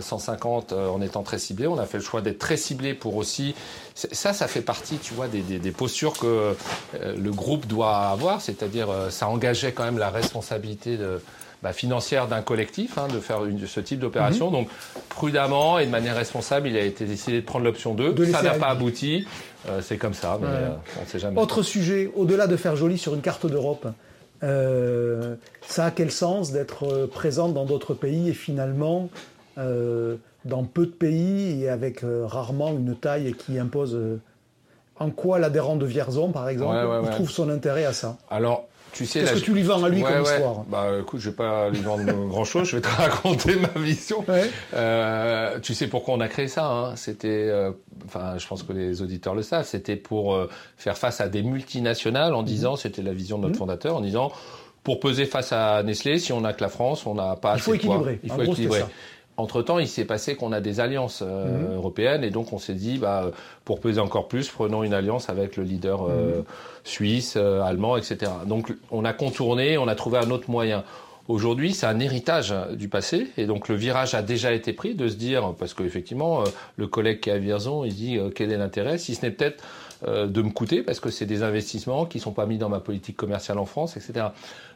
150 0.00 0.72
en 0.72 1.00
étant 1.00 1.22
très 1.22 1.38
ciblé, 1.38 1.68
on 1.68 1.78
a 1.78 1.86
fait 1.86 1.98
le 1.98 2.02
choix 2.02 2.20
d'être 2.20 2.40
très 2.40 2.56
ciblé 2.56 2.94
pour 2.94 3.16
aussi. 3.16 3.54
Ça, 3.94 4.32
ça 4.32 4.48
fait 4.48 4.60
partie, 4.60 4.96
tu 4.98 5.14
vois, 5.14 5.28
des, 5.28 5.40
des 5.40 5.70
postures 5.70 6.18
que 6.18 6.56
le 7.00 7.30
groupe 7.30 7.66
doit 7.66 8.08
avoir, 8.08 8.40
c'est-à-dire 8.40 8.88
ça 9.10 9.28
engageait 9.28 9.70
quand 9.70 9.84
même 9.84 9.98
la 9.98 10.10
responsabilité 10.10 10.96
de 10.96 11.20
bah, 11.64 11.72
financière 11.72 12.28
d'un 12.28 12.42
collectif 12.42 12.98
hein, 12.98 13.08
de 13.08 13.18
faire 13.18 13.40
ce 13.66 13.80
type 13.80 13.98
d'opération. 13.98 14.48
Mhm. 14.48 14.52
Donc 14.52 14.68
prudemment 15.08 15.78
et 15.78 15.86
de 15.86 15.90
manière 15.90 16.14
responsable, 16.14 16.68
il 16.68 16.76
a 16.76 16.82
été 16.82 17.06
décidé 17.06 17.40
de 17.40 17.46
prendre 17.46 17.64
l'option 17.64 17.94
2. 17.94 18.14
ça 18.26 18.42
n'a 18.42 18.50
pas 18.50 18.68
abouti. 18.68 19.26
Euh, 19.70 19.80
c'est 19.80 19.96
comme 19.96 20.12
ça, 20.12 20.38
mais 20.38 20.46
euh, 20.46 20.68
on 20.98 21.00
ne 21.00 21.06
sait 21.06 21.18
jamais. 21.18 21.40
Autre 21.40 21.62
sujet, 21.62 22.12
au-delà 22.14 22.46
de 22.48 22.56
faire 22.56 22.76
joli 22.76 22.98
sur 22.98 23.14
une 23.14 23.22
carte 23.22 23.46
d'Europe, 23.46 23.88
euh, 24.42 25.36
ça 25.66 25.86
a 25.86 25.90
quel 25.90 26.10
sens 26.10 26.52
d'être 26.52 27.06
présent 27.06 27.48
dans 27.48 27.64
d'autres 27.64 27.94
pays 27.94 28.28
et 28.28 28.34
finalement 28.34 29.08
dans 29.56 30.64
peu 30.64 30.84
de 30.84 30.90
pays 30.90 31.62
et 31.62 31.70
avec 31.70 32.00
rarement 32.26 32.72
une 32.72 32.94
taille 32.94 33.32
qui 33.32 33.58
impose 33.58 33.98
en 34.98 35.10
quoi 35.10 35.38
l'adhérent 35.38 35.76
de 35.76 35.86
Vierzon, 35.86 36.30
par 36.30 36.48
exemple, 36.50 36.76
trouve 37.12 37.30
son 37.30 37.48
intérêt 37.48 37.86
à 37.86 37.94
ça? 37.94 38.18
Alors, 38.28 38.68
tu 38.94 39.06
sais, 39.06 39.20
Qu'est-ce 39.20 39.34
que 39.34 39.38
tu 39.40 39.52
lui 39.52 39.62
vends 39.62 39.82
à 39.82 39.88
lui 39.88 40.02
comme 40.02 40.22
histoire? 40.22 40.64
Bah 40.68 40.86
écoute, 41.00 41.20
je 41.20 41.30
vais 41.30 41.36
pas 41.36 41.68
lui 41.68 41.80
vendre 41.80 42.04
grand 42.28 42.44
chose, 42.44 42.68
je 42.68 42.76
vais 42.76 42.82
te 42.82 42.88
raconter 42.96 43.56
ma 43.56 43.80
vision. 43.80 44.24
Euh, 44.72 45.58
tu 45.60 45.74
sais 45.74 45.88
pourquoi 45.88 46.14
on 46.14 46.20
a 46.20 46.28
créé 46.28 46.46
ça 46.46 46.66
hein? 46.66 46.96
C'était, 46.96 47.28
euh, 47.28 47.72
enfin, 48.06 48.38
je 48.38 48.46
pense 48.46 48.62
que 48.62 48.72
les 48.72 49.02
auditeurs 49.02 49.34
le 49.34 49.42
savent, 49.42 49.66
c'était 49.66 49.96
pour 49.96 50.34
euh, 50.34 50.48
faire 50.76 50.96
face 50.96 51.20
à 51.20 51.28
des 51.28 51.42
multinationales 51.42 52.34
en 52.34 52.40
mhm. 52.40 52.46
disant, 52.46 52.76
c'était 52.76 53.02
la 53.02 53.12
vision 53.12 53.38
de 53.38 53.42
notre 53.42 53.54
mhm. 53.54 53.58
fondateur, 53.58 53.96
en 53.96 54.00
disant, 54.00 54.30
pour 54.84 55.00
peser 55.00 55.24
face 55.24 55.52
à 55.52 55.82
Nestlé, 55.82 56.18
si 56.18 56.32
on 56.32 56.42
n'a 56.42 56.52
que 56.52 56.62
la 56.62 56.68
France, 56.68 57.06
on 57.06 57.14
n'a 57.14 57.36
pas. 57.36 57.54
Il 57.56 57.60
faut 57.60 57.74
équilibrer. 57.74 58.20
Il 58.22 58.30
faut 58.30 58.42
équilibrer. 58.42 58.84
Entre-temps, 59.36 59.80
il 59.80 59.88
s'est 59.88 60.04
passé 60.04 60.36
qu'on 60.36 60.52
a 60.52 60.60
des 60.60 60.78
alliances 60.78 61.22
euh, 61.26 61.46
mhm. 61.46 61.74
européennes 61.74 62.24
et 62.24 62.30
donc 62.30 62.52
on 62.52 62.58
s'est 62.58 62.74
dit, 62.74 62.98
bah, 62.98 63.32
pour 63.64 63.80
peser 63.80 64.00
encore 64.00 64.28
plus, 64.28 64.48
prenons 64.48 64.84
une 64.84 64.94
alliance 64.94 65.28
avec 65.28 65.56
le 65.56 65.64
leader 65.64 66.04
euh, 66.04 66.38
mhm. 66.38 66.44
suisse, 66.84 67.34
euh, 67.36 67.60
allemand, 67.62 67.96
etc. 67.96 68.30
Donc 68.46 68.72
on 68.92 69.04
a 69.04 69.12
contourné, 69.12 69.76
on 69.76 69.88
a 69.88 69.94
trouvé 69.96 70.18
un 70.18 70.30
autre 70.30 70.50
moyen. 70.50 70.84
Aujourd'hui, 71.26 71.72
c'est 71.72 71.86
un 71.86 72.00
héritage 72.00 72.54
du 72.72 72.88
passé, 72.88 73.28
et 73.38 73.46
donc 73.46 73.68
le 73.68 73.74
virage 73.76 74.14
a 74.14 74.20
déjà 74.20 74.52
été 74.52 74.74
pris 74.74 74.94
de 74.94 75.08
se 75.08 75.14
dire, 75.14 75.54
parce 75.58 75.72
qu'effectivement, 75.72 76.44
le 76.76 76.86
collègue 76.86 77.20
qui 77.20 77.30
est 77.30 77.32
à 77.32 77.38
Vierzon, 77.38 77.86
il 77.86 77.94
dit 77.94 78.18
quel 78.34 78.52
est 78.52 78.58
l'intérêt, 78.58 78.98
si 78.98 79.14
ce 79.14 79.24
n'est 79.24 79.32
peut-être 79.32 79.64
de 80.06 80.42
me 80.42 80.50
coûter, 80.50 80.82
parce 80.82 81.00
que 81.00 81.08
c'est 81.08 81.24
des 81.24 81.42
investissements 81.42 82.04
qui 82.04 82.20
sont 82.20 82.32
pas 82.32 82.44
mis 82.44 82.58
dans 82.58 82.68
ma 82.68 82.78
politique 82.78 83.16
commerciale 83.16 83.56
en 83.56 83.64
France, 83.64 83.96
etc. 83.96 84.26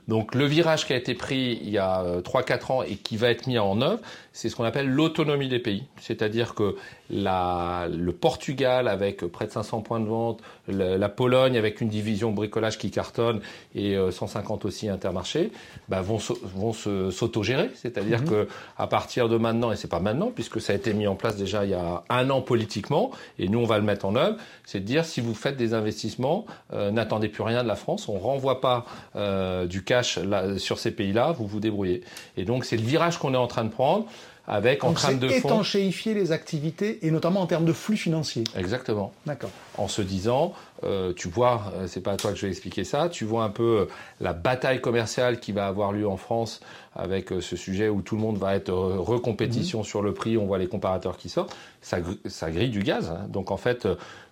Donc 0.06 0.34
le 0.34 0.44
virage 0.44 0.87
qui 0.87 0.92
a 0.92 0.96
été 0.96 1.14
pris 1.14 1.58
il 1.62 1.70
y 1.70 1.78
a 1.78 2.20
3-4 2.20 2.72
ans 2.72 2.82
et 2.82 2.96
qui 2.96 3.16
va 3.16 3.30
être 3.30 3.46
mis 3.46 3.58
en 3.58 3.80
œuvre, 3.80 4.00
c'est 4.32 4.48
ce 4.48 4.56
qu'on 4.56 4.64
appelle 4.64 4.88
l'autonomie 4.88 5.48
des 5.48 5.58
pays. 5.58 5.84
C'est-à-dire 6.00 6.54
que 6.54 6.76
la, 7.11 7.88
le 7.90 8.12
Portugal 8.12 8.87
avec 8.87 9.26
près 9.26 9.46
de 9.46 9.50
500 9.50 9.80
points 9.80 10.00
de 10.00 10.06
vente, 10.06 10.40
la, 10.68 11.08
Pologne 11.08 11.56
avec 11.56 11.80
une 11.80 11.88
division 11.88 12.30
bricolage 12.30 12.78
qui 12.78 12.90
cartonne 12.90 13.40
et 13.74 13.96
150 14.11 14.64
euh, 14.64 14.68
aussi 14.68 14.88
intermarché, 14.88 15.50
bah, 15.88 16.02
vont, 16.02 16.18
vont 16.54 16.72
s'autogérer. 16.72 17.70
C'est-à-dire 17.74 18.20
mhm. 18.20 18.28
que 18.28 18.48
à 18.76 18.87
partir 18.87 19.28
de 19.28 19.37
maintenant, 19.37 19.72
et 19.72 19.76
c'est 19.76 19.88
pas 19.88 20.00
maintenant 20.00 20.30
puisque 20.32 20.61
ça 20.61 20.72
a 20.72 20.76
été 20.76 20.94
mis 20.94 21.06
en 21.06 21.16
place 21.16 21.37
déjà 21.37 21.64
il 21.64 21.70
y 21.70 21.74
a 21.74 22.04
un 22.08 22.30
an 22.30 22.40
politiquement, 22.40 23.11
et 23.38 23.48
nous 23.48 23.58
on 23.58 23.66
va 23.66 23.78
le 23.78 23.84
mettre 23.84 24.04
en 24.04 24.14
œuvre, 24.14 24.37
c'est 24.64 24.80
de 24.80 24.84
dire 24.84 25.04
si 25.04 25.20
vous 25.20 25.34
faites 25.34 25.56
des 25.56 25.74
investissements, 25.74 26.46
euh, 26.72 26.90
n'attendez 26.90 27.28
plus 27.28 27.42
rien 27.42 27.62
de 27.62 27.68
la 27.68 27.76
France, 27.76 28.08
on 28.08 28.18
renvoie 28.18 28.61
pas 28.61 28.84
euh, 29.16 29.66
du 29.66 29.82
cash 29.98 30.18
là, 30.18 30.58
sur 30.58 30.78
ces 30.78 30.90
pays-là, 30.90 31.32
vous 31.32 31.46
vous 31.46 31.61
débrouillez. 31.61 32.02
Et 32.37 32.44
donc 32.44 32.64
c'est 32.64 32.76
le 32.76 32.82
virage 32.82 33.18
qu'on 33.18 33.34
est 33.34 33.38
en 33.38 33.46
train 33.46 33.64
de 33.64 33.70
prendre 33.70 34.06
avec 34.50 34.82
en 34.82 34.94
train 34.94 35.12
de 35.12 35.28
fond. 35.28 35.48
étanchéifier 35.48 36.14
les 36.14 36.32
activités 36.32 37.06
et 37.06 37.11
notamment 37.11 37.42
en 37.42 37.46
termes 37.46 37.66
de 37.66 37.72
flux 37.74 37.98
financiers. 37.98 38.44
Exactement. 38.56 39.12
D'accord. 39.26 39.50
En 39.76 39.88
se 39.88 40.00
disant, 40.00 40.54
euh, 40.84 41.12
tu 41.12 41.28
vois, 41.28 41.70
euh, 41.74 41.87
c'est 41.87 42.00
pas 42.00 42.12
à 42.12 42.16
toi 42.16 42.30
que 42.32 42.38
je 42.38 42.46
vais 42.46 42.50
expliquer 42.50 42.84
ça, 42.84 43.11
tu 43.11 43.26
vois 43.26 43.44
un 43.44 43.50
peu 43.50 43.80
euh, 43.80 43.84
la 44.22 44.32
bataille 44.32 44.80
commerciale 44.80 45.38
qui 45.38 45.52
va 45.52 45.66
avoir 45.66 45.92
lieu 45.92 46.08
en 46.08 46.16
France 46.16 46.61
avec 46.96 47.28
ce 47.28 47.56
sujet 47.56 47.90
où 47.90 48.00
tout 48.00 48.16
le 48.16 48.22
monde 48.22 48.38
va 48.38 48.56
être 48.56 48.72
recompétition 48.72 49.80
mhm. 49.80 49.84
sur 49.84 50.02
le 50.02 50.14
prix, 50.14 50.38
on 50.38 50.46
voit 50.46 50.58
les 50.58 50.66
comparateurs 50.66 51.18
qui 51.18 51.28
sortent, 51.28 51.54
ça, 51.82 51.98
ça 52.24 52.50
grille 52.50 52.70
du 52.70 52.82
gaz. 52.82 53.11
Hein. 53.11 53.26
Donc 53.28 53.50
en 53.50 53.58
fait, 53.58 53.87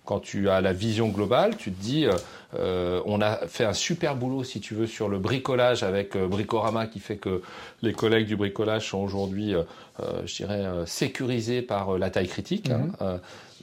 quand 0.07 0.19
tu 0.19 0.49
as 0.49 0.61
la 0.61 0.73
vision 0.73 1.09
globale, 1.09 1.55
tu 1.57 1.71
te 1.71 1.79
dis, 1.81 2.07
on 2.53 3.21
a 3.21 3.47
fait 3.47 3.65
un 3.65 3.73
super 3.73 4.15
boulot, 4.15 4.43
si 4.43 4.59
tu 4.59 4.73
veux, 4.73 4.87
sur 4.87 5.09
le 5.09 5.19
bricolage 5.19 5.83
avec 5.83 6.17
Bricorama, 6.17 6.87
qui 6.87 6.99
fait 6.99 7.17
que 7.17 7.41
les 7.83 7.93
collègues 7.93 8.25
du 8.25 8.35
bricolage 8.35 8.89
sont 8.89 8.99
aujourd'hui, 8.99 9.53
je 10.25 10.35
dirais, 10.35 10.65
sécurisés 10.85 11.61
par 11.61 11.97
la 11.97 12.09
taille 12.09 12.27
critique. 12.27 12.69
Hein. 12.69 12.89
Mhm. 12.99 13.19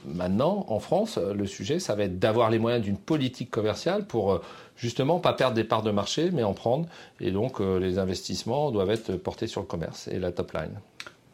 Maintenant, 0.07 0.65
en 0.69 0.79
France, 0.79 1.17
le 1.17 1.45
sujet, 1.45 1.79
ça 1.79 1.95
va 1.95 2.03
être 2.03 2.19
d'avoir 2.19 2.49
les 2.49 2.59
moyens 2.59 2.83
d'une 2.83 2.97
politique 2.97 3.49
commerciale 3.49 4.05
pour 4.05 4.33
euh, 4.33 4.41
justement 4.77 5.19
pas 5.19 5.33
perdre 5.33 5.55
des 5.55 5.63
parts 5.63 5.83
de 5.83 5.91
marché, 5.91 6.29
mais 6.31 6.43
en 6.43 6.53
prendre. 6.53 6.87
Et 7.19 7.31
donc, 7.31 7.59
euh, 7.59 7.79
les 7.79 7.97
investissements 7.97 8.71
doivent 8.71 8.91
être 8.91 9.15
portés 9.15 9.47
sur 9.47 9.61
le 9.61 9.67
commerce 9.67 10.07
et 10.07 10.19
la 10.19 10.31
top 10.31 10.53
line. 10.53 10.79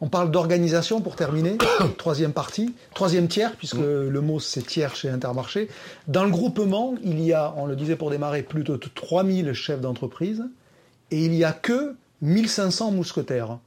On 0.02 0.08
parle 0.08 0.32
d'organisation 0.32 1.00
pour 1.00 1.14
terminer, 1.14 1.56
troisième 1.96 2.32
partie, 2.32 2.74
troisième 2.92 3.28
tiers, 3.28 3.54
puisque 3.54 3.76
mm. 3.76 4.08
le 4.08 4.20
mot 4.20 4.40
c'est 4.40 4.66
tiers 4.66 4.96
chez 4.96 5.08
Intermarché. 5.08 5.68
Dans 6.08 6.24
le 6.24 6.30
groupement, 6.30 6.96
il 7.04 7.20
y 7.20 7.32
a, 7.32 7.54
on 7.56 7.66
le 7.66 7.76
disait 7.76 7.94
pour 7.94 8.10
démarrer, 8.10 8.42
plutôt 8.42 8.76
3000 8.76 9.52
chefs 9.52 9.80
d'entreprise 9.80 10.42
et 11.12 11.24
il 11.24 11.30
n'y 11.30 11.44
a 11.44 11.52
que 11.52 11.94
1500 12.20 12.90
mousquetaires. 12.90 13.58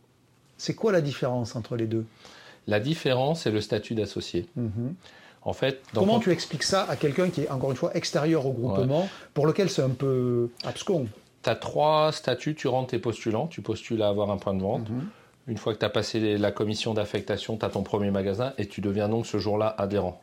C'est 0.58 0.74
quoi 0.74 0.91
la 0.91 1.00
différence 1.00 1.56
entre 1.56 1.78
les 1.78 1.86
deux? 1.86 2.06
La 2.67 2.82
différence, 2.82 3.43
c'est 3.43 3.52
le 3.52 3.62
statut 3.62 3.95
d'associé. 3.95 4.50
Mhm. 4.58 4.93
En 5.41 5.54
fait, 5.54 5.84
Comment 5.93 6.19
tu 6.19 6.32
expliques 6.32 6.63
ça 6.63 6.84
à 6.89 6.98
quelqu'un 6.98 7.30
qui 7.30 7.43
est, 7.43 7.50
encore 7.50 7.71
une 7.71 7.78
fois, 7.78 7.95
extérieur 7.95 8.45
au 8.45 8.52
groupement, 8.52 9.08
pour 9.34 9.48
lequel 9.48 9.69
c'est 9.69 9.84
un 9.84 9.89
peu 9.89 10.50
abscon? 10.65 11.08
Tu 11.43 11.50
as 11.50 11.56
trois 11.56 12.12
statuts, 12.12 12.56
tu 12.56 12.67
rentres 12.67 12.89
tes 12.89 13.00
postulants, 13.00 13.48
tu 13.48 13.62
postules 13.62 14.02
à 14.02 14.10
avoir 14.10 14.32
un 14.32 14.38
point 14.38 14.54
de 14.54 14.62
vente. 14.62 14.89
Mhm. 14.89 15.06
Une 15.48 15.58
fois 15.58 15.74
que 15.74 15.80
tu 15.80 15.86
as 15.86 15.90
passé 15.90 16.38
la 16.38 16.52
commission 16.52 16.94
d'affectation, 16.94 17.58
tu 17.58 17.66
as 17.66 17.70
ton 17.70 17.84
premier 17.84 18.10
magasin 18.10 18.54
et 18.58 18.68
tu 18.68 18.82
deviens 18.82 19.10
donc 19.10 19.28
ce 19.28 19.38
jour-là 19.38 19.76
adhérent. 19.78 20.22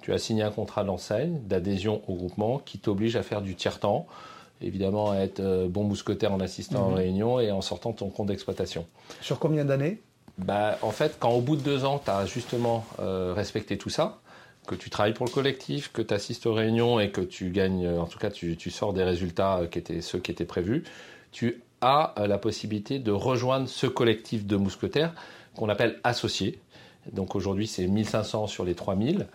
Tu 0.00 0.12
as 0.12 0.18
signé 0.18 0.42
un 0.42 0.50
contrat 0.50 0.84
d'enseigne, 0.84 1.40
d'adhésion 1.44 2.02
au 2.06 2.14
groupement 2.14 2.58
qui 2.58 2.78
t'oblige 2.78 3.16
à 3.16 3.22
faire 3.22 3.42
du 3.42 3.56
tiers-temps, 3.56 4.06
évidemment 4.60 5.10
à 5.10 5.16
être 5.16 5.40
euh, 5.40 5.66
bon 5.66 5.82
mousquetaire 5.82 6.32
en 6.32 6.40
assistant 6.40 6.86
en 6.86 6.90
mhm. 6.90 6.96
réunion 6.96 7.40
et 7.40 7.50
en 7.50 7.62
sortant 7.62 7.92
ton 7.92 8.10
compte 8.10 8.28
d'exploitation. 8.28 8.86
Sur 9.20 9.40
combien 9.40 9.64
d'années? 9.64 10.00
Bah, 10.38 10.78
En 10.82 10.90
fait, 10.90 11.16
quand 11.18 11.30
au 11.30 11.40
bout 11.40 11.56
de 11.56 11.62
deux 11.62 11.84
ans, 11.84 12.00
tu 12.04 12.10
as 12.10 12.26
justement 12.26 12.84
euh, 13.00 13.32
respecté 13.34 13.76
tout 13.76 13.90
ça, 13.90 14.20
que 14.68 14.76
tu 14.76 14.88
travailles 14.88 15.14
pour 15.14 15.26
le 15.26 15.32
collectif, 15.32 15.90
que 15.92 16.02
tu 16.02 16.14
assistes 16.14 16.46
aux 16.46 16.54
réunions 16.54 17.00
et 17.00 17.10
que 17.10 17.20
tu 17.20 17.50
gagnes, 17.50 17.88
en 17.88 18.06
tout 18.06 18.18
cas, 18.18 18.30
tu, 18.30 18.56
tu 18.56 18.70
sors 18.70 18.92
des 18.92 19.02
résultats 19.02 19.62
qui 19.70 19.78
étaient 19.78 20.00
ceux 20.00 20.20
qui 20.20 20.30
étaient 20.30 20.44
prévus, 20.44 20.84
tu 21.32 21.63
as 21.84 22.14
euh, 22.18 22.26
la 22.26 22.38
possibilité 22.38 22.98
de 22.98 23.12
rejoindre 23.12 23.68
ce 23.68 23.86
collectif 23.86 24.46
de 24.46 24.56
mousquetaires 24.56 25.12
qu'on 25.54 25.68
appelle 25.68 26.00
associés. 26.02 26.58
Donc 27.12 27.36
aujourd'hui, 27.36 27.66
c'est 27.66 27.86
1500 27.86 28.46
sur 28.46 28.64
les 28.64 28.74
3000 28.74 29.26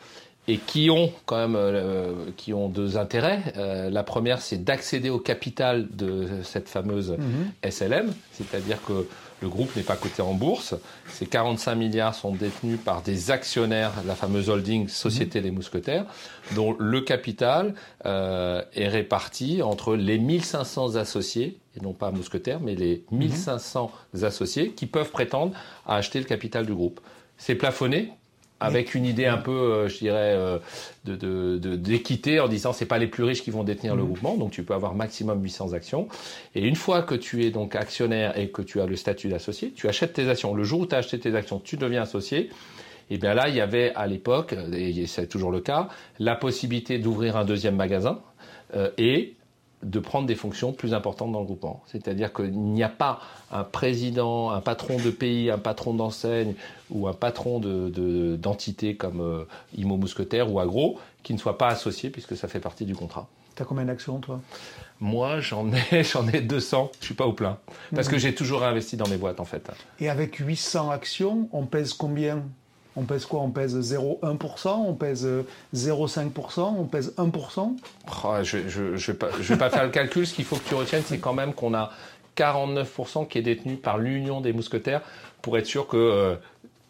et 0.48 0.58
qui 0.58 0.90
ont 0.90 1.12
quand 1.28 1.38
même 1.38 1.56
euh, 1.56 2.32
qui 2.36 2.54
ont 2.54 2.70
deux 2.70 2.98
intérêts. 2.98 3.54
Euh, 3.56 3.90
la 3.92 4.04
première, 4.04 4.42
c'est 4.42 4.64
d'accéder 4.64 5.12
au 5.12 5.20
capital 5.20 5.88
de 5.96 6.42
cette 6.44 6.68
fameuse 6.68 7.12
mhm. 7.12 7.52
SLM, 7.70 8.12
c'est-à-dire 8.32 8.78
que 8.84 9.08
le 9.42 9.50
groupe 9.50 9.76
n'est 9.76 9.84
pas 9.84 9.96
coté 9.96 10.22
en 10.22 10.34
bourse. 10.34 10.76
Ces 11.08 11.26
45 11.26 11.76
milliards 11.76 12.16
sont 12.16 12.32
détenus 12.32 12.80
par 12.84 13.02
des 13.02 13.32
actionnaires, 13.32 13.92
la 14.06 14.16
fameuse 14.16 14.50
holding 14.50 14.88
Société 14.88 15.42
des 15.42 15.52
Mousquetaires, 15.52 16.06
dont 16.56 16.76
le 16.78 17.02
capital 17.02 17.74
euh, 18.06 18.62
est 18.74 18.88
réparti 18.88 19.62
entre 19.62 19.96
les 19.96 20.18
1500 20.18 20.96
associés, 20.96 21.60
et 21.76 21.82
non 21.82 21.94
pas 21.94 22.12
mousquetaires, 22.12 22.60
mais 22.60 22.76
les 22.76 23.04
1500 23.12 23.92
mhm. 24.14 24.24
associés 24.24 24.72
qui 24.72 24.86
peuvent 24.86 25.12
prétendre 25.12 25.54
à 25.86 25.96
acheter 25.96 26.20
le 26.20 26.26
capital 26.26 26.66
du 26.66 26.74
groupe. 26.74 27.00
C'est 27.38 27.56
plafonné 27.56 28.12
avec 28.60 28.96
une 28.96 29.06
idée 29.06 29.26
un 29.26 29.38
peu, 29.38 29.52
euh, 29.52 29.88
je 29.88 29.98
dirais, 30.00 30.34
euh, 30.36 30.60
de, 31.06 31.58
d'équité 31.76 32.40
en 32.40 32.48
disant 32.48 32.74
c'est 32.74 32.86
pas 32.86 32.98
les 32.98 33.08
plus 33.08 33.24
riches 33.24 33.42
qui 33.42 33.52
vont 33.52 33.64
détenir 33.64 33.96
le 33.96 34.04
mmh. 34.04 34.06
groupement, 34.06 34.38
donc 34.38 34.52
tu 34.52 34.64
peux 34.64 34.74
avoir 34.74 34.96
maximum 34.96 35.42
800 35.42 35.74
actions. 35.74 36.08
Et 36.56 36.68
une 36.68 36.76
fois 36.76 37.02
que 37.02 37.16
tu 37.16 37.46
es 37.46 37.52
donc 37.52 37.76
actionnaire 37.76 38.38
et 38.38 38.50
que 38.50 38.62
tu 38.62 38.82
as 38.82 38.86
le 38.86 38.96
statut 38.96 39.30
d'associé, 39.30 39.72
tu 39.72 39.88
achètes 39.88 40.14
tes 40.14 40.30
actions. 40.30 40.54
Le 40.54 40.64
jour 40.64 40.82
où 40.82 40.86
tu 40.86 40.96
as 40.96 41.00
acheté 41.00 41.20
tes 41.20 41.36
actions, 41.36 41.60
tu 41.60 41.78
deviens 41.78 42.02
associé. 42.02 42.50
Et 43.10 43.18
bien 43.18 43.34
là, 43.34 43.50
il 43.50 43.56
y 43.56 43.62
avait 43.62 43.92
à 43.96 44.06
l'époque, 44.06 44.56
et 44.74 45.08
c'est 45.08 45.28
toujours 45.28 45.52
le 45.52 45.62
cas, 45.62 45.88
la 46.20 46.36
possibilité 46.36 47.00
d'ouvrir 47.00 47.38
un 47.38 47.46
deuxième 47.46 47.76
magasin 47.76 48.20
euh, 48.76 48.92
et 48.98 49.36
de 49.84 50.00
prendre 50.00 50.28
des 50.28 50.36
fonctions 50.36 50.74
plus 50.74 50.94
importantes 50.94 51.32
dans 51.32 51.40
le 51.40 51.46
groupement. 51.46 51.84
C'est-à-dire 51.88 52.34
qu'il 52.34 52.52
n'y 52.52 52.84
a 52.84 52.90
pas 52.90 53.22
un 53.52 53.64
président, 53.64 54.52
un 54.52 54.62
patron 54.62 54.98
de 54.98 55.10
pays, 55.10 55.50
un 55.50 55.58
patron 55.58 55.94
d'enseigne 55.94 56.54
ou 56.90 57.08
un 57.08 57.14
patron 57.14 57.60
d'entité 57.60 58.94
de, 58.94 58.98
comme 58.98 59.22
euh, 59.22 59.46
Imo 59.78 59.98
Mousquetaire 59.98 60.52
ou 60.52 60.60
Agro 60.60 61.00
qui 61.24 61.34
ne 61.34 61.40
soit 61.40 61.58
pas 61.58 61.68
associé 61.68 62.10
puisque 62.10 62.36
ça 62.36 62.48
fait 62.48 62.60
partie 62.60 62.86
du 62.86 62.96
contrat. 62.96 63.28
Tu 63.56 63.64
as 63.64 63.66
combien 63.66 63.86
d'actions 63.86 64.20
toi? 64.20 64.42
Moi, 65.00 65.40
j'en 65.40 65.72
ai, 65.72 66.04
j'en 66.04 66.28
ai 66.28 66.42
200. 66.42 66.92
Je 67.00 67.06
suis 67.06 67.14
pas 67.14 67.26
au 67.26 67.34
plein. 67.34 67.58
Parce 67.96 68.10
que 68.10 68.18
j'ai 68.18 68.36
toujours 68.36 68.64
investi 68.64 68.98
dans 68.98 69.08
mes 69.08 69.18
boîtes, 69.18 69.40
en 69.40 69.46
fait. 69.46 69.70
Et 70.00 70.10
avec 70.10 70.36
800 70.36 70.90
actions, 70.90 71.50
on 71.52 71.66
pèse 71.66 71.94
combien? 71.94 72.44
On 72.96 73.04
pèse 73.04 73.26
quoi? 73.26 73.42
On 73.42 73.52
pèse 73.52 73.78
0,1%, 73.78 74.70
on 74.70 74.94
pèse 74.94 75.28
0,5%, 75.76 76.62
on 76.62 76.86
pèse 76.86 77.14
1% 77.18 77.72
Je 78.44 78.58
ne 78.58 78.98
vais, 78.98 79.58
pas 79.58 79.70
faire 79.70 79.84
le 79.86 79.92
calcul. 79.92 80.26
Ce 80.26 80.34
qu'il 80.34 80.46
faut 80.46 80.56
que 80.56 80.68
tu 80.68 80.76
retiennes, 80.76 81.04
c'est 81.06 81.20
quand 81.20 81.34
même 81.34 81.54
qu'on 81.54 81.74
a 81.74 81.92
49% 82.38 83.28
qui 83.28 83.38
est 83.38 83.42
détenu 83.42 83.76
par 83.76 83.98
l'Union 83.98 84.42
des 84.42 84.54
mousquetaires 84.54 85.02
pour 85.42 85.58
être 85.58 85.66
sûr 85.66 85.88
que 85.88 85.98
euh, 85.98 86.36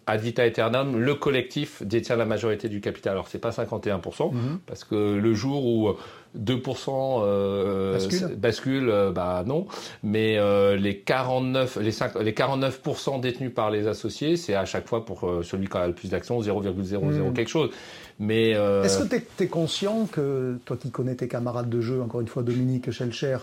ad 0.10 0.22
vita 0.22 0.44
aeternam, 0.44 1.00
le 1.00 1.16
collectif 1.16 1.84
détient 1.84 2.16
la 2.16 2.26
majorité 2.26 2.70
du 2.70 2.82
capital. 2.82 3.14
Alors 3.14 3.28
c'est 3.28 3.40
pas 3.40 3.52
51%, 3.52 4.34
mhm. 4.34 4.60
parce 4.66 4.84
que 4.84 4.96
le 4.96 5.34
jour 5.34 5.66
où 5.66 5.96
2% 6.38 7.22
euh, 7.24 7.94
bascule, 7.94 8.36
bascule 8.36 8.90
euh, 8.90 9.12
bah 9.12 9.44
non. 9.46 9.68
Mais 10.04 10.38
euh, 10.38 10.76
les 10.76 11.00
49, 11.00 11.78
les, 11.82 11.92
5, 11.92 12.16
les 12.20 12.34
49% 12.34 13.20
détenus 13.20 13.54
par 13.54 13.72
les 13.72 13.88
associés, 13.88 14.38
c'est 14.38 14.56
à 14.56 14.66
chaque 14.66 14.88
fois 14.88 15.06
pour 15.06 15.28
euh, 15.28 15.44
celui 15.44 15.68
qui 15.68 15.78
a 15.78 15.88
le 15.88 15.94
plus 15.94 16.10
d'actions 16.10 16.40
0,00 16.40 17.30
hmm. 17.30 17.34
quelque 17.34 17.48
chose. 17.48 17.72
Mais 18.20 18.52
est-ce 18.52 19.00
que 19.00 19.16
tu 19.16 19.44
es, 19.44 19.48
conscient 19.48 20.06
que 20.06 20.58
toi 20.66 20.76
qui 20.76 20.92
connais 20.92 21.16
tes 21.16 21.30
camarades 21.30 21.70
de 21.70 21.80
jeu, 21.80 22.02
encore 22.02 22.20
une 22.20 22.28
fois 22.28 22.44
Dominique 22.44 22.92
Schelcher 22.92 23.38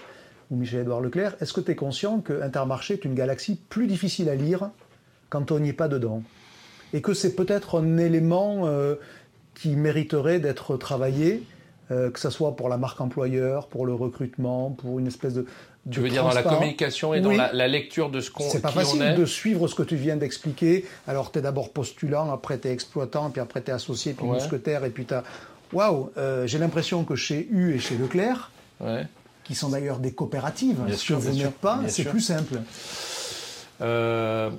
ou 0.50 0.56
Michel-Édouard 0.56 1.00
Leclerc, 1.00 1.34
est-ce 1.40 1.54
que 1.54 1.62
tu 1.62 1.70
es 1.70 1.74
conscient 1.74 2.20
que 2.20 2.42
Intermarché 2.42 2.94
est 2.94 3.04
une 3.06 3.14
galaxie 3.14 3.58
plus 3.70 3.86
difficile 3.86 4.28
à 4.28 4.34
lire 4.34 4.68
quand 5.30 5.50
on 5.50 5.60
n'y 5.60 5.70
est 5.70 5.72
pas 5.72 5.88
dedans? 5.88 6.22
Et 6.92 7.00
que 7.00 7.14
c'est 7.14 7.34
peut-être 7.34 7.80
un 7.80 7.98
élément 7.98 8.68
qui 9.54 9.70
mériterait 9.70 10.38
d'être 10.38 10.76
travaillé 10.76 11.42
euh, 11.92 12.10
que 12.10 12.18
ce 12.18 12.30
soit 12.30 12.56
pour 12.56 12.68
la 12.68 12.78
marque 12.78 13.00
employeur, 13.00 13.68
pour 13.68 13.86
le 13.86 13.94
recrutement, 13.94 14.70
pour 14.70 14.98
une 14.98 15.06
espèce 15.06 15.34
de. 15.34 15.46
tu 15.88 16.00
veux 16.00 16.08
dire 16.08 16.24
dans 16.24 16.32
la 16.32 16.42
communication 16.42 17.14
et 17.14 17.20
dans 17.20 17.30
la, 17.30 17.68
lecture 17.68 18.10
de 18.10 18.20
ce 18.20 18.28
qu'on 18.32 18.42
C'est 18.42 18.60
pas 18.60 18.72
facile 18.72 19.14
de 19.14 19.24
suivre 19.24 19.68
ce 19.68 19.76
que 19.76 19.84
tu 19.84 19.94
viens 19.94 20.16
d'expliquer. 20.16 20.84
Alors, 21.06 21.30
tu 21.30 21.38
es 21.38 21.42
d'abord 21.42 21.70
postulant, 21.70 22.32
après 22.32 22.58
tu 22.58 22.66
es 22.66 22.72
exploitant, 22.72 23.30
puis 23.30 23.40
après 23.40 23.62
tu 23.62 23.70
es 23.70 23.72
associé, 23.72 24.14
puis 24.14 24.26
mousquetaire, 24.26 24.84
et 24.84 24.90
puis 24.90 25.04
tu 25.04 25.14
as. 25.14 25.22
Waouh 25.72 26.10
euh, 26.16 26.46
J'ai 26.48 26.58
l'impression 26.58 27.04
que 27.04 27.14
chez 27.14 27.46
U 27.52 27.74
et 27.74 27.78
chez 27.78 27.96
Leclerc, 27.96 28.50
qui 29.44 29.54
sont 29.54 29.68
d'ailleurs 29.68 30.00
des 30.00 30.12
coopératives, 30.12 30.78
si 30.92 31.12
vous 31.12 31.30
n'êtes 31.30 31.50
pas, 31.52 31.82
c'est 31.86 32.04
plus 32.04 32.20
simple. 32.20 32.62
Euh, 33.80 34.50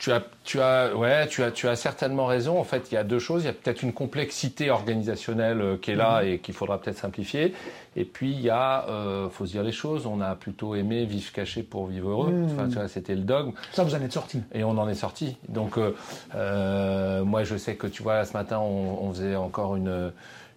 tu 0.00 0.10
as, 0.10 0.22
tu 0.42 0.60
as, 0.60 0.96
ouais, 0.96 1.28
tu 1.28 1.44
as, 1.44 1.52
tu 1.52 1.68
as 1.68 1.76
certainement 1.76 2.26
raison. 2.26 2.58
En 2.58 2.64
fait, 2.64 2.90
il 2.90 2.94
y 2.94 2.98
a 2.98 3.04
deux 3.04 3.18
choses. 3.18 3.44
Il 3.44 3.46
y 3.46 3.50
a 3.50 3.52
peut-être 3.52 3.82
une 3.82 3.92
complexité 3.92 4.70
organisationnelle 4.70 5.60
euh, 5.60 5.76
qui 5.76 5.92
est 5.92 5.94
là 5.94 6.22
mhm. 6.22 6.28
et 6.28 6.38
qu'il 6.38 6.54
faudra 6.54 6.80
peut-être 6.80 6.98
simplifier. 6.98 7.54
Et 7.96 8.04
puis 8.04 8.32
il 8.32 8.40
y 8.40 8.50
a, 8.50 8.88
euh, 8.88 9.28
faut 9.28 9.46
se 9.46 9.52
dire 9.52 9.62
les 9.62 9.72
choses. 9.72 10.06
On 10.06 10.20
a 10.20 10.34
plutôt 10.34 10.74
aimé 10.74 11.04
vivre 11.04 11.30
caché 11.32 11.62
pour 11.62 11.86
vivre 11.86 12.08
heureux. 12.08 12.32
Mhm. 12.32 12.44
Enfin, 12.46 12.68
tu 12.68 12.74
vois, 12.74 12.88
c'était 12.88 13.14
le 13.14 13.20
dogme. 13.20 13.52
Ça, 13.72 13.84
vous 13.84 13.94
en 13.94 14.00
êtes 14.00 14.12
sorti. 14.12 14.42
Et 14.52 14.64
on 14.64 14.70
en 14.70 14.88
est 14.88 14.94
sorti. 14.94 15.36
Donc, 15.48 15.78
euh, 15.78 15.94
euh, 16.34 17.22
moi, 17.22 17.44
je 17.44 17.56
sais 17.56 17.76
que 17.76 17.86
tu 17.86 18.02
vois, 18.02 18.24
ce 18.24 18.32
matin, 18.32 18.58
on, 18.58 19.04
on 19.04 19.12
faisait 19.12 19.36
encore 19.36 19.76
une 19.76 20.12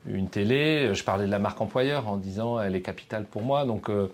une 0.06 0.30
télé. 0.30 0.94
Je 0.94 1.04
parlais 1.04 1.26
de 1.26 1.32
la 1.32 1.40
marque 1.40 1.62
employeur 1.62 2.08
en 2.08 2.18
disant 2.18 2.60
elle 2.60 2.76
est 2.76 2.82
capitale 2.82 3.26
pour 3.26 3.42
moi. 3.42 3.66
Donc 3.66 3.90
euh, 3.90 4.12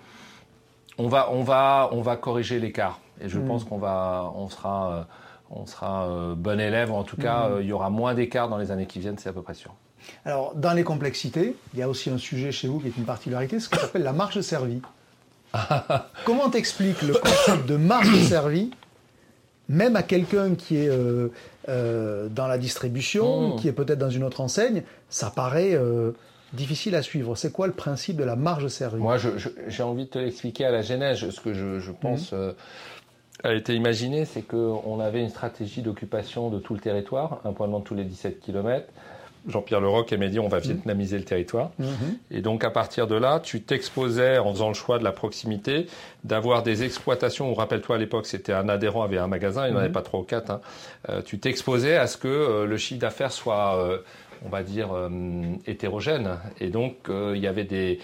on 0.97 1.07
va, 1.07 1.31
on 1.31 1.43
va, 1.43 1.89
on 1.91 2.01
va 2.01 2.15
corriger 2.17 2.59
l'écart. 2.59 2.99
Et 3.21 3.29
je 3.29 3.39
mm. 3.39 3.47
pense 3.47 3.63
qu'on 3.63 3.77
va, 3.77 4.31
on 4.35 4.49
sera, 4.49 4.93
euh, 4.93 5.03
on 5.51 5.65
sera 5.65 6.07
euh, 6.07 6.35
bon 6.35 6.59
élève, 6.59 6.91
ou 6.91 6.95
en 6.95 7.03
tout 7.03 7.17
cas, 7.17 7.49
mm. 7.49 7.51
euh, 7.51 7.61
il 7.61 7.67
y 7.67 7.71
aura 7.71 7.89
moins 7.89 8.13
d'écart 8.13 8.49
dans 8.49 8.57
les 8.57 8.71
années 8.71 8.85
qui 8.85 8.99
viennent, 8.99 9.17
c'est 9.17 9.29
à 9.29 9.33
peu 9.33 9.41
près 9.41 9.53
sûr. 9.53 9.73
Alors, 10.25 10.55
dans 10.55 10.73
les 10.73 10.83
complexités, 10.83 11.55
il 11.73 11.79
y 11.79 11.83
a 11.83 11.89
aussi 11.89 12.09
un 12.09 12.17
sujet 12.17 12.51
chez 12.51 12.67
vous 12.67 12.79
qui 12.79 12.87
est 12.87 12.97
une 12.97 13.05
particularité, 13.05 13.59
ce 13.59 13.69
qu'on 13.69 13.83
appelle 13.83 14.03
la 14.03 14.13
marge 14.13 14.39
servie. 14.41 14.81
Comment 16.25 16.49
t'expliques 16.49 17.01
le 17.01 17.13
concept 17.13 17.65
de 17.67 17.75
marge 17.75 18.15
servie, 18.23 18.71
même 19.67 19.95
à 19.95 20.03
quelqu'un 20.03 20.55
qui 20.55 20.77
est 20.77 20.89
dans 21.67 22.47
la 22.47 22.57
distribution, 22.57 23.55
mm. 23.55 23.59
qui 23.59 23.67
est 23.67 23.73
peut-être 23.73 23.99
dans 23.99 24.09
une 24.09 24.23
autre 24.23 24.41
enseigne, 24.41 24.83
ça 25.09 25.31
paraît 25.31 25.77
difficile 26.53 26.95
à 26.95 27.01
suivre. 27.01 27.35
C'est 27.35 27.51
quoi 27.51 27.67
le 27.67 27.73
principe 27.73 28.15
de 28.15 28.23
la 28.23 28.35
marge 28.35 28.67
servie? 28.67 29.01
Moi, 29.01 29.17
j'ai 29.67 29.83
envie 29.83 30.05
de 30.05 30.09
te 30.09 30.19
l'expliquer 30.19 30.65
à 30.65 30.71
la 30.71 30.81
genèse. 30.81 31.29
Ce 31.29 31.41
que 31.41 31.53
je, 31.53 31.91
pense. 31.91 32.33
Euh, 33.45 33.49
a 33.49 33.53
été 33.53 33.73
imaginé, 33.75 34.25
c'est 34.25 34.41
qu'on 34.41 34.99
avait 34.99 35.21
une 35.21 35.29
stratégie 35.29 35.81
d'occupation 35.81 36.49
de 36.49 36.59
tout 36.59 36.73
le 36.73 36.79
territoire, 36.79 37.41
un 37.45 37.53
point 37.53 37.67
de 37.67 37.73
vente 37.73 37.85
tous 37.85 37.95
les 37.95 38.05
17 38.05 38.39
km. 38.39 38.85
Jean-Pierre 39.47 39.79
Leroc 39.79 40.11
m'a 40.11 40.27
dit 40.27 40.39
on 40.39 40.49
va 40.49 40.57
mhm. 40.57 40.63
vietnamiser 40.63 41.17
le 41.17 41.23
territoire. 41.23 41.71
Mhm. 41.79 42.17
Et 42.31 42.41
donc 42.41 42.63
à 42.63 42.69
partir 42.69 43.07
de 43.07 43.15
là, 43.15 43.39
tu 43.39 43.61
t'exposais 43.61 44.37
en 44.37 44.51
faisant 44.51 44.67
le 44.67 44.73
choix 44.73 44.99
de 44.99 45.03
la 45.03 45.11
proximité, 45.11 45.87
d'avoir 46.23 46.63
des 46.63 46.83
exploitations. 46.83 47.53
Rappelle-toi 47.53 47.95
à 47.95 47.99
l'époque, 47.99 48.25
c'était 48.25 48.53
un 48.53 48.67
adhérent 48.67 49.03
avait 49.03 49.17
un 49.17 49.27
magasin, 49.27 49.67
il 49.67 49.73
n'en 49.73 49.79
avait 49.79 49.89
pas 49.89 50.01
trois 50.01 50.19
ou 50.19 50.23
quatre. 50.23 50.51
Hein. 50.51 50.61
Euh, 51.07 51.21
tu 51.21 51.39
t'exposais 51.39 51.95
à 51.95 52.07
ce 52.07 52.17
que 52.17 52.27
euh, 52.27 52.65
le 52.65 52.77
chiffre 52.77 52.99
d'affaires 52.99 53.31
soit 53.31 54.01
on 54.45 54.49
va 54.49 54.63
dire, 54.63 54.93
euh, 54.93 55.09
hétérogène. 55.67 56.37
Et 56.59 56.69
donc, 56.69 57.09
euh, 57.09 57.33
il 57.35 57.41
y 57.41 57.47
avait 57.47 57.65
des, 57.65 57.99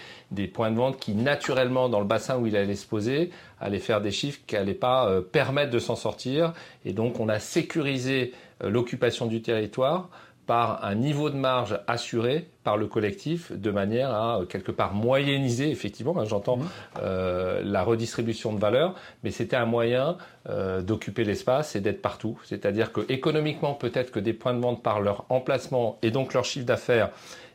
points 0.48 0.70
de 0.70 0.76
vente 0.76 0.98
qui, 0.98 1.14
naturellement, 1.14 1.88
dans 1.88 2.00
le 2.00 2.06
bassin 2.06 2.38
où 2.38 2.46
il 2.46 2.56
allait 2.56 2.74
se 2.74 2.86
poser, 2.86 3.30
allaient 3.60 3.78
faire 3.78 4.00
des 4.00 4.10
chiffres 4.10 4.40
qui 4.46 4.54
n'allaient 4.54 4.74
pas 4.74 5.08
euh, 5.08 5.20
permettre 5.20 5.70
de 5.70 5.78
s'en 5.78 5.96
sortir. 5.96 6.52
Et 6.84 6.92
donc, 6.92 7.20
on 7.20 7.28
a 7.28 7.38
sécurisé 7.38 8.32
l'occupation 8.62 9.26
du 9.26 9.42
territoire 9.42 10.08
par 10.46 10.84
un 10.84 10.94
niveau 10.94 11.28
de 11.28 11.36
marge 11.36 11.78
assuré 11.86 12.48
par 12.62 12.76
le 12.76 12.86
collectif 12.86 13.52
de 13.52 13.70
manière 13.70 14.10
à 14.10 14.40
quelque 14.48 14.70
part 14.70 14.94
moyenniser 14.94 15.70
effectivement 15.70 16.16
hein, 16.18 16.24
j'entends 16.24 16.58
mmh. 16.58 16.68
euh, 17.02 17.62
la 17.64 17.82
redistribution 17.82 18.52
de 18.52 18.58
valeur 18.58 18.94
mais 19.24 19.30
c'était 19.30 19.56
un 19.56 19.66
moyen 19.66 20.16
euh, 20.48 20.82
d'occuper 20.82 21.24
l'espace 21.24 21.76
et 21.76 21.80
d'être 21.80 22.00
partout 22.00 22.38
c'est-à-dire 22.44 22.92
que 22.92 23.00
économiquement 23.10 23.74
peut-être 23.74 24.12
que 24.12 24.20
des 24.20 24.32
points 24.32 24.54
de 24.54 24.60
vente 24.60 24.82
par 24.82 25.00
leur 25.00 25.24
emplacement 25.28 25.98
et 26.02 26.10
donc 26.10 26.32
leur 26.32 26.44
chiffre 26.44 26.66
d'affaires 26.66 27.10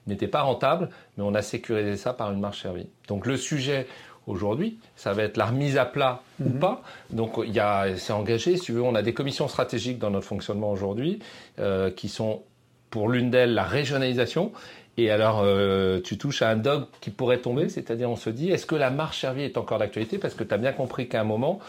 n'étaient 0.07 0.27
pas 0.27 0.41
rentables 0.41 0.89
mais 1.17 1.23
on 1.23 1.33
a 1.33 1.41
sécurisé 1.41 1.95
ça 1.95 2.13
par 2.13 2.31
une 2.31 2.39
marge 2.39 2.61
servie 2.61 2.89
donc 3.07 3.25
le 3.25 3.37
sujet 3.37 3.87
aujourd'hui, 4.27 4.77
ça 4.95 5.13
va 5.13 5.23
être 5.23 5.37
la 5.37 5.47
remise 5.47 5.77
à 5.77 5.85
plat 5.85 6.21
ou 6.39 6.49
mmh. 6.49 6.59
pas. 6.59 6.83
Donc 7.09 7.39
il 7.43 7.53
y 7.53 7.59
a, 7.59 7.95
c'est 7.97 8.13
engagé. 8.13 8.57
Si 8.57 8.65
tu 8.65 8.71
veux, 8.73 8.81
on 8.81 8.95
a 8.95 9.01
des 9.01 9.13
commissions 9.13 9.47
stratégiques 9.47 9.99
dans 9.99 10.11
notre 10.11 10.27
fonctionnement 10.27 10.71
aujourd'hui 10.71 11.19
euh, 11.59 11.89
qui 11.91 12.07
sont 12.07 12.43
pour 12.91 13.09
l'une 13.09 13.31
d'elles 13.31 13.55
la 13.55 13.63
régionalisation. 13.63 14.51
Et 14.97 15.09
alors, 15.09 15.41
euh, 15.43 15.99
tu 16.01 16.17
touches 16.17 16.41
à 16.41 16.49
un 16.49 16.57
dogme 16.57 16.85
qui 16.99 17.09
pourrait 17.09 17.39
tomber, 17.39 17.69
c'est-à-dire 17.69 18.09
on 18.09 18.17
se 18.17 18.29
dit, 18.29 18.51
est-ce 18.51 18.65
que 18.65 18.75
la 18.75 18.91
marche 18.91 19.21
servie 19.21 19.43
est 19.43 19.57
encore 19.57 19.79
d'actualité? 19.79 20.17
Parce 20.17 20.35
que 20.35 20.43
tu 20.43 20.53
as 20.53 20.57
bien 20.57 20.73
compris 20.73 21.07
qu'à 21.07 21.21
un 21.21 21.23
moment, 21.23 21.59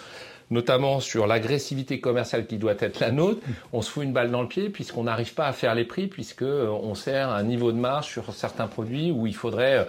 notamment 0.50 1.00
sur 1.00 1.26
l'agressivité 1.26 2.00
commerciale 2.00 2.46
qui 2.46 2.58
doit 2.58 2.74
être 2.78 3.00
la 3.00 3.10
nôtre, 3.10 3.40
on 3.72 3.80
se 3.80 3.90
fout 3.90 4.04
une 4.04 4.12
balle 4.12 4.30
dans 4.30 4.42
le 4.42 4.48
pied 4.48 4.68
puisqu'on 4.68 5.04
n'arrive 5.04 5.34
pas 5.34 5.46
à 5.46 5.52
faire 5.52 5.74
les 5.74 5.84
prix, 5.84 6.08
puisqu'on 6.08 6.44
euh, 6.44 6.94
sert 6.94 7.30
un 7.30 7.42
niveau 7.44 7.72
de 7.72 7.78
marge 7.78 8.08
sur 8.08 8.34
certains 8.34 8.66
produits 8.66 9.10
où 9.12 9.26
il 9.26 9.34
faudrait 9.34 9.78
euh, 9.78 9.84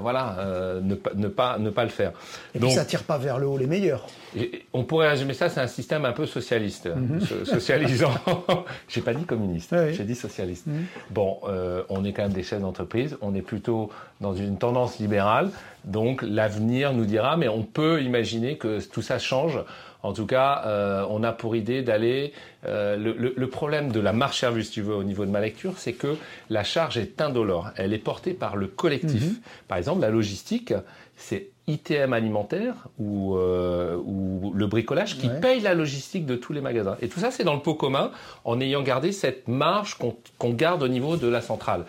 voilà, 0.00 0.36
euh, 0.38 0.80
ne, 0.80 0.96
ne, 1.14 1.28
pas, 1.28 1.58
ne 1.58 1.70
pas 1.70 1.84
le 1.84 1.90
faire. 1.90 2.12
Et 2.54 2.58
Donc, 2.58 2.70
puis 2.70 2.76
ça 2.76 2.84
tire 2.84 3.04
pas 3.04 3.18
vers 3.18 3.38
le 3.38 3.46
haut 3.46 3.56
les 3.56 3.66
meilleurs. 3.66 4.06
Et, 4.36 4.64
on 4.72 4.84
pourrait 4.84 5.08
résumer 5.08 5.34
ça, 5.34 5.48
c'est 5.48 5.60
un 5.60 5.66
système 5.66 6.04
un 6.04 6.12
peu 6.12 6.26
socialiste, 6.26 6.88
mhm. 6.94 7.20
socialisant. 7.44 8.12
j'ai 8.88 9.00
pas 9.00 9.14
dit 9.14 9.24
communiste, 9.24 9.74
j'ai 9.92 10.04
dit 10.04 10.14
socialiste. 10.14 10.66
Mhm. 10.66 10.84
Bon, 11.10 11.38
euh, 11.48 11.82
on 11.88 12.04
est 12.04 12.12
quand 12.12 12.22
même 12.22 12.32
des 12.32 12.42
chefs 12.42 12.60
d'entreprise, 12.60 13.16
on 13.20 13.34
est 13.34 13.42
plutôt 13.42 13.90
dans 14.20 14.34
une 14.34 14.58
tendance 14.58 14.98
libérale, 14.98 15.50
donc 15.84 16.22
l'avenir 16.22 16.92
nous 16.92 17.04
dira, 17.04 17.36
mais 17.36 17.48
on 17.48 17.62
peut 17.62 18.02
imaginer 18.02 18.58
que 18.58 18.80
tout 18.88 19.02
ça 19.02 19.18
change 19.18 19.60
en 20.08 20.14
tout 20.14 20.24
cas, 20.24 20.62
euh, 20.64 21.04
on 21.10 21.22
a 21.22 21.32
pour 21.32 21.54
idée 21.54 21.82
d'aller. 21.82 22.32
Euh, 22.66 22.96
le, 22.96 23.46
problème 23.46 23.92
de 23.92 24.00
la 24.00 24.14
marche 24.14 24.40
service, 24.40 24.68
si 24.68 24.72
tu 24.72 24.82
veux, 24.82 24.94
au 24.94 25.04
niveau 25.04 25.26
de 25.26 25.30
ma 25.30 25.40
lecture, 25.40 25.74
c'est 25.76 25.92
que 25.92 26.16
la 26.48 26.64
charge 26.64 26.96
est 26.96 27.20
indolore. 27.20 27.70
Elle 27.76 27.92
est 27.92 27.98
portée 27.98 28.32
par 28.32 28.56
le 28.56 28.68
collectif. 28.68 29.22
Mhm. 29.22 29.36
Par 29.68 29.76
exemple, 29.76 30.00
la 30.00 30.08
logistique, 30.08 30.72
c'est 31.14 31.50
ITM 31.66 32.14
alimentaire 32.14 32.88
ou, 32.98 33.36
euh, 33.36 33.96
ou 33.96 34.52
le 34.54 34.66
bricolage 34.66 35.18
qui 35.18 35.28
paye 35.28 35.60
la 35.60 35.74
logistique 35.74 36.24
de 36.24 36.36
tous 36.36 36.54
les 36.54 36.62
magasins. 36.62 36.96
Et 37.02 37.08
tout 37.08 37.20
ça, 37.20 37.30
c'est 37.30 37.44
dans 37.44 37.54
le 37.54 37.60
pot 37.60 37.74
commun, 37.74 38.10
en 38.44 38.60
ayant 38.60 38.82
gardé 38.82 39.12
cette 39.12 39.46
marge 39.46 39.98
qu'on 39.98 40.50
garde 40.50 40.82
au 40.82 40.88
niveau 40.88 41.18
de 41.18 41.28
la 41.28 41.42
centrale. 41.42 41.84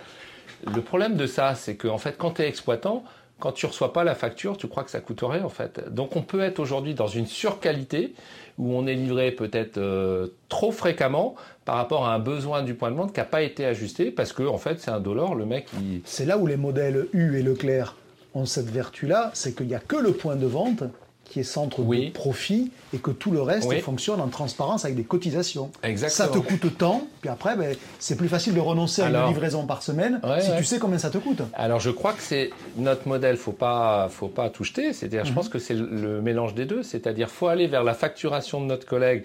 Le 0.65 0.81
problème 0.81 1.15
de 1.15 1.25
ça, 1.25 1.55
c'est 1.55 1.77
qu'en 1.77 1.93
en 1.93 1.97
fait, 1.97 2.17
quand 2.17 2.31
tu 2.31 2.41
es 2.41 2.49
exploitant, 2.49 3.05
quand 3.39 3.51
tu 3.51 3.65
reçois 3.65 3.93
pas 3.93 4.03
la 4.03 4.15
facture, 4.15 4.57
tu 4.57 4.67
crois 4.67 4.83
que 4.83 4.91
ça 4.91 4.99
coûte 4.99 5.21
rien 5.23 5.43
en 5.43 5.49
fait. 5.49 5.93
Donc 5.93 6.15
on 6.15 6.21
peut 6.21 6.41
être 6.41 6.59
aujourd'hui 6.59 6.93
dans 6.93 7.07
une 7.07 7.25
surqualité 7.25 8.13
où 8.57 8.73
on 8.73 8.85
est 8.87 8.95
livré 8.95 9.31
peut-être 9.31 9.77
euh, 9.77 10.27
trop 10.49 10.71
fréquemment 10.71 11.35
par 11.65 11.75
rapport 11.75 12.07
à 12.07 12.13
un 12.13 12.19
besoin 12.19 12.61
du 12.61 12.73
point 12.73 12.91
de 12.91 12.95
vente 12.95 13.13
qui 13.13 13.19
n'a 13.19 13.25
pas 13.25 13.41
été 13.41 13.65
ajusté 13.65 14.11
parce 14.11 14.33
que 14.33 14.43
en 14.43 14.57
fait 14.57 14.79
c'est 14.79 14.91
un 14.91 14.99
dollar, 14.99 15.35
le 15.35 15.45
mec 15.45 15.67
il... 15.79 16.01
C'est 16.03 16.25
là 16.25 16.37
où 16.37 16.45
les 16.45 16.57
modèles 16.57 17.07
U 17.13 17.37
et 17.37 17.41
Leclerc 17.41 17.95
ont 18.35 18.45
cette 18.45 18.69
vertu-là, 18.69 19.31
c'est 19.33 19.55
qu'il 19.55 19.67
n'y 19.67 19.75
a 19.75 19.79
que 19.79 19.95
le 19.95 20.11
point 20.11 20.35
de 20.35 20.45
vente 20.45 20.83
qui 21.29 21.39
est 21.39 21.43
centre 21.43 21.81
de 21.81 22.09
profit 22.09 22.71
et 22.93 22.97
que 22.97 23.11
tout 23.11 23.31
le 23.31 23.41
reste 23.41 23.71
fonctionne 23.81 24.19
en 24.19 24.27
transparence 24.27 24.83
avec 24.83 24.97
des 24.97 25.03
cotisations. 25.03 25.71
Exactement. 25.83 26.27
Ça 26.27 26.33
te 26.33 26.39
coûte 26.39 26.77
tant, 26.77 27.07
puis 27.21 27.29
après, 27.29 27.55
ben, 27.55 27.75
c'est 27.99 28.15
plus 28.15 28.27
facile 28.27 28.55
de 28.55 28.59
renoncer 28.59 29.01
à 29.01 29.09
une 29.09 29.27
livraison 29.27 29.65
par 29.65 29.83
semaine 29.83 30.19
si 30.41 30.49
tu 30.57 30.63
sais 30.63 30.79
combien 30.79 30.97
ça 30.97 31.09
te 31.09 31.17
coûte. 31.17 31.41
Alors 31.53 31.79
je 31.79 31.91
crois 31.91 32.13
que 32.13 32.21
c'est 32.21 32.49
notre 32.77 33.07
modèle, 33.07 33.37
faut 33.37 33.51
pas, 33.51 34.09
faut 34.09 34.27
pas 34.27 34.49
tout 34.49 34.63
jeter. 34.63 34.91
C'est-à-dire, 34.93 35.23
je 35.23 35.29
mhm. 35.29 35.35
pense 35.35 35.49
que 35.49 35.59
c'est 35.59 35.75
le 35.75 36.21
mélange 36.21 36.55
des 36.55 36.65
deux. 36.65 36.83
C'est-à-dire, 36.83 37.29
faut 37.29 37.47
aller 37.47 37.67
vers 37.67 37.83
la 37.83 37.93
facturation 37.93 38.61
de 38.61 38.65
notre 38.65 38.85
collègue 38.85 39.23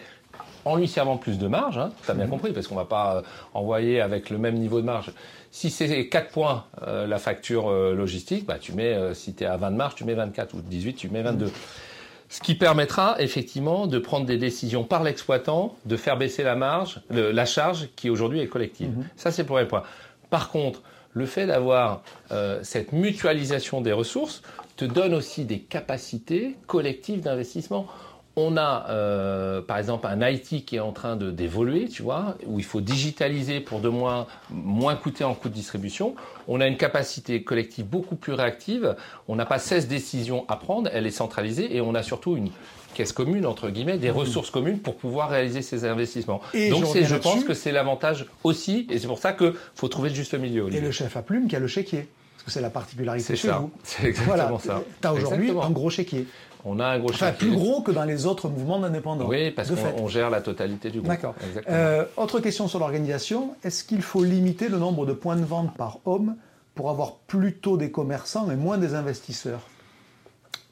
en 0.65 0.77
lui 0.77 0.89
servant 0.89 1.17
plus 1.17 1.39
de 1.39 1.47
marge, 1.47 1.79
hein, 1.79 1.91
tu 2.05 2.11
as 2.11 2.15
bien 2.15 2.25
mhm. 2.25 2.31
compris, 2.31 2.53
parce 2.53 2.67
qu'on 2.67 2.75
va 2.75 2.87
pas 2.87 3.17
euh, 3.17 3.23
envoyer 3.53 4.01
avec 4.01 4.31
le 4.31 4.39
même 4.39 4.55
niveau 4.55 4.81
de 4.81 4.87
marge. 4.87 5.13
Si 5.51 5.71
c'est 5.71 6.09
4 6.09 6.31
points 6.31 6.65
euh, 6.83 7.07
la 7.07 7.19
facture 7.19 7.69
euh, 7.69 7.95
logistique, 7.95 8.47
bah, 8.47 8.59
tu 8.59 8.73
mets, 8.73 8.97
si 9.15 9.35
tu 9.35 9.45
es 9.45 9.47
à 9.47 9.57
20 9.57 9.71
de 9.71 9.77
marge, 9.77 9.95
tu 9.95 10.05
mets 10.05 10.15
24, 10.15 10.55
ou 10.55 10.61
18, 10.61 10.95
tu 10.95 11.09
mets 11.11 11.23
22. 11.23 11.51
Ce 12.35 12.41
qui 12.41 12.57
permettra 12.57 13.14
effectivement 13.20 13.87
de 13.87 13.97
prendre 14.01 14.26
des 14.26 14.39
décisions 14.39 14.82
par 14.82 15.05
l'exploitant, 15.05 15.76
de 15.85 15.97
faire 15.97 16.16
baisser 16.16 16.43
la 16.43 16.57
marge, 16.57 17.01
la 17.09 17.47
charge 17.47 17.91
qui 17.95 18.11
aujourd'hui 18.11 18.41
est 18.41 18.49
collective. 18.49 18.89
Mhm. 18.89 19.05
Ça, 19.14 19.30
c'est 19.30 19.43
le 19.43 19.47
premier 19.47 19.66
point. 19.66 19.85
Par 20.30 20.51
contre, 20.51 20.82
le 21.12 21.26
fait 21.26 21.47
d'avoir 21.47 22.03
euh, 22.32 22.59
cette 22.64 22.91
mutualisation 22.93 23.80
des 23.80 23.93
ressources 23.93 24.43
te 24.74 24.85
donne 24.85 25.14
aussi 25.14 25.45
des 25.45 25.61
capacités 25.61 26.57
collectives 26.66 27.20
d'investissement. 27.20 27.87
On 28.37 28.57
a, 28.57 28.87
euh, 28.89 29.62
par 29.62 29.78
exemple, 29.78 30.09
un 30.09 30.28
IT 30.28 30.64
qui 30.64 30.76
est 30.76 30.80
en 30.80 30.93
train 30.93 31.16
d'évoluer, 31.16 31.89
tu 31.89 32.03
vois, 32.03 32.37
où 32.47 32.59
il 32.59 32.64
faut 32.64 32.80
digitaliser 32.80 33.61
pour 33.61 33.80
de 33.80 33.89
moins, 33.89 34.26
moins 34.51 34.97
coûter 34.97 35.22
en 35.22 35.35
coût 35.35 35.49
de 35.49 35.55
distribution. 35.55 36.16
On 36.49 36.61
a 36.61 36.66
une 36.66 36.76
capacité 36.76 37.45
collective 37.45 37.87
beaucoup 37.87 38.16
plus 38.16 38.32
réactive. 38.32 38.97
On 39.28 39.37
n'a 39.37 39.47
pas 39.47 39.61
16 39.61 39.87
décisions 39.87 40.45
à 40.49 40.57
prendre, 40.57 40.91
elle 40.93 41.07
est 41.07 41.12
centralisée 41.12 41.76
et 41.76 41.80
on 41.80 41.95
a 41.95 42.03
surtout 42.03 42.37
une 42.37 42.51
caisse 42.95 43.12
commune, 43.12 43.47
entre 43.47 43.70
guillemets, 43.70 43.99
des 43.99 44.11
mmh. 44.11 44.16
ressources 44.16 44.51
communes 44.51 44.78
pour 44.78 44.97
pouvoir 44.97 45.30
réaliser 45.30 45.62
ces 45.62 45.85
investissements. 45.85 46.41
Et 46.55 46.70
Donc 46.70 46.85
je, 46.93 47.05
je 47.05 47.16
pense 47.16 47.45
que 47.45 47.55
c'est 47.55 47.72
l'avantage 47.72 48.26
aussi, 48.43 48.87
et 48.91 48.99
c'est 48.99 49.07
pour 49.07 49.18
ça 49.18 49.32
qu'il 49.32 49.53
faut 49.74 49.89
trouver 49.89 50.09
le 50.09 50.14
juste 50.14 50.35
milieu. 50.35 50.72
Et 50.72 50.80
le 50.80 50.91
chef 50.91 51.16
à 51.16 51.22
plume 51.22 51.49
qui 51.49 51.57
a 51.57 51.61
le 51.61 51.68
chéquier. 51.68 52.09
Parce 52.45 52.57
que 52.57 52.59
c'est 52.59 52.62
la 52.62 52.70
particularité 52.70 53.36
chez 53.36 53.49
vous. 53.49 53.70
C'est 53.82 54.09
exactement 54.09 54.59
ça. 54.59 54.82
Tu 55.01 55.09
as 55.09 55.14
aujourd'hui 55.14 55.51
un 55.51 55.70
gros 55.70 55.88
chéquier. 55.88 56.26
On 56.66 56.78
a 56.78 56.84
un 56.86 56.99
gros 56.99 57.09
enfin, 57.09 57.32
plus 57.32 57.53
gros 57.53 57.80
que 57.80 57.90
dans 57.90 58.05
les 58.05 58.26
autres 58.26 58.51
mouvements 58.51 58.78
d'indépendants. 58.78 59.26
Oui, 59.26 59.51
parce 59.51 59.70
qu'on 59.70 60.09
gère 60.09 60.28
la 60.28 60.42
totalité 60.42 60.90
du 60.90 60.99
groupe. 60.99 61.09
D'accord. 61.11 61.34
Euh, 61.68 62.05
autre 62.18 62.40
question 62.40 62.68
sur 62.68 62.78
l'organisation. 62.78 63.55
Est-ce 63.64 63.82
qu'il 63.82 64.03
faut 64.03 64.24
limiter 64.24 64.68
le 64.68 64.78
nombre 64.78 65.07
de 65.07 65.14
points 65.14 65.36
de 65.36 65.45
vente 65.45 65.74
par 65.74 66.01
homme 66.05 66.36
pour 66.74 66.90
avoir 66.90 67.14
plutôt 67.16 67.78
des 67.78 67.90
commerçants 67.90 68.51
et 68.51 68.57
moins 68.57 68.76
des 68.76 68.95
investisseurs? 68.95 69.61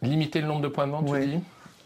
Limiter 0.03 0.43
le 0.43 0.49
nombre 0.49 0.63
de 0.63 0.69
points 0.69 0.87
de 0.87 0.93
vente, 0.93 1.07
tu 1.07 1.27
dis? 1.27 1.41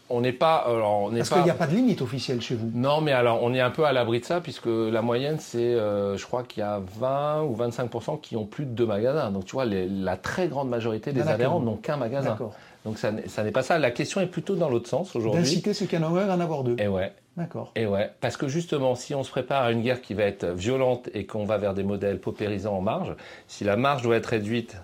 On 0.09 0.21
n'est 0.21 0.33
pas. 0.33 0.63
Alors, 0.67 1.11
Parce 1.11 1.29
qu'il 1.29 1.43
n'y 1.43 1.49
a 1.49 1.55
pas 1.55 1.67
de 1.67 1.75
limite 1.75 2.01
officielle 2.01 2.41
chez 2.41 2.55
vous. 2.55 2.71
Non, 2.73 3.01
mais 3.01 3.11
alors 3.11 3.43
on 3.43 3.53
est 3.53 3.59
un 3.59 3.69
peu 3.69 3.85
à 3.85 3.91
l'abri 3.91 4.19
de 4.19 4.25
ça, 4.25 4.41
puisque 4.41 4.67
la 4.67 5.01
moyenne, 5.01 5.37
c'est, 5.39 5.57
euh, 5.57 6.17
je 6.17 6.25
crois 6.25 6.43
qu'il 6.43 6.61
y 6.61 6.63
a 6.63 6.81
20 6.99 7.43
ou 7.43 7.55
25% 7.55 8.19
qui 8.21 8.35
ont 8.35 8.45
plus 8.45 8.65
de 8.65 8.71
deux 8.71 8.85
magasins. 8.85 9.31
Donc 9.31 9.45
tu 9.45 9.53
vois, 9.53 9.65
la 9.65 10.17
très 10.17 10.47
grande 10.47 10.69
majorité 10.69 11.11
des 11.11 11.23
ah, 11.27 11.31
adhérents 11.31 11.59
n'ont 11.59 11.77
qu'un 11.77 11.97
magasin. 11.97 12.37
Donc 12.85 12.97
ça, 12.97 13.11
n'est 13.11 13.51
pas 13.51 13.63
ça. 13.63 13.77
La 13.79 13.91
question 13.91 14.21
est 14.21 14.27
plutôt 14.27 14.55
dans 14.55 14.69
l'autre 14.69 14.87
sens 14.87 15.15
aujourd'hui. 15.15 15.41
D'inciter 15.41 15.73
ceux 15.73 15.85
qui 15.87 15.97
en 15.97 16.03
ont 16.03 16.15
un 16.15 16.29
à 16.29 16.35
en 16.35 16.39
avoir 16.39 16.63
deux. 16.63 16.75
Et 16.79 16.87
ouais. 16.87 17.11
D'accord. 17.35 17.71
Et 17.75 17.85
ouais. 17.85 18.09
Parce 18.19 18.35
que 18.35 18.47
justement, 18.47 18.95
si 18.95 19.13
on 19.13 19.23
se 19.23 19.29
prépare 19.29 19.63
à 19.63 19.71
une 19.71 19.81
guerre 19.81 20.01
qui 20.01 20.13
va 20.13 20.23
être 20.23 20.45
violente 20.45 21.09
et 21.13 21.25
qu'on 21.25 21.45
va 21.45 21.57
vers 21.57 21.73
des 21.73 21.83
modèles 21.83 22.19
paupérisants 22.19 22.77
en 22.77 22.81
marge, 22.81 23.13
si 23.47 23.63
la 23.63 23.75
marge 23.75 24.01
doit 24.01 24.15
être 24.15 24.27
réduite 24.27 24.77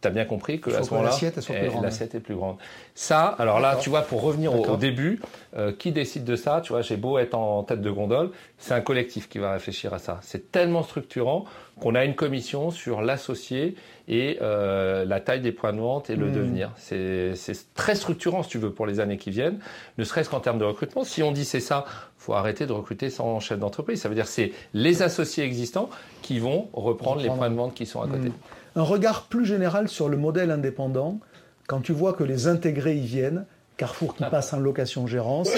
tu 0.00 0.06
as 0.06 0.10
bien 0.10 0.24
compris 0.24 0.60
que 0.60 0.70
à 0.70 0.82
ce 0.82 0.90
moment-là, 0.90 1.10
l'assiette 1.10 2.14
est 2.14 2.20
plus 2.20 2.36
grande. 2.36 2.56
Ça, 2.94 3.26
alors 3.38 3.58
là, 3.58 3.76
tu 3.80 3.90
vois, 3.90 4.02
pour 4.02 4.22
revenir 4.22 4.54
au, 4.54 4.76
début, 4.76 5.20
euh, 5.56 5.72
qui 5.76 5.90
décide 5.90 6.24
de 6.24 6.36
ça? 6.36 6.60
Tu 6.62 6.72
vois, 6.72 6.82
j'ai 6.82 6.96
beau 6.96 7.18
être 7.18 7.34
en 7.34 7.64
tête 7.64 7.80
de 7.80 7.90
gondole, 7.90 8.30
c'est 8.58 8.74
un 8.74 8.80
collectif 8.80 9.28
qui 9.28 9.38
va 9.38 9.52
réfléchir 9.52 9.92
à 9.92 9.98
ça. 9.98 10.20
C'est 10.22 10.52
tellement 10.52 10.82
structurant 10.84 11.46
qu'on 11.80 11.94
a 11.94 12.04
une 12.04 12.14
commission 12.14 12.70
sur 12.70 13.02
l'associé 13.02 13.74
et 14.08 14.38
euh, 14.40 15.04
la 15.04 15.20
taille 15.20 15.40
des 15.40 15.52
points 15.52 15.72
de 15.72 15.80
vente 15.80 16.10
et 16.10 16.16
le 16.16 16.26
hmm. 16.26 16.32
devenir. 16.32 16.72
C'est 16.76 17.34
très 17.74 17.96
structurant, 17.96 18.42
si 18.44 18.50
tu 18.50 18.58
veux, 18.58 18.72
pour 18.72 18.86
les 18.86 19.00
années 19.00 19.18
qui 19.18 19.30
viennent, 19.30 19.58
ne 19.96 20.04
serait-ce 20.04 20.30
qu'en 20.30 20.40
termes 20.40 20.58
de 20.58 20.64
recrutement. 20.64 21.02
Si 21.02 21.22
on 21.24 21.32
dit 21.32 21.44
c'est 21.44 21.60
ça, 21.60 21.84
faut 22.18 22.34
arrêter 22.34 22.66
de 22.66 22.72
recruter 22.72 23.10
sans 23.10 23.40
chef 23.40 23.58
d'entreprise. 23.58 24.00
Ça 24.00 24.08
veut 24.08 24.14
dire 24.14 24.28
c'est 24.28 24.52
les 24.74 25.02
associés 25.02 25.44
existants 25.44 25.90
qui 26.22 26.38
vont 26.38 26.68
reprendre, 26.72 27.20
les 27.20 27.28
points 27.28 27.50
de 27.50 27.56
vente 27.56 27.74
qui 27.74 27.86
sont 27.86 28.00
à 28.00 28.06
côté. 28.06 28.28
Hmm 28.28 28.32
un 28.78 28.82
regard 28.82 29.24
plus 29.24 29.44
général 29.44 29.88
sur 29.88 30.08
le 30.08 30.16
modèle 30.16 30.50
indépendant, 30.50 31.18
quand 31.66 31.80
tu 31.80 31.92
vois 31.92 32.12
que 32.12 32.24
les 32.24 32.46
intégrés 32.46 32.96
y 32.96 33.06
viennent, 33.06 33.44
Carrefour 33.76 34.16
qui 34.16 34.24
ah. 34.24 34.30
passe 34.30 34.52
en 34.52 34.58
location-gérance. 34.58 35.50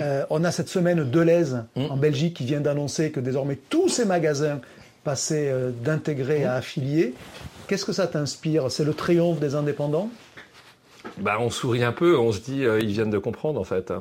Euh, 0.00 0.24
on 0.30 0.44
a 0.44 0.50
cette 0.50 0.68
semaine 0.68 1.08
Deleuze 1.10 1.64
mmh. 1.76 1.84
en 1.90 1.96
Belgique 1.96 2.34
qui 2.38 2.44
vient 2.44 2.60
d'annoncer 2.60 3.10
que 3.10 3.20
désormais 3.20 3.56
tous 3.68 3.88
ces 3.88 4.06
magasins 4.06 4.60
passaient 5.04 5.50
euh, 5.50 5.70
d'intégrés 5.70 6.44
à 6.44 6.54
mmh. 6.54 6.58
affiliés. 6.58 7.14
Qu'est-ce 7.68 7.84
que 7.84 7.92
ça 7.92 8.06
t'inspire? 8.06 8.70
C'est 8.70 8.84
le 8.84 8.94
triomphe 8.94 9.40
des 9.40 9.54
indépendants? 9.54 10.08
Bah, 11.18 11.36
On 11.38 11.50
sourit 11.50 11.84
un 11.84 11.92
peu, 11.92 12.18
on 12.18 12.32
se 12.32 12.40
dit 12.40 12.64
euh, 12.64 12.80
ils 12.80 12.92
viennent 12.92 13.10
de 13.10 13.18
comprendre 13.18 13.60
en 13.60 13.64
fait. 13.64 13.92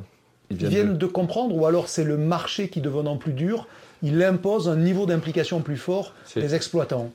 Ils 0.49 0.57
viennent, 0.57 0.97
de... 0.97 1.05
comprendre 1.05 1.55
ou 1.55 1.65
alors 1.65 1.89
c'est 1.89 2.05
le 2.05 2.17
marché 2.17 2.69
qui 2.69 2.79
devenant 2.79 3.17
plus 3.17 3.33
dur 3.33 3.67
il 4.03 4.21
impose 4.21 4.67
un 4.67 4.75
niveau 4.75 5.05
d'implication 5.05 5.61
plus 5.61 5.77
fort 5.77 6.13
des 6.35 6.53
exploitants. 6.53 7.11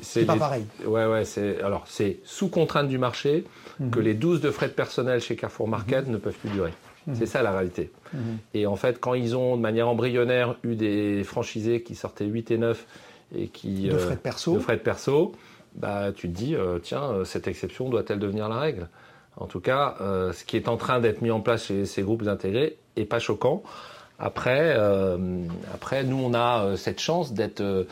C'est 0.00 0.24
pas 0.24 0.36
pareil. 0.36 0.64
Ouais, 0.86 1.04
ouais, 1.04 1.24
c'est 1.24 1.60
alors 1.60 1.84
c'est 1.86 2.20
sous 2.24 2.48
contrainte 2.48 2.88
du 2.88 2.96
marché 2.96 3.44
mhm. 3.80 3.90
que 3.90 3.98
les 3.98 4.14
12 4.14 4.40
de 4.40 4.50
frais 4.50 4.68
de 4.68 4.72
personnel 4.72 5.20
chez 5.20 5.34
Carrefour 5.36 5.68
Market 5.68 6.06
mhm. 6.06 6.12
ne 6.12 6.18
peuvent 6.18 6.38
plus 6.38 6.50
durer. 6.50 6.72
Mhm. 7.08 7.16
C'est 7.16 7.26
ça 7.26 7.42
la 7.42 7.50
réalité. 7.52 7.90
Et 8.54 8.66
en 8.66 8.76
fait, 8.76 9.00
quand 9.00 9.14
ils 9.14 9.36
ont 9.36 9.56
de 9.56 9.60
manière 9.60 9.88
embryonnaire 9.88 10.56
eu 10.62 10.76
des 10.76 11.24
franchisés 11.24 11.82
qui 11.82 11.94
sortaient 11.94 12.24
8 12.24 12.52
et 12.52 12.58
9 12.58 12.86
et 13.36 13.48
qui 13.48 13.88
de 13.88 13.94
euh, 13.94 13.98
frais 13.98 14.14
de 14.14 14.20
perso, 14.20 14.54
de 14.54 14.60
frais 14.60 14.76
de 14.76 14.82
perso, 14.82 15.32
bah 15.74 16.12
tu 16.14 16.28
te 16.28 16.34
dis 16.34 16.54
euh, 16.54 16.78
tiens 16.78 17.10
euh, 17.10 17.24
cette 17.24 17.46
exception 17.48 17.90
doit-elle 17.90 18.20
devenir 18.20 18.48
la 18.48 18.58
règle? 18.58 18.88
En 19.36 19.46
tout 19.46 19.60
cas, 19.60 19.94
ce 20.00 20.44
qui 20.44 20.56
est 20.56 20.66
en 20.66 20.76
train 20.76 20.98
d'être 20.98 21.22
mis 21.22 21.30
en 21.30 21.40
place 21.40 21.66
chez 21.66 21.86
ces 21.86 22.02
groupes 22.02 22.26
intégrés 22.26 22.76
est 22.96 23.04
pas 23.04 23.20
choquant. 23.20 23.62
Après, 24.18 24.74
euh, 24.76 25.16
après, 25.72 26.02
nous, 26.02 26.16
on 26.16 26.34
a 26.34 26.64
euh, 26.64 26.76
cette 26.76 27.00
chance 27.00 27.32
d'être 27.32 27.60
euh, 27.60 27.84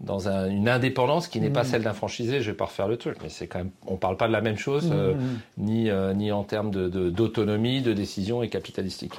dans 0.00 0.28
une 0.28 0.68
indépendance 0.68 1.28
qui 1.28 1.40
n'est 1.40 1.50
pas 1.50 1.62
mmh. 1.62 1.66
celle 1.66 1.82
d'un 1.82 1.92
franchisé. 1.92 2.40
Je 2.40 2.50
vais 2.50 2.56
pas 2.56 2.64
refaire 2.64 2.88
le 2.88 2.96
truc, 2.96 3.18
mais 3.22 3.28
c'est 3.28 3.46
quand 3.46 3.58
même, 3.58 3.70
on 3.86 3.96
parle 3.96 4.16
pas 4.16 4.26
de 4.26 4.32
la 4.32 4.40
même 4.40 4.56
chose, 4.56 4.90
mmh. 4.90 5.14
ni 5.58 5.90
ni 6.16 6.32
en 6.32 6.42
termes 6.42 6.70
d'autonomie, 6.70 7.80
de, 7.80 7.92
décision 7.92 8.42
et 8.42 8.48
capitalistique. 8.48 9.14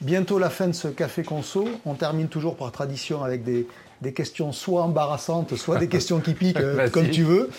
Bientôt 0.00 0.38
la 0.38 0.50
fin 0.50 0.66
de 0.66 0.72
ce 0.72 0.88
café 0.88 1.22
conso. 1.22 1.68
On 1.84 1.94
termine 1.94 2.28
toujours 2.28 2.56
par 2.56 2.72
tradition 2.72 3.22
avec 3.22 3.44
des, 3.44 3.66
des 4.00 4.12
questions 4.12 4.52
soit 4.52 4.82
embarrassantes, 4.82 5.54
soit 5.56 5.78
des 5.78 5.88
questions 5.88 6.20
qui 6.20 6.34
piquent, 6.34 6.58
comme 6.92 7.10
tu 7.10 7.22
veux. 7.22 7.50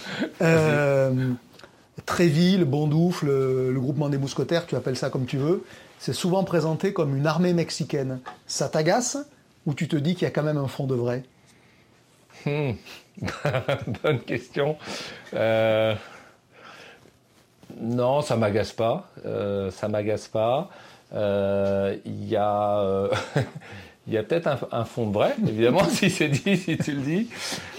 Tréville, 2.05 2.65
Bondoufle, 2.65 3.27
le, 3.27 3.71
le 3.71 3.79
groupement 3.79 4.09
des 4.09 4.17
mousquetaires, 4.17 4.65
tu 4.65 4.75
appelles 4.75 4.97
ça 4.97 5.09
comme 5.09 5.25
tu 5.25 5.37
veux 5.37 5.63
c'est 6.01 6.13
souvent 6.13 6.43
présenté 6.43 6.93
comme 6.93 7.15
une 7.15 7.27
armée 7.27 7.53
mexicaine. 7.53 8.21
Ça 8.47 8.67
t'agace 8.69 9.19
ou 9.67 9.75
tu 9.75 9.87
te 9.87 9.95
dis 9.95 10.15
qu'il 10.15 10.23
y 10.23 10.25
a 10.25 10.31
quand 10.31 10.41
même 10.41 10.57
un 10.57 10.67
fond 10.67 10.87
de 10.87 10.95
vrai? 10.95 11.21
Hmm. 12.43 12.71
Bonne 14.03 14.19
question. 14.21 14.77
Euh, 15.35 15.93
non, 17.79 18.23
ça 18.23 18.35
m'agace 18.35 18.71
pas. 18.71 19.11
Euh, 19.27 19.69
ça 19.69 19.89
m'agace 19.89 20.27
pas. 20.27 20.71
Euh, 21.13 21.95
il 22.03 22.27
y 22.27 22.35
a 22.35 23.07
il 24.07 24.13
y 24.13 24.17
a 24.17 24.23
peut-être 24.23 24.67
un, 24.71 24.83
fond 24.83 25.05
de 25.05 25.13
vrai, 25.13 25.35
évidemment, 25.47 25.83
si 25.89 26.09
c'est 26.09 26.27
dit, 26.27 26.57
si 26.57 26.75
tu 26.77 26.93
le 26.93 27.01
dis. 27.01 27.29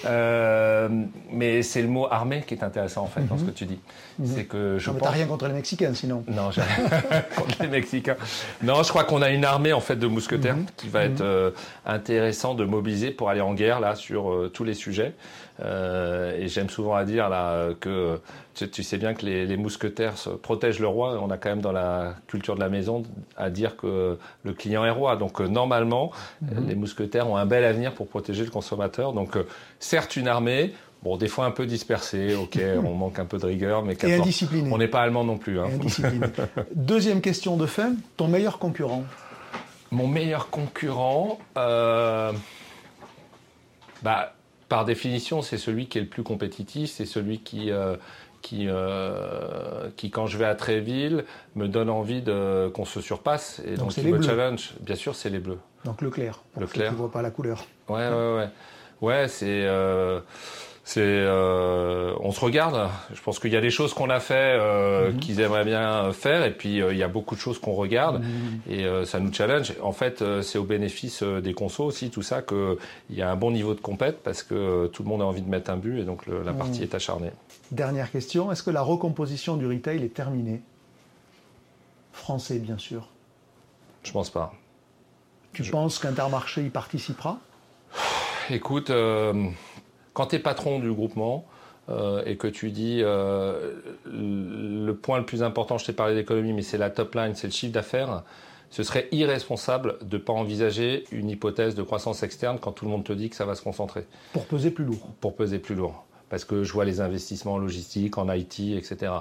Euh, 0.07 0.89
mais 1.33 1.63
c'est 1.63 1.83
le 1.83 1.89
mot 1.89 2.07
armée 2.09 2.45
qui 2.47 2.55
est 2.55 2.63
intéressant, 2.63 3.03
en 3.03 3.07
fait, 3.09 3.27
dans 3.27 3.37
ce 3.37 3.43
mhm. 3.43 3.49
que 3.49 3.55
tu 3.55 3.65
dis. 3.65 3.81
Mhm. 4.21 4.27
C'est 4.27 4.45
que 4.45 4.79
je 4.79 4.91
non, 4.91 4.99
pense... 4.99 5.09
rien 5.09 5.27
contre 5.27 5.49
les 5.49 5.55
Mexicains, 5.55 5.95
sinon. 5.95 6.25
Non, 6.29 6.53
j'ai 6.53 6.63
rien 6.63 7.23
contre 7.37 7.61
les 7.61 7.69
Mexicains. 7.69 8.17
Non, 8.63 8.85
je 8.85 8.89
crois 8.91 9.03
qu'on 9.03 9.21
a 9.21 9.31
une 9.31 9.45
armée, 9.45 9.73
en 9.73 9.81
fait, 9.81 9.97
de 9.97 10.07
mousquetaires 10.07 10.57
mhm. 10.57 10.67
qui 10.77 10.89
va 10.89 11.03
être 11.03 11.23
euh, 11.23 11.51
intéressant 11.85 12.55
de 12.55 12.65
mobiliser 12.65 13.11
pour 13.11 13.29
aller 13.29 13.41
en 13.41 13.55
guerre, 13.55 13.81
là, 13.81 13.97
sur 13.97 14.31
euh, 14.31 14.49
tous 14.49 14.63
les 14.63 14.75
sujets. 14.75 15.15
Euh, 15.61 16.39
et 16.39 16.49
j'aime 16.49 16.71
souvent 16.71 16.95
à 16.95 17.05
dire 17.05 17.29
là 17.29 17.69
que 17.79 18.21
tu, 18.55 18.83
sais 18.83 18.97
bien 18.97 19.15
que 19.15 19.25
les, 19.25 19.57
mousquetaires 19.57 20.15
protègent 20.43 20.81
le 20.81 20.87
roi. 20.87 21.19
On 21.23 21.31
a 21.31 21.37
quand 21.37 21.51
même 21.51 21.61
dans 21.61 21.73
la 21.73 22.15
culture 22.27 22.55
de 22.55 22.61
la 22.61 22.69
maison 22.69 23.03
à 23.37 23.51
dire 23.51 23.77
que 23.77 24.19
le 24.45 24.53
client 24.53 24.85
est 24.85 24.91
roi. 24.91 25.17
Donc 25.17 25.41
normalement, 25.41 26.12
mhm. 26.41 26.69
les 26.69 26.75
mousquetaires 26.75 27.29
ont 27.29 27.37
un 27.37 27.47
bel 27.47 27.65
avenir 27.65 27.95
pour 27.95 28.09
protéger 28.09 28.45
le 28.45 28.51
consommateur. 28.51 29.13
Donc 29.13 29.37
euh, 29.37 29.47
certes 29.79 30.17
une 30.17 30.29
armée. 30.29 30.73
Bon, 31.03 31.17
des 31.17 31.27
fois 31.27 31.47
un 31.47 31.51
peu 31.51 31.67
dispersée, 31.67 32.37
ok, 32.37 32.59
on 32.85 32.95
manque 32.95 33.19
un 33.19 33.25
peu 33.25 33.39
de 33.39 33.47
rigueur, 33.47 33.83
mais 33.85 33.97
et 34.05 34.15
indiscipliné. 34.15 34.71
on 34.73 34.79
n'est 34.79 34.89
pas 34.89 35.01
allemand 35.01 35.25
non 35.25 35.37
plus. 35.37 35.59
Hein. 35.59 35.69
Deuxième 36.75 37.21
question 37.21 37.57
de 37.57 37.67
fin, 37.67 37.95
ton 38.17 38.29
meilleur 38.29 38.59
concurrent 38.59 39.05
Mon 39.91 40.07
meilleur 40.07 40.49
concurrent, 40.49 41.41
euh, 41.59 42.31
bah, 44.03 44.35
par 44.69 44.85
définition, 44.85 45.43
c'est 45.43 45.59
celui 45.59 45.87
qui 45.87 45.99
est 45.99 46.01
le 46.03 46.07
plus 46.07 46.23
compétitif, 46.23 46.91
c'est 46.91 47.05
celui 47.05 47.41
qui, 47.41 47.71
euh, 47.71 47.97
qui, 48.41 48.69
euh, 48.69 49.89
qui, 49.97 50.11
quand 50.11 50.27
je 50.27 50.39
vais 50.39 50.45
à 50.45 50.55
Tréville, 50.55 51.25
me 51.57 51.69
donne 51.69 51.91
envie 51.91 52.23
de, 52.23 52.71
qu'on 52.75 52.85
se 52.85 53.01
surpasse 53.01 53.61
et 53.67 53.77
donc, 53.77 53.95
donc 53.95 54.05
me 54.05 54.23
challenge. 54.23 54.73
Bien 54.81 54.97
sûr, 54.97 55.15
c'est 55.15 55.31
les 55.31 55.41
bleus. 55.41 55.59
Donc 55.85 56.01
le 56.01 56.11
clair. 56.11 56.41
Le 56.59 56.67
clair. 56.67 56.91
Tu 56.91 56.97
vois 56.97 57.11
pas 57.11 57.23
la 57.23 57.31
couleur. 57.31 57.65
Ouais, 57.89 58.09
ouais, 58.09 58.37
ouais. 58.37 58.49
Ouais, 59.01 59.29
c'est. 59.29 59.65
Euh, 59.65 60.21
c'est 60.85 61.01
euh, 61.01 62.13
on 62.21 62.33
se 62.33 62.41
regarde. 62.41 62.91
Je 63.15 63.21
pense 63.23 63.39
qu'il 63.39 63.53
y 63.53 63.57
a 63.57 63.61
des 63.61 63.71
choses 63.71 63.95
qu'on 63.95 64.11
a 64.11 64.19
fait 64.19 64.59
euh, 64.59 65.13
mhm. 65.13 65.19
qu'ils 65.21 65.41
aimeraient 65.41 65.65
bien 65.65 66.13
faire, 66.13 66.45
et 66.45 66.53
puis 66.53 66.79
il 66.79 66.97
y 66.97 67.03
a 67.05 67.09
beaucoup 67.09 67.37
de 67.37 67.41
choses 67.41 67.61
qu'on 67.61 67.75
regarde 67.75 68.21
mhm. 68.21 68.73
et 68.73 69.05
ça 69.05 69.21
nous 69.21 69.33
challenge. 69.33 69.75
En 69.81 69.93
fait, 69.93 70.25
c'est 70.43 70.59
au 70.59 70.65
bénéfice 70.65 71.23
des 71.23 71.55
consos 71.55 71.85
aussi 71.85 72.11
tout 72.11 72.23
ça 72.23 72.43
qu'il 72.43 72.77
y 73.11 73.23
a 73.23 73.31
un 73.31 73.37
bon 73.37 73.53
niveau 73.53 73.75
de 73.75 73.81
compète 73.81 74.25
parce 74.25 74.43
que 74.43 74.89
tout 74.89 75.05
le 75.05 75.09
monde 75.09 75.23
a 75.23 75.25
envie 75.25 75.43
de 75.43 75.49
mettre 75.49 75.71
un 75.71 75.77
but 75.77 76.01
et 76.01 76.05
donc 76.05 76.27
la 76.27 76.53
partie 76.53 76.81
mhm. 76.81 76.85
est 76.85 76.95
acharnée. 76.97 77.31
Dernière 77.71 78.11
question 78.11 78.51
est-ce 78.51 78.65
que 78.65 78.71
la 78.71 78.83
recomposition 78.83 79.57
du 79.57 79.67
retail 79.67 80.03
est 80.03 80.15
terminée? 80.15 80.63
Français, 82.13 82.59
bien 82.59 82.79
sûr. 82.79 83.09
Je 84.03 84.11
pense 84.11 84.31
pas. 84.31 84.53
Tu 85.53 85.63
penses 85.65 85.99
qu'Intermarché 85.99 86.65
y 86.65 86.71
participera? 86.71 87.39
Écoute, 88.51 88.91
euh, 88.91 89.49
quand 90.15 90.27
tu 90.27 90.37
es 90.37 90.39
patron 90.39 90.79
du 90.79 90.93
groupement 90.93 91.45
euh, 91.89 92.23
et 92.25 92.37
que 92.37 92.49
tu 92.49 92.71
dis 92.71 93.01
euh, 93.03 93.73
le 94.07 94.93
point 94.93 95.19
le 95.19 95.27
plus 95.27 95.43
important, 95.43 95.79
je 95.79 95.87
t'ai 95.87 95.93
parlé 95.93 96.15
d'économie, 96.15 96.53
mais 96.53 96.63
c'est 96.63 96.79
la 96.79 96.91
top 96.91 97.15
line, 97.15 97.35
c'est 97.35 97.47
le 97.47 97.53
chiffre 97.53 97.73
d'affaires, 97.73 98.23
ce 98.71 98.83
serait 98.83 99.09
irresponsable 99.13 99.99
de 100.01 100.17
ne 100.17 100.23
pas 100.23 100.33
envisager 100.33 101.05
une 101.13 101.29
hypothèse 101.29 101.75
de 101.75 101.83
croissance 101.83 102.23
externe 102.23 102.59
quand 102.59 102.73
tout 102.73 102.87
le 102.87 102.91
monde 102.91 103.05
te 103.05 103.13
dit 103.13 103.29
que 103.29 103.37
ça 103.37 103.45
va 103.45 103.55
se 103.55 103.63
concentrer. 103.63 104.07
Pour 104.33 104.47
peser 104.47 104.71
plus 104.71 104.85
lourd. 104.85 105.07
Pour 105.21 105.37
peser 105.37 105.59
plus 105.59 105.75
lourd. 105.75 106.07
Parce 106.31 106.47
que 106.47 106.65
je 106.65 106.73
vois 106.73 106.87
les 106.87 107.03
investissements 107.03 107.55
en 107.55 107.59
logistique, 107.59 108.17
en 108.17 108.33
IT, 108.33 108.61
etc. 108.61 109.13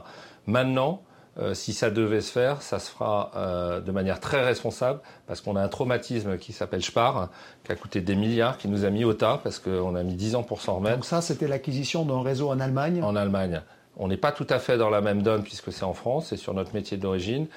Maintenant, 0.47 1.01
euh, 1.39 1.53
si 1.53 1.73
ça 1.73 1.89
devait 1.89 2.19
se 2.19 2.31
faire, 2.31 2.61
ça 2.61 2.77
se 2.79 2.91
fera 2.91 3.31
euh, 3.35 3.79
de 3.79 3.91
manière 3.91 4.19
très 4.19 4.43
responsable 4.43 4.99
parce 5.27 5.39
qu'on 5.39 5.55
a 5.55 5.61
un 5.61 5.69
traumatisme 5.69 6.37
qui 6.37 6.51
s'appelle 6.51 6.83
Spar, 6.83 7.29
qui 7.63 7.71
a 7.71 7.75
coûté 7.75 8.01
des 8.01 8.15
milliards, 8.15 8.57
qui 8.57 8.67
nous 8.67 8.83
a 8.83 8.89
mis 8.89 9.05
au 9.05 9.13
tas 9.13 9.39
parce 9.41 9.57
qu'on 9.57 9.95
a 9.95 10.03
mis 10.03 10.15
10 10.15 10.35
ans 10.35 10.43
pour 10.43 10.61
s'en 10.61 10.75
remettre. 10.75 10.97
Donc 10.97 11.05
ça, 11.05 11.21
c'était 11.21 11.47
l'acquisition 11.47 12.03
d'un 12.03 12.21
réseau 12.21 12.49
en 12.49 12.59
Allemagne? 12.59 13.01
En 13.01 13.15
Allemagne. 13.15 13.61
On 13.97 14.09
n'est 14.09 14.17
pas 14.17 14.31
tout 14.31 14.47
à 14.49 14.59
fait 14.59 14.77
dans 14.77 14.89
la 14.89 14.99
même 14.99 15.21
donne 15.21 15.43
puisque 15.43 15.71
c'est 15.71 15.83
en 15.83 15.93
France, 15.93 16.27
c'est 16.29 16.37
sur 16.37 16.53
notre 16.53 16.73
métier 16.73 16.97
d'origine. 16.97 17.47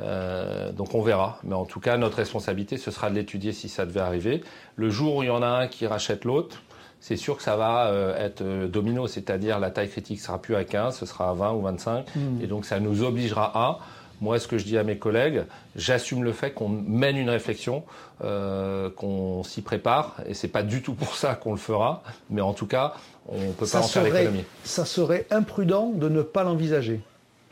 Euh, 0.00 0.72
donc 0.72 0.94
on 0.94 1.02
verra. 1.02 1.38
Mais 1.42 1.54
en 1.54 1.64
tout 1.64 1.80
cas, 1.80 1.96
notre 1.96 2.16
responsabilité, 2.16 2.76
ce 2.76 2.90
sera 2.90 3.10
de 3.10 3.14
l'étudier 3.14 3.52
si 3.52 3.68
ça 3.68 3.86
devait 3.86 4.00
arriver. 4.00 4.42
Le 4.76 4.90
jour 4.90 5.16
où 5.16 5.22
il 5.22 5.26
y 5.26 5.30
en 5.30 5.42
a 5.42 5.48
un 5.48 5.66
qui 5.66 5.86
rachète 5.86 6.24
l'autre, 6.24 6.62
c'est 7.06 7.18
sûr 7.18 7.36
que 7.36 7.42
ça 7.42 7.54
va 7.54 7.88
euh, 7.88 8.16
être 8.16 8.40
euh, 8.40 8.66
domino, 8.66 9.06
c'est-à-dire 9.06 9.60
la 9.60 9.70
taille 9.70 9.90
critique 9.90 10.22
sera 10.22 10.40
plus 10.40 10.56
à 10.56 10.64
15, 10.64 10.96
ce 10.96 11.04
sera 11.04 11.28
à 11.28 11.34
20 11.34 11.52
ou 11.52 11.60
25, 11.60 12.06
hmm. 12.16 12.40
et 12.42 12.46
donc 12.46 12.64
ça 12.64 12.80
nous 12.80 13.02
obligera 13.02 13.52
à. 13.54 13.78
Moi, 14.22 14.38
ce 14.38 14.48
que 14.48 14.56
je 14.56 14.64
dis 14.64 14.78
à 14.78 14.84
mes 14.84 14.96
collègues, 14.96 15.42
j'assume 15.76 16.24
le 16.24 16.32
fait 16.32 16.52
qu'on 16.52 16.70
mène 16.70 17.18
une 17.18 17.28
réflexion, 17.28 17.82
euh, 18.22 18.88
qu'on 18.88 19.42
s'y 19.44 19.60
prépare, 19.60 20.16
et 20.26 20.32
c'est 20.32 20.48
pas 20.48 20.62
du 20.62 20.80
tout 20.80 20.94
pour 20.94 21.14
ça 21.14 21.34
qu'on 21.34 21.50
le 21.50 21.58
fera, 21.58 22.02
mais 22.30 22.40
en 22.40 22.54
tout 22.54 22.66
cas, 22.66 22.94
on 23.28 23.52
peut 23.52 23.66
pas 23.66 23.80
en 23.80 23.82
faire 23.82 24.04
l'économie. 24.04 24.44
Ça 24.62 24.86
serait 24.86 25.26
imprudent 25.30 25.90
de 25.90 26.08
ne 26.08 26.22
pas 26.22 26.42
l'envisager. 26.42 27.02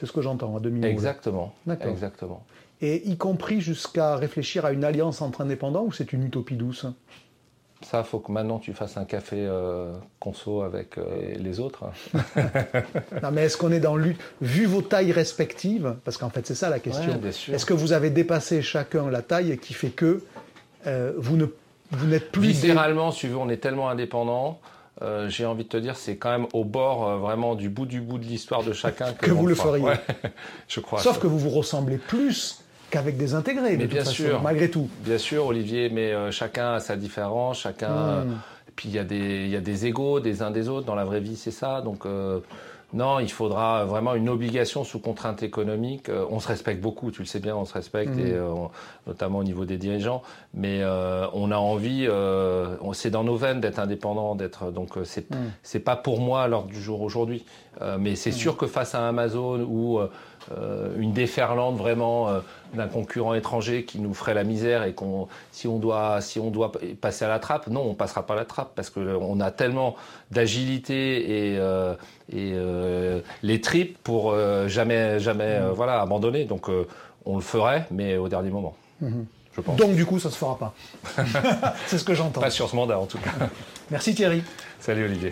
C'est 0.01 0.07
ce 0.07 0.13
que 0.13 0.23
j'entends 0.23 0.57
à 0.57 0.61
2000 0.61 0.83
Exactement. 0.87 1.53
Exactement. 1.83 2.43
Et 2.81 3.07
y 3.07 3.19
compris 3.19 3.61
jusqu'à 3.61 4.17
réfléchir 4.17 4.65
à 4.65 4.73
une 4.73 4.83
alliance 4.83 5.21
entre 5.21 5.43
indépendants, 5.43 5.85
ou 5.85 5.93
c'est 5.93 6.15
une 6.15 6.25
utopie 6.25 6.57
douce? 6.57 6.87
Ça, 7.85 8.05
faut 8.05 8.19
que 8.19 8.33
maintenant 8.33 8.59
tu 8.59 8.73
fasses 8.73 8.97
un 8.97 9.05
café 9.05 9.37
euh, 9.39 9.93
conso 10.21 10.63
avec 10.63 10.99
euh, 10.99 11.35
les 11.37 11.61
autres. 11.61 11.85
non, 13.23 13.31
mais 13.33 13.45
est-ce 13.45 13.57
qu'on 13.57 13.73
est 13.73 13.81
dans 13.81 13.97
lutte 13.97 14.21
Vu 14.41 14.67
vos 14.67 14.83
tailles 14.83 15.13
respectives, 15.13 15.97
parce 16.05 16.17
qu'en 16.17 16.31
fait 16.31 16.47
c'est 16.47 16.55
ça 16.55 16.71
la 16.71 16.79
question. 16.79 17.21
est-ce 17.25 17.67
que 17.67 17.75
vous 17.75 17.93
avez 17.93 18.11
dépassé 18.11 18.63
chacun 18.63 19.11
la 19.11 19.23
taille 19.23 19.59
qui 19.59 19.75
fait 19.75 19.91
que 19.91 20.23
euh, 20.87 21.13
vous 21.17 21.37
ne 21.37 21.47
vous 21.91 22.07
n'êtes 22.07 22.33
plus 22.33 22.49
Littéralement, 22.49 23.13
si 23.13 23.27
on 23.27 23.51
est 23.51 23.59
tellement 23.59 23.91
indépendant. 23.91 24.61
j'ai 25.29 25.45
envie 25.45 25.65
de 25.65 25.69
te 25.69 25.77
dire, 25.77 25.97
c'est 25.97 26.17
quand 26.17 26.31
même 26.31 26.47
au 26.55 26.65
bord 26.65 27.19
vraiment 27.19 27.55
du 27.55 27.69
bout 27.69 27.85
du 27.85 28.01
bout 28.01 28.19
de 28.19 28.25
l'histoire 28.25 28.63
de 28.63 28.73
chacun 28.73 29.13
que, 29.13 29.31
vous 29.31 29.47
le 29.47 29.55
feriez. 29.55 29.93
je 30.69 30.81
crois. 30.81 31.01
Sauf 31.01 31.19
que 31.19 31.27
vous 31.27 31.39
vous 31.39 31.51
ressemblez 31.51 31.99
plus 31.99 32.62
qu'avec 32.93 33.17
des 33.17 33.35
intégrés, 33.35 33.77
mais 33.77 33.87
bien 33.87 34.05
sûr, 34.05 34.41
malgré 34.43 34.71
tout. 34.71 34.89
Bien 35.01 35.19
sûr, 35.19 35.47
Olivier, 35.47 35.89
mais 35.89 36.13
euh, 36.13 36.31
chacun 36.31 36.75
a 36.75 36.81
sa 36.81 36.97
différence, 36.97 37.61
chacun. 37.61 38.25
Hmm. 38.25 38.39
Puis 38.77 38.89
il 38.89 38.95
y, 38.95 38.99
a 38.99 39.05
des, 39.05 39.49
y 39.49 39.57
a 39.57 39.61
des 39.61 39.87
égaux 39.87 40.21
des 40.21 40.43
uns 40.43 40.51
des 40.51 40.69
autres. 40.69 40.87
Dans 40.87 40.95
la 40.95 41.05
vraie 41.05 41.21
vie, 41.21 41.37
c'est 41.37 41.51
ça. 41.51 41.83
Donc, 41.83 42.07
euh, 42.07 42.41
non, 42.95 43.19
il 43.21 43.31
faudra 43.31 43.85
vraiment 43.85 44.15
une 44.15 44.29
obligation 44.29 44.85
sous 44.85 44.99
contrainte 44.99 45.43
économique. 45.43 46.09
Euh, 46.09 46.25
on 46.31 46.41
se 46.41 46.49
respecte 46.49 46.83
beaucoup, 46.83 47.11
tu 47.11 47.21
le 47.21 47.27
sais 47.27 47.41
bien, 47.41 47.57
on 47.57 47.65
se 47.65 47.73
respecte, 47.73 48.17
et, 48.19 48.33
hmm. 48.33 48.69
notamment 49.07 49.39
au 49.39 49.45
niveau 49.45 49.65
des 49.65 49.79
dirigeants. 49.79 50.23
Mais 50.53 50.83
on 51.33 51.51
a 51.51 51.57
envie, 51.57 52.09
c'est 52.93 53.11
dans 53.11 53.25
nos 53.25 53.37
veines 53.37 53.61
d'être 53.61 53.79
indépendant, 53.79 54.35
d'être. 54.35 54.71
Donc, 54.71 54.91
c'est 55.05 55.31
hmm. 55.31 55.51
c'est 55.63 55.81
pas 55.81 55.97
pour 55.97 56.21
moi 56.21 56.47
l'ordre 56.47 56.69
du 56.69 56.81
jour 56.81 57.01
aujourd'hui. 57.01 57.45
mais 57.99 58.17
c'est 58.17 58.33
sûr 58.33 58.59
que 58.59 58.67
face 58.67 58.95
à 58.95 59.09
Amazon 59.09 59.61
ou 59.61 60.01
une 60.99 61.13
déferlante 61.13 61.77
vraiment 61.77 62.29
d'un 62.75 62.89
concurrent 62.89 63.35
étranger 63.35 63.85
qui 63.85 63.99
nous 63.99 64.15
ferait 64.15 64.35
la 64.35 64.45
misère 64.45 64.85
et 64.85 64.93
qu'on 64.93 65.29
si 65.51 65.69
on 65.69 65.79
doit 65.79 66.21
si 66.21 66.39
on 66.39 66.51
doit 66.51 66.73
passer 67.01 67.25
à 67.25 67.29
la 67.29 67.39
trappe, 67.39 67.67
non, 67.69 67.83
on 67.83 67.95
passera 67.95 68.25
pas 68.25 68.35
à 68.35 68.37
la 68.37 68.45
trappe 68.45 68.73
parce 68.75 68.91
que 68.91 69.01
on 69.01 69.41
a 69.41 69.51
tellement 69.51 69.97
d'agilité 70.31 71.53
et, 71.53 71.59
euh, 71.59 71.95
et 72.33 72.53
euh, 72.55 73.21
les 73.43 73.61
tripes 73.61 73.99
pour 74.03 74.33
euh, 74.33 74.69
jamais 74.69 75.21
jamais 75.21 75.61
mm. 75.61 75.71
voilà 75.71 76.01
abandonner. 76.01 76.45
Donc 76.45 76.69
on 77.25 77.37
le 77.37 77.43
ferait, 77.43 77.87
mais 77.91 78.17
au 78.17 78.29
dernier 78.29 78.51
moment. 78.51 78.75
Mm-hmm. 79.03 79.25
Je 79.55 79.61
pense. 79.61 79.77
Donc 79.77 79.95
du 79.95 80.07
coup, 80.07 80.19
ça 80.19 80.31
se 80.31 80.37
fera 80.37 80.59
pas. 80.59 80.75
C'est 81.87 81.99
ce 81.99 82.05
que 82.05 82.15
j'entends. 82.15 82.41
Pas 82.41 82.51
sur 82.51 82.71
ce 82.71 82.77
mandat 82.77 82.99
en 82.99 83.07
tout 83.07 83.19
cas. 83.19 83.33
Merci 83.91 84.15
Thierry. 84.15 84.43
Salut 84.81 85.05
Olivier. 85.05 85.31